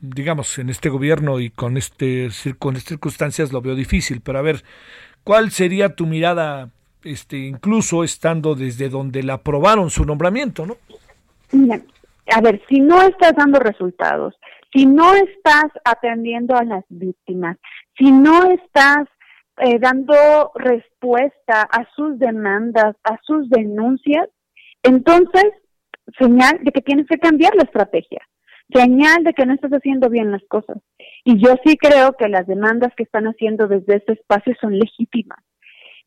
[0.00, 2.28] digamos, en este gobierno y con, este,
[2.58, 4.62] con estas circunstancias lo veo difícil, pero a ver,
[5.24, 6.70] ¿cuál sería tu mirada,
[7.02, 10.76] este, incluso estando desde donde la aprobaron su nombramiento, no?
[11.52, 11.80] Mira,
[12.34, 14.34] a ver, si no estás dando resultados,
[14.72, 17.56] si no estás atendiendo a las víctimas,
[17.96, 19.08] si no estás
[19.56, 24.28] eh, dando respuesta a sus demandas, a sus denuncias,
[24.82, 25.44] entonces
[26.18, 28.20] señal de que tienes que cambiar la estrategia,
[28.72, 30.78] señal de que no estás haciendo bien las cosas.
[31.24, 35.38] Y yo sí creo que las demandas que están haciendo desde este espacio son legítimas.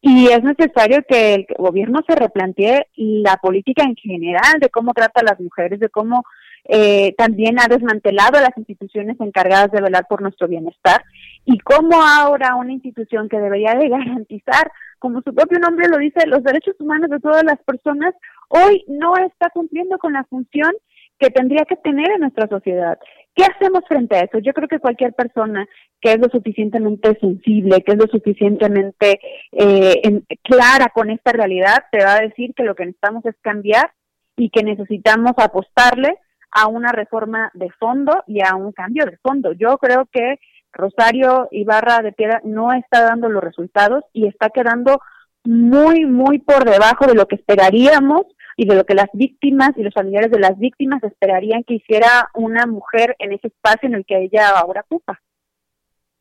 [0.05, 5.21] Y es necesario que el gobierno se replantee la política en general de cómo trata
[5.21, 6.25] a las mujeres, de cómo
[6.65, 11.03] eh, también ha desmantelado a las instituciones encargadas de velar por nuestro bienestar
[11.45, 16.25] y cómo ahora una institución que debería de garantizar, como su propio nombre lo dice,
[16.27, 18.13] los derechos humanos de todas las personas,
[18.53, 20.71] hoy no está cumpliendo con la función
[21.19, 22.97] que tendría que tener en nuestra sociedad.
[23.35, 24.39] ¿Qué hacemos frente a eso?
[24.39, 25.67] Yo creo que cualquier persona
[25.99, 29.19] que es lo suficientemente sensible, que es lo suficientemente
[29.51, 33.91] eh, clara con esta realidad, te va a decir que lo que necesitamos es cambiar
[34.35, 36.17] y que necesitamos apostarle
[36.51, 39.53] a una reforma de fondo y a un cambio de fondo.
[39.53, 40.39] Yo creo que
[40.71, 44.99] Rosario Ibarra de Piedra no está dando los resultados y está quedando
[45.43, 48.23] muy, muy por debajo de lo que esperaríamos
[48.57, 52.30] y de lo que las víctimas y los familiares de las víctimas esperarían que hiciera
[52.34, 55.21] una mujer en ese espacio en el que ella ahora ocupa.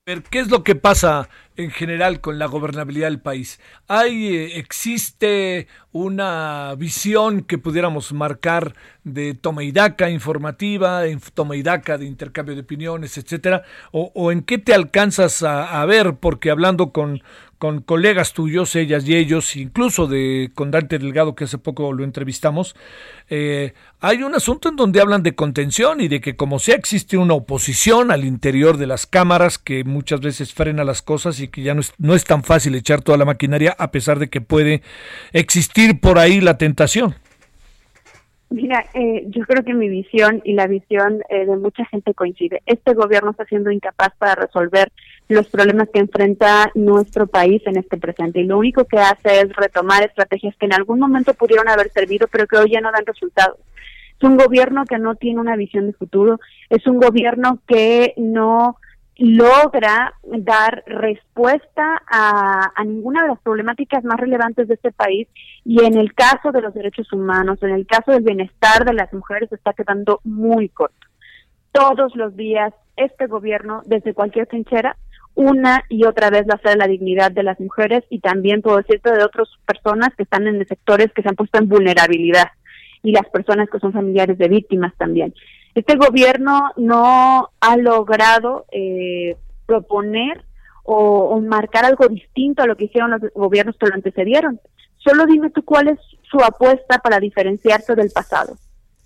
[0.05, 3.61] ¿Qué es lo que pasa en general con la gobernabilidad del país?
[3.87, 11.03] ¿Hay, eh, existe una visión que pudiéramos marcar de toma y daca informativa,
[11.35, 13.63] toma y daca de intercambio de opiniones, etcétera?
[13.93, 16.17] ¿O, en qué te alcanzas a, ver?
[16.17, 17.23] Porque hablando con,
[17.63, 22.03] con colegas tuyos, ellas y ellos, incluso de con Dante Delgado, que hace poco lo
[22.03, 22.75] entrevistamos,
[23.31, 27.17] eh, hay un asunto en donde hablan de contención y de que como sea existe
[27.17, 31.63] una oposición al interior de las cámaras que muchas veces frena las cosas y que
[31.63, 34.41] ya no es, no es tan fácil echar toda la maquinaria a pesar de que
[34.41, 34.83] puede
[35.33, 37.15] existir por ahí la tentación.
[38.51, 42.61] Mira, eh, yo creo que mi visión y la visión eh, de mucha gente coincide.
[42.67, 44.91] Este gobierno está siendo incapaz para resolver
[45.33, 49.53] los problemas que enfrenta nuestro país en este presente y lo único que hace es
[49.55, 53.07] retomar estrategias que en algún momento pudieron haber servido pero que hoy ya no dan
[53.07, 53.59] resultados.
[54.17, 56.39] Es un gobierno que no tiene una visión de futuro,
[56.71, 58.77] es un gobierno que no
[59.17, 65.29] logra dar respuesta a, ninguna de las problemáticas más relevantes de este país
[65.65, 69.13] y en el caso de los derechos humanos, en el caso del bienestar de las
[69.13, 71.07] mujeres está quedando muy corto.
[71.73, 74.97] Todos los días este gobierno, desde cualquier trinchera,
[75.35, 78.79] una y otra vez va a ser la dignidad de las mujeres y también puedo
[78.79, 82.49] decirte de otras personas que están en sectores que se han puesto en vulnerabilidad
[83.03, 85.35] y las personas que son familiares de víctimas también.
[85.75, 89.37] Este gobierno no ha logrado eh,
[89.67, 90.45] proponer
[90.85, 94.61] o, marcar algo distinto a lo que hicieron los gobiernos que lo antecedieron.
[94.99, 98.57] Solo dime tú cuál es su apuesta para diferenciarse del pasado.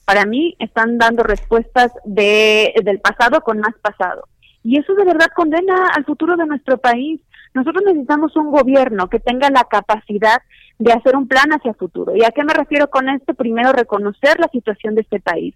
[0.05, 4.24] Para mí están dando respuestas de, del pasado con más pasado.
[4.66, 7.20] Y eso de verdad condena al futuro de nuestro país.
[7.55, 10.43] Nosotros necesitamos un gobierno que tenga la capacidad
[10.80, 12.16] de hacer un plan hacia el futuro.
[12.16, 13.32] ¿Y a qué me refiero con esto?
[13.34, 15.55] Primero, reconocer la situación de este país.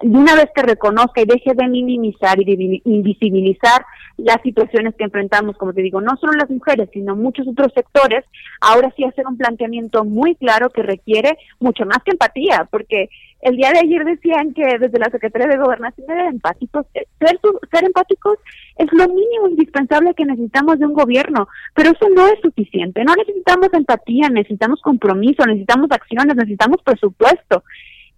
[0.00, 3.84] Y una vez que reconozca y deje de minimizar y de invisibilizar
[4.16, 8.24] las situaciones que enfrentamos, como te digo, no solo las mujeres, sino muchos otros sectores,
[8.62, 13.10] ahora sí hacer un planteamiento muy claro que requiere mucho más que empatía, porque
[13.46, 16.84] el día de ayer decían que desde la Secretaría de Gobernación eran empáticos.
[16.94, 17.38] Eh, ser,
[17.70, 18.38] ser empáticos
[18.76, 23.04] es lo mínimo indispensable que necesitamos de un gobierno, pero eso no es suficiente.
[23.04, 27.62] No necesitamos empatía, necesitamos compromiso, necesitamos acciones, necesitamos presupuesto.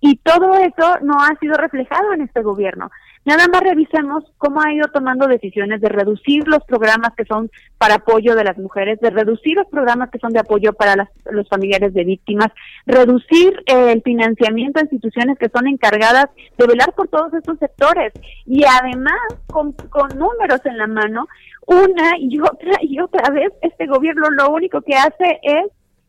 [0.00, 2.90] Y todo eso no ha sido reflejado en este gobierno.
[3.24, 7.96] Nada más revisemos cómo ha ido tomando decisiones de reducir los programas que son para
[7.96, 11.92] apoyo de las mujeres, de reducir los programas que son de apoyo para los familiares
[11.94, 12.48] de víctimas,
[12.86, 16.26] reducir eh, el financiamiento a instituciones que son encargadas
[16.56, 18.12] de velar por todos estos sectores
[18.46, 21.28] y además con, con números en la mano,
[21.66, 25.66] una y otra y otra vez este gobierno lo único que hace es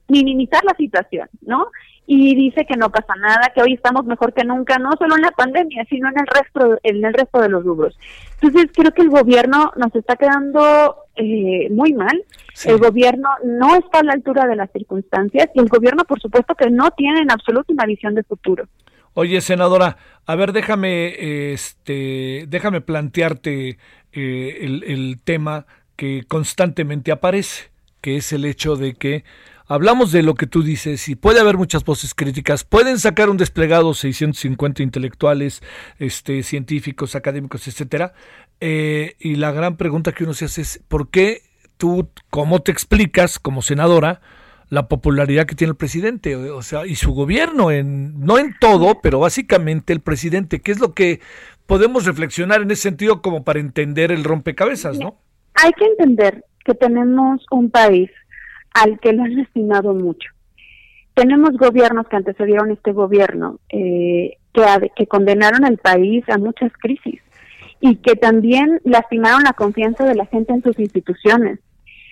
[0.07, 1.67] minimizar la situación, ¿no?
[2.11, 5.21] Y dice que no pasa nada, que hoy estamos mejor que nunca, no solo en
[5.21, 7.95] la pandemia, sino en el resto, en el resto de los rubros.
[8.41, 12.19] Entonces creo que el gobierno nos está quedando eh, muy mal.
[12.65, 16.55] El gobierno no está a la altura de las circunstancias y el gobierno, por supuesto,
[16.55, 18.65] que no tiene en absoluto una visión de futuro.
[19.13, 23.77] Oye, senadora, a ver, déjame, este, déjame plantearte
[24.13, 27.69] eh, el, el tema que constantemente aparece,
[28.01, 29.23] que es el hecho de que
[29.69, 32.65] hablamos de lo que tú dices y puede haber muchas voces críticas.
[32.65, 35.61] Pueden sacar un desplegado 650 intelectuales,
[35.99, 38.13] este, científicos, académicos, etcétera.
[38.59, 41.43] Eh, y la gran pregunta que uno se hace es ¿por qué
[41.77, 44.19] tú, cómo te explicas como senadora?
[44.71, 49.01] la popularidad que tiene el presidente, o sea, y su gobierno, en, no en todo,
[49.01, 51.21] pero básicamente el presidente, ¿qué es lo que
[51.65, 55.17] podemos reflexionar en ese sentido como para entender el rompecabezas, ¿no?
[55.55, 58.11] Hay que entender que tenemos un país
[58.73, 60.29] al que lo han estimado mucho.
[61.13, 67.21] Tenemos gobiernos que antecedieron este gobierno eh, que, que condenaron al país a muchas crisis
[67.81, 71.59] y que también lastimaron la confianza de la gente en sus instituciones.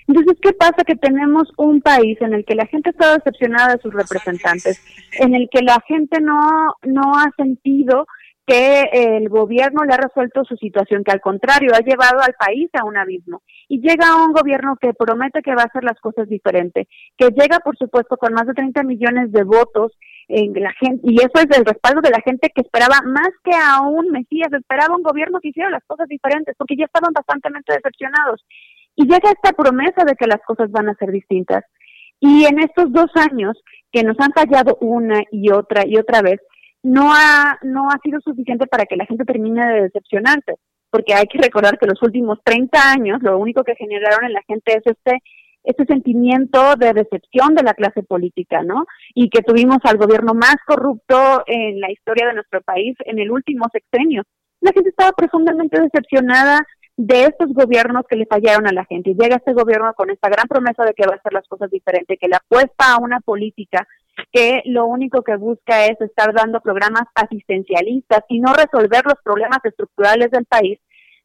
[0.08, 0.86] Entonces, ¿qué pasa?
[0.86, 4.82] Que tenemos un país en el que la gente está decepcionada de sus representantes,
[5.20, 8.08] en el que la gente no, no ha sentido
[8.46, 12.70] que el gobierno le ha resuelto su situación, que al contrario ha llevado al país
[12.74, 13.42] a un abismo.
[13.68, 16.88] Y llega un gobierno que promete que va a hacer las cosas diferente,
[17.18, 19.91] que llega, por supuesto, con más de 30 millones de votos
[20.30, 23.52] en la gente, y eso es el respaldo de la gente que esperaba más que
[23.52, 27.49] a un Mesías, esperaba un gobierno que hiciera las cosas diferentes, porque ya estaban bastante
[27.68, 28.45] decepcionados.
[28.95, 31.64] Y llega esta promesa de que las cosas van a ser distintas.
[32.19, 33.61] Y en estos dos años
[33.91, 36.39] que nos han fallado una y otra y otra vez,
[36.84, 40.56] no ha, no ha sido suficiente para que la gente termine de decepcionarse,
[40.90, 44.42] porque hay que recordar que los últimos 30 años lo único que generaron en la
[44.48, 45.20] gente es este
[45.68, 48.86] este sentimiento de decepción de la clase política, ¿no?
[49.14, 53.30] Y que tuvimos al gobierno más corrupto en la historia de nuestro país en el
[53.30, 54.24] último sexenio.
[54.62, 56.66] La gente estaba profundamente decepcionada
[56.96, 59.12] de estos gobiernos que le fallaron a la gente.
[59.12, 61.70] Y llega este gobierno con esta gran promesa de que va a hacer las cosas
[61.70, 63.86] diferentes, que le apuesta a una política
[64.31, 69.60] que lo único que busca es estar dando programas asistencialistas y no resolver los problemas
[69.64, 70.80] estructurales del país.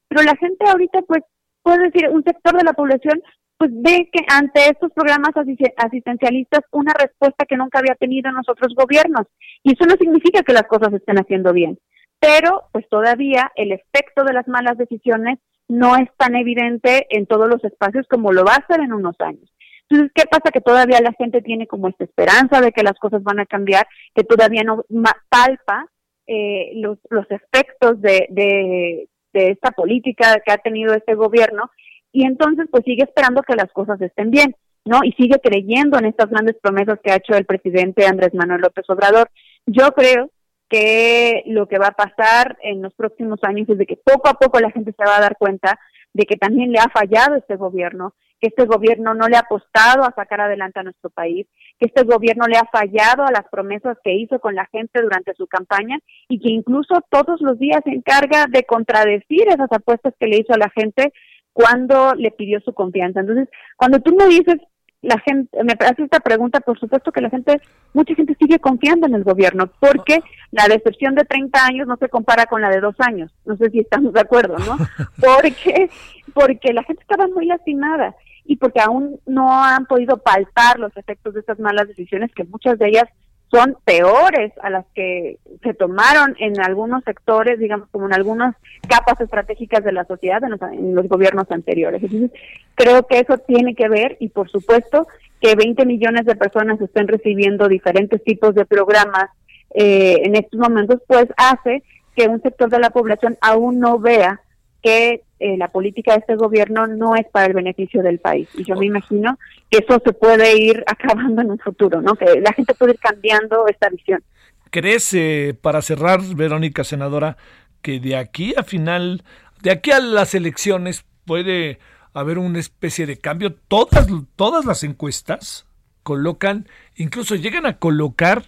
[0.09, 1.23] Pero la gente ahorita, pues,
[1.62, 3.23] puede decir, un sector de la población,
[3.56, 5.31] pues ve que ante estos programas
[5.77, 9.27] asistencialistas una respuesta que nunca había tenido en los otros gobiernos.
[9.62, 11.78] Y eso no significa que las cosas estén haciendo bien.
[12.19, 15.39] Pero, pues todavía el efecto de las malas decisiones
[15.69, 19.14] no es tan evidente en todos los espacios como lo va a ser en unos
[19.20, 19.52] años.
[19.93, 20.51] Entonces, ¿qué pasa?
[20.51, 23.86] Que todavía la gente tiene como esta esperanza de que las cosas van a cambiar,
[24.14, 24.85] que todavía no
[25.28, 25.86] palpa
[26.27, 31.70] eh, los, los efectos de, de, esta política que ha tenido este gobierno
[32.10, 34.55] y entonces pues sigue esperando que las cosas estén bien,
[34.85, 35.01] ¿no?
[35.05, 38.85] Y sigue creyendo en estas grandes promesas que ha hecho el presidente Andrés Manuel López
[38.89, 39.31] Obrador.
[39.66, 40.31] Yo creo
[40.70, 44.35] que lo que va a pasar en los próximos años es de que poco a
[44.35, 45.78] poco la gente se va a dar cuenta
[46.14, 50.02] de que también le ha fallado este gobierno, que este gobierno no le ha apostado
[50.02, 51.47] a sacar adelante a nuestro país,
[51.78, 55.32] que este gobierno le ha fallado a las promesas que hizo con la gente durante
[55.35, 60.27] su campaña y que incluso todos los días se encarga de contradecir esas apuestas que
[60.27, 61.12] le hizo a la gente
[61.52, 63.20] cuando le pidió su confianza.
[63.20, 64.56] Entonces, cuando tú me dices,
[65.02, 67.60] la gente, me hace esta pregunta, por supuesto que la gente,
[67.93, 70.19] mucha gente sigue confiando en el gobierno, porque
[70.51, 73.31] la decepción de 30 años no se compara con la de dos años.
[73.44, 74.78] No sé si estamos de acuerdo, ¿no?
[75.20, 75.90] Porque,
[76.35, 81.35] porque la gente estaba muy lastimada y porque aún no han podido palpar los efectos
[81.35, 83.09] de estas malas decisiones, que muchas de ellas
[83.51, 88.56] son peores a las que se tomaron en algunos sectores, digamos, como en algunas
[88.89, 92.02] capas estratégicas de la sociedad en los, en los gobiernos anteriores.
[92.02, 92.31] Entonces,
[92.74, 95.06] creo que eso tiene que ver y, por supuesto,
[95.40, 99.28] que 20 millones de personas estén recibiendo diferentes tipos de programas
[99.74, 101.82] eh, en estos momentos, pues hace
[102.16, 104.40] que un sector de la población aún no vea
[104.83, 108.49] que eh, la política de este gobierno no es para el beneficio del país.
[108.55, 109.39] Y yo me imagino
[109.71, 112.15] que eso se puede ir acabando en un futuro, ¿no?
[112.15, 114.23] Que la gente puede ir cambiando esta visión.
[114.71, 117.37] ¿Crees, eh, para cerrar, Verónica, senadora,
[117.81, 119.23] que de aquí a final,
[119.63, 121.79] de aquí a las elecciones puede
[122.15, 123.55] haber una especie de cambio?
[123.69, 124.07] Todas,
[124.37, 125.67] todas las encuestas
[126.03, 128.45] colocan, incluso llegan a colocar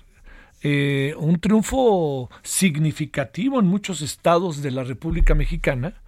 [0.62, 6.00] eh, un triunfo significativo en muchos estados de la República Mexicana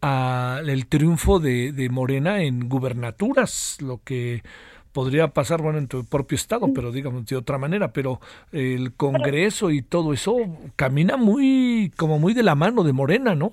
[0.00, 4.42] al triunfo de, de Morena en gubernaturas, lo que
[4.92, 8.20] podría pasar, bueno, en tu propio estado, pero digamos de otra manera, pero
[8.52, 10.36] el Congreso y todo eso
[10.76, 13.52] camina muy, como muy de la mano de Morena, ¿no?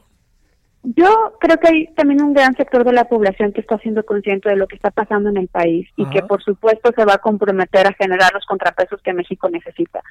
[0.84, 4.50] Yo creo que hay también un gran sector de la población que está siendo consciente
[4.50, 7.18] de lo que está pasando en el país y que por supuesto se va a
[7.18, 10.02] comprometer a generar los contrapesos que México necesita.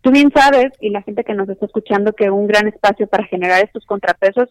[0.00, 3.24] Tú bien sabes, y la gente que nos está escuchando, que un gran espacio para
[3.24, 4.48] generar estos contrapesos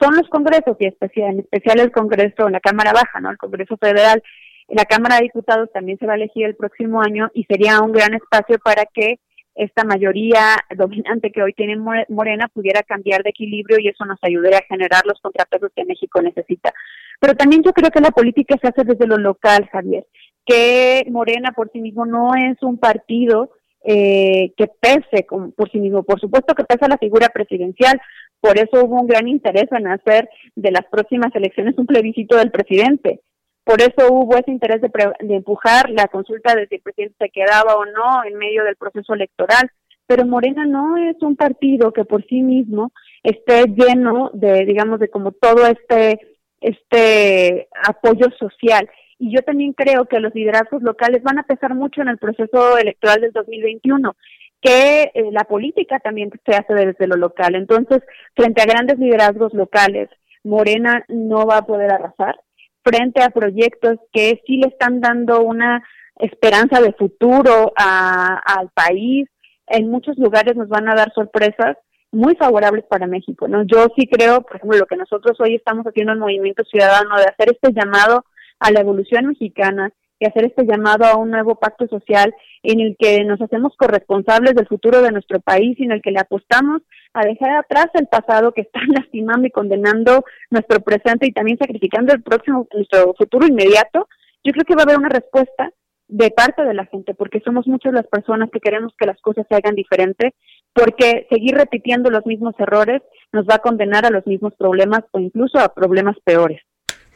[0.00, 3.30] son los congresos y especial, en especial el Congreso la Cámara Baja, ¿no?
[3.30, 4.22] El Congreso Federal.
[4.68, 7.92] La Cámara de Diputados también se va a elegir el próximo año y sería un
[7.92, 9.18] gran espacio para que
[9.54, 11.76] esta mayoría dominante que hoy tiene
[12.08, 16.22] Morena pudiera cambiar de equilibrio y eso nos ayudaría a generar los contrapesos que México
[16.22, 16.72] necesita.
[17.18, 20.06] Pero también yo creo que la política se hace desde lo local, Javier,
[20.46, 23.50] que Morena por sí mismo no es un partido
[23.84, 25.26] eh, que pese
[25.56, 26.02] por sí mismo.
[26.02, 28.00] Por supuesto que pesa la figura presidencial,
[28.40, 32.50] por eso hubo un gran interés en hacer de las próximas elecciones un plebiscito del
[32.50, 33.20] presidente.
[33.64, 34.90] Por eso hubo ese interés de,
[35.34, 39.12] empujar la consulta de si el presidente se quedaba o no en medio del proceso
[39.12, 39.70] electoral.
[40.06, 42.92] Pero Morena no es un partido que por sí mismo
[43.22, 46.18] esté lleno de, digamos, de como todo este,
[46.62, 48.88] este apoyo social.
[49.18, 52.78] Y yo también creo que los liderazgos locales van a pesar mucho en el proceso
[52.78, 54.14] electoral del 2021
[54.60, 57.54] que eh, la política también se hace desde lo local.
[57.54, 58.02] Entonces,
[58.34, 60.08] frente a grandes liderazgos locales,
[60.44, 62.40] Morena no va a poder arrasar
[62.82, 65.84] frente a proyectos que sí le están dando una
[66.16, 69.28] esperanza de futuro al país.
[69.66, 71.76] En muchos lugares nos van a dar sorpresas
[72.10, 73.62] muy favorables para México, ¿no?
[73.64, 77.24] Yo sí creo, por ejemplo, lo que nosotros hoy estamos haciendo en Movimiento Ciudadano de
[77.24, 78.24] hacer este llamado
[78.60, 82.96] a la evolución mexicana y hacer este llamado a un nuevo pacto social en el
[82.98, 86.82] que nos hacemos corresponsables del futuro de nuestro país y en el que le apostamos
[87.14, 92.12] a dejar atrás el pasado que está lastimando y condenando nuestro presente y también sacrificando
[92.12, 94.08] el próximo nuestro futuro inmediato,
[94.44, 95.72] yo creo que va a haber una respuesta
[96.08, 99.46] de parte de la gente, porque somos muchas las personas que queremos que las cosas
[99.48, 100.34] se hagan diferente,
[100.72, 105.18] porque seguir repitiendo los mismos errores nos va a condenar a los mismos problemas o
[105.18, 106.62] incluso a problemas peores.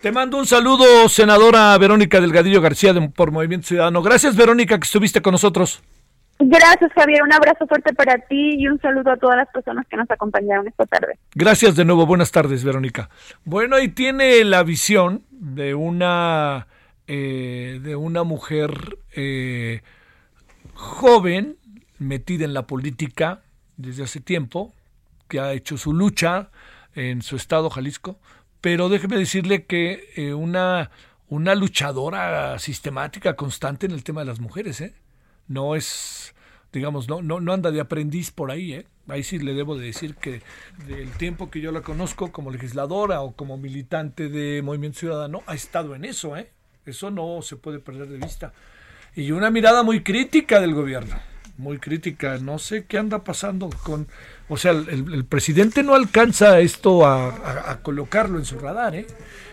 [0.03, 4.03] Te mando un saludo, senadora Verónica Delgadillo García de, por Movimiento Ciudadano.
[4.03, 5.81] Gracias, Verónica, que estuviste con nosotros.
[6.41, 7.23] Gracias, Javier.
[7.23, 10.66] Un abrazo fuerte para ti y un saludo a todas las personas que nos acompañaron
[10.66, 11.20] esta tarde.
[11.37, 12.05] Gracias de nuevo.
[12.05, 13.11] Buenas tardes, Verónica.
[13.45, 16.66] Bueno, ahí tiene la visión de una,
[17.07, 19.83] eh, de una mujer eh,
[20.74, 21.59] joven
[22.01, 23.43] metida en la política
[23.77, 24.74] desde hace tiempo,
[25.29, 26.51] que ha hecho su lucha
[26.97, 28.19] en su estado, Jalisco,
[28.63, 30.91] pero déjeme decirle que eh, una,
[31.29, 34.95] una luchadora sistemática, constante en el tema de las mujeres, ¿eh?
[35.49, 36.33] No es,
[36.73, 38.87] digamos, no, no, no anda de aprendiz por ahí, ¿eh?
[39.09, 40.43] Ahí sí le debo de decir que
[40.87, 45.55] del tiempo que yo la conozco como legisladora o como militante de Movimiento Ciudadano, ha
[45.55, 46.49] estado en eso, ¿eh?
[46.87, 48.53] Eso no se puede perder de vista.
[49.17, 51.17] Y una mirada muy crítica del gobierno,
[51.63, 52.37] muy crítica.
[52.39, 54.07] No sé qué anda pasando con
[54.53, 59.07] o sea, el, presidente no alcanza esto a, colocarlo en su radar, ¿eh?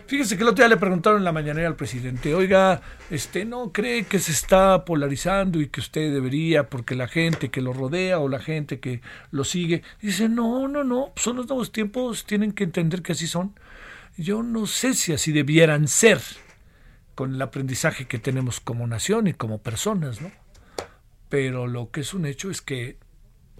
[0.07, 3.71] Fíjese que el otro día le preguntaron en la mañanera al presidente, oiga, este, ¿no
[3.71, 8.19] cree que se está polarizando y que usted debería, porque la gente que lo rodea
[8.19, 8.99] o la gente que
[9.31, 13.25] lo sigue, dice, no, no, no, son los nuevos tiempos, tienen que entender que así
[13.25, 13.57] son.
[14.17, 16.19] Yo no sé si así debieran ser
[17.15, 20.29] con el aprendizaje que tenemos como nación y como personas, ¿no?
[21.29, 22.97] Pero lo que es un hecho es que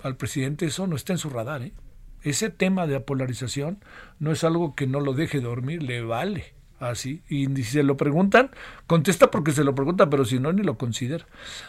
[0.02, 1.62] al presidente eso no está en su radar.
[1.62, 1.74] ¿eh?
[2.24, 3.84] Ese tema de la polarización
[4.20, 6.54] no es algo que no lo deje dormir, le vale.
[6.80, 7.24] Así.
[7.28, 8.52] Y si se lo preguntan,
[8.88, 11.26] contesta porque se lo pregunta, pero si no, ni lo considera.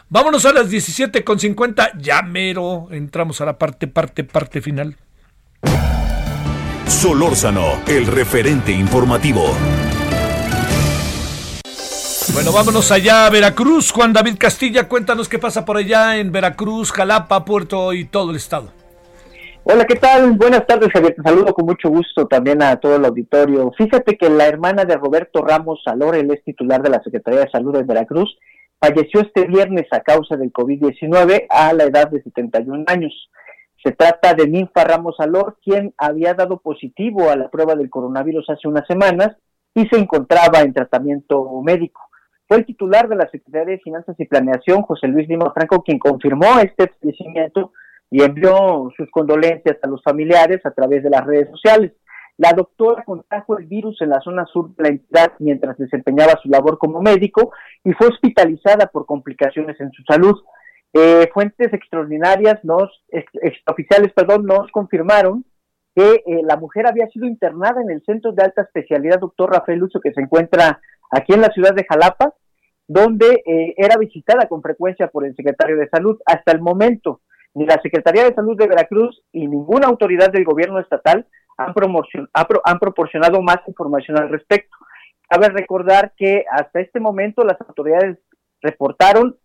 [0.08, 1.98] Vámonos a las 17.50.
[1.98, 2.86] Ya mero.
[2.92, 4.96] Entramos a la parte, parte, parte final.
[6.86, 9.56] Solórzano, el referente informativo.
[12.32, 13.90] Bueno, vámonos allá a Veracruz.
[13.90, 18.36] Juan David Castilla, cuéntanos qué pasa por allá en Veracruz, Jalapa, Puerto y todo el
[18.36, 18.68] estado.
[19.64, 20.32] Hola, ¿qué tal?
[20.32, 21.14] Buenas tardes, Javier.
[21.16, 23.72] Te saludo con mucho gusto también a todo el auditorio.
[23.76, 27.50] Fíjate que la hermana de Roberto Ramos Salor, él es titular de la Secretaría de
[27.50, 28.38] Salud de Veracruz,
[28.78, 33.12] falleció este viernes a causa del COVID-19 a la edad de 71 años.
[33.82, 38.48] Se trata de Ninfa Ramos Salor, quien había dado positivo a la prueba del coronavirus
[38.50, 39.36] hace unas semanas
[39.74, 42.09] y se encontraba en tratamiento médico.
[42.50, 46.00] Fue el titular de la Secretaría de Finanzas y Planeación, José Luis Lima Franco, quien
[46.00, 47.70] confirmó este fallecimiento
[48.10, 51.92] y envió sus condolencias a los familiares a través de las redes sociales.
[52.38, 56.48] La doctora contrajo el virus en la zona sur de la entidad mientras desempeñaba su
[56.48, 57.52] labor como médico
[57.84, 60.36] y fue hospitalizada por complicaciones en su salud.
[60.92, 62.90] Eh, fuentes extraordinarias, nos,
[63.68, 65.44] oficiales, perdón, nos confirmaron
[65.94, 69.78] que eh, la mujer había sido internada en el Centro de Alta Especialidad Doctor Rafael
[69.78, 70.80] Lucho, que se encuentra
[71.12, 72.34] aquí en la ciudad de Jalapa,
[72.92, 76.18] donde eh, era visitada con frecuencia por el secretario de Salud.
[76.26, 77.20] Hasta el momento,
[77.54, 81.24] ni la Secretaría de Salud de Veracruz y ninguna autoridad del gobierno estatal
[81.56, 81.72] han,
[82.64, 84.76] han proporcionado más información al respecto.
[85.28, 88.18] Cabe recordar que hasta este momento las autoridades
[88.60, 89.36] reportaron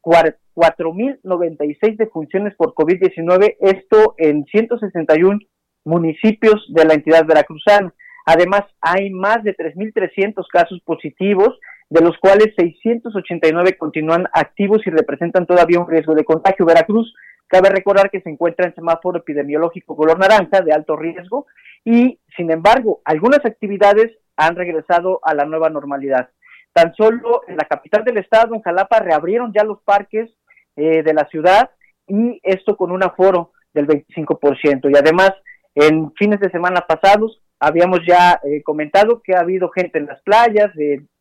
[0.00, 5.40] 4.096 defunciones por COVID-19, esto en 161
[5.84, 7.92] municipios de la entidad veracruzana.
[8.24, 11.58] Además, hay más de 3.300 casos positivos,
[11.94, 16.66] de los cuales 689 continúan activos y representan todavía un riesgo de contagio.
[16.66, 17.14] Veracruz,
[17.46, 21.46] cabe recordar que se encuentra en semáforo epidemiológico color naranja de alto riesgo
[21.84, 26.30] y, sin embargo, algunas actividades han regresado a la nueva normalidad.
[26.72, 30.28] Tan solo en la capital del estado, en Jalapa, reabrieron ya los parques
[30.74, 31.70] eh, de la ciudad
[32.08, 34.90] y esto con un aforo del 25%.
[34.92, 35.30] Y además,
[35.76, 40.20] en fines de semana pasados habíamos ya eh, comentado que ha habido gente en las
[40.22, 40.70] playas,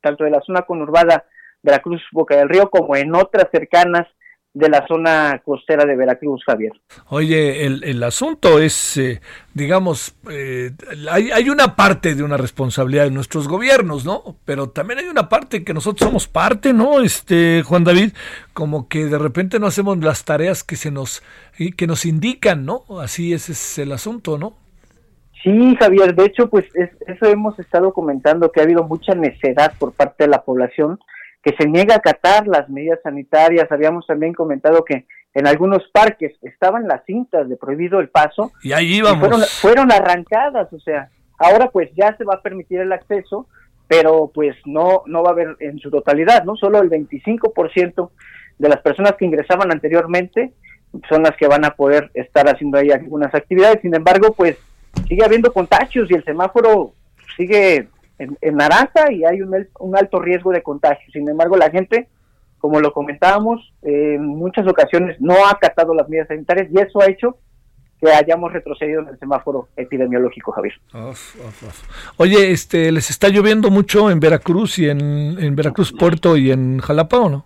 [0.02, 1.26] tanto de la zona conurbada
[1.62, 4.08] Veracruz, Boca del Río, como en otras cercanas
[4.54, 6.74] de la zona costera de Veracruz, Javier.
[7.10, 9.20] Oye, el, asunto es, eh,
[9.54, 10.72] digamos, eh,
[11.10, 14.36] hay, hay, una parte de una responsabilidad de nuestros gobiernos, ¿no?
[14.46, 17.02] Pero también hay una parte que nosotros somos parte, ¿no?
[17.02, 18.12] Este, Juan David,
[18.54, 21.24] como que de repente no hacemos las tareas que se nos,
[21.76, 22.84] que nos indican, ¿no?
[23.02, 24.63] Así ese es el asunto, ¿no?
[25.44, 29.92] Sí, Javier, de hecho, pues eso hemos estado comentando, que ha habido mucha necedad por
[29.92, 31.00] parte de la población
[31.44, 33.70] que se niega a acatar las medidas sanitarias.
[33.70, 38.54] Habíamos también comentado que en algunos parques estaban las cintas de prohibido el paso.
[38.64, 39.52] Y ahí íbamos.
[39.60, 43.48] fueron, arrancadas, o sea, ahora pues ya se va a permitir el acceso,
[43.88, 46.56] pero pues no, no va a haber en su totalidad, ¿no?
[46.56, 48.10] Solo el 25%
[48.60, 50.54] de las personas que ingresaban anteriormente
[51.10, 53.82] son las que van a poder estar haciendo ahí algunas actividades.
[53.82, 54.58] Sin embargo, pues
[55.08, 56.94] sigue habiendo contagios y el semáforo
[57.36, 57.88] sigue
[58.20, 61.12] en, naranja y hay un, un, alto riesgo de contagio.
[61.12, 62.08] Sin embargo, la gente,
[62.60, 67.10] como lo comentábamos, en muchas ocasiones no ha acatado las medidas sanitarias y eso ha
[67.10, 67.38] hecho
[68.00, 70.74] que hayamos retrocedido en el semáforo epidemiológico, Javier.
[72.18, 76.80] Oye, este, ¿les está lloviendo mucho en Veracruz y en, en Veracruz Puerto y en
[76.80, 77.46] Jalapa o no?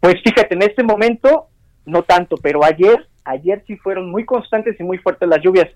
[0.00, 1.48] Pues fíjate, en este momento
[1.84, 5.68] no tanto, pero ayer, ayer sí fueron muy constantes y muy fuertes las lluvias.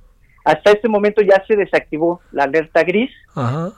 [0.47, 3.11] Hasta este momento ya se desactivó la alerta gris,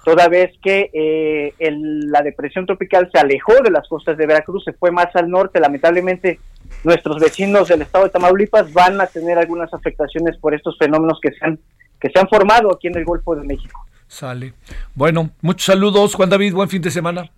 [0.05, 4.75] toda vez que eh, la depresión tropical se alejó de las costas de Veracruz, se
[4.75, 5.61] fue más al norte.
[5.61, 6.39] Lamentablemente,
[6.85, 11.31] nuestros vecinos del estado de Tamaulipas van a tener algunas afectaciones por estos fenómenos que
[11.31, 11.59] se han,
[11.99, 13.87] que se han formado aquí en el Golfo de México.
[14.07, 14.53] Sale.
[14.95, 17.31] Bueno, muchos saludos, Juan David, buen fin de semana.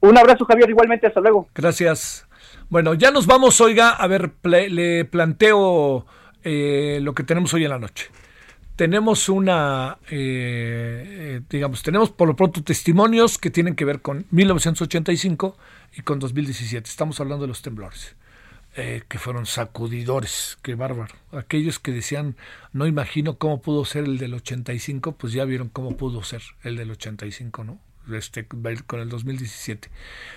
[0.00, 1.46] Un abrazo, Javier, igualmente, hasta luego.
[1.54, 2.26] Gracias.
[2.70, 6.06] Bueno, ya nos vamos, oiga, a ver, le planteo
[6.42, 8.08] eh, lo que tenemos hoy en la noche
[8.78, 14.24] tenemos una, eh, eh, digamos, tenemos por lo pronto testimonios que tienen que ver con
[14.30, 15.56] 1985
[15.96, 16.88] y con 2017.
[16.88, 18.14] Estamos hablando de los temblores,
[18.76, 21.12] eh, que fueron sacudidores, qué bárbaro.
[21.32, 22.36] Aquellos que decían,
[22.72, 26.76] no imagino cómo pudo ser el del 85, pues ya vieron cómo pudo ser el
[26.76, 27.80] del 85, ¿no?
[28.14, 29.90] Este, con el 2017.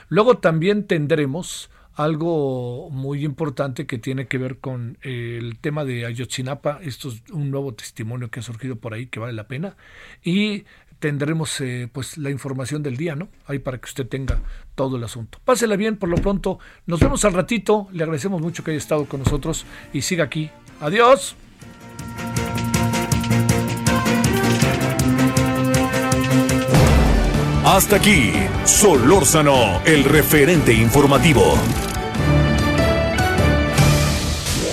[0.10, 1.70] Luego también tendremos
[2.04, 6.80] algo muy importante que tiene que ver con el tema de Ayotzinapa.
[6.84, 9.76] Esto es un nuevo testimonio que ha surgido por ahí que vale la pena.
[10.24, 10.66] Y
[11.00, 13.30] tendremos eh, pues la información del día, ¿no?
[13.46, 14.42] Ahí para que usted tenga
[14.76, 15.40] todo el asunto.
[15.44, 16.60] Pásela bien por lo pronto.
[16.86, 17.88] Nos vemos al ratito.
[17.92, 20.50] Le agradecemos mucho que haya estado con nosotros y siga aquí.
[20.80, 21.36] Adiós.
[27.64, 28.34] Hasta aquí,
[28.66, 31.54] Solórzano, el referente informativo.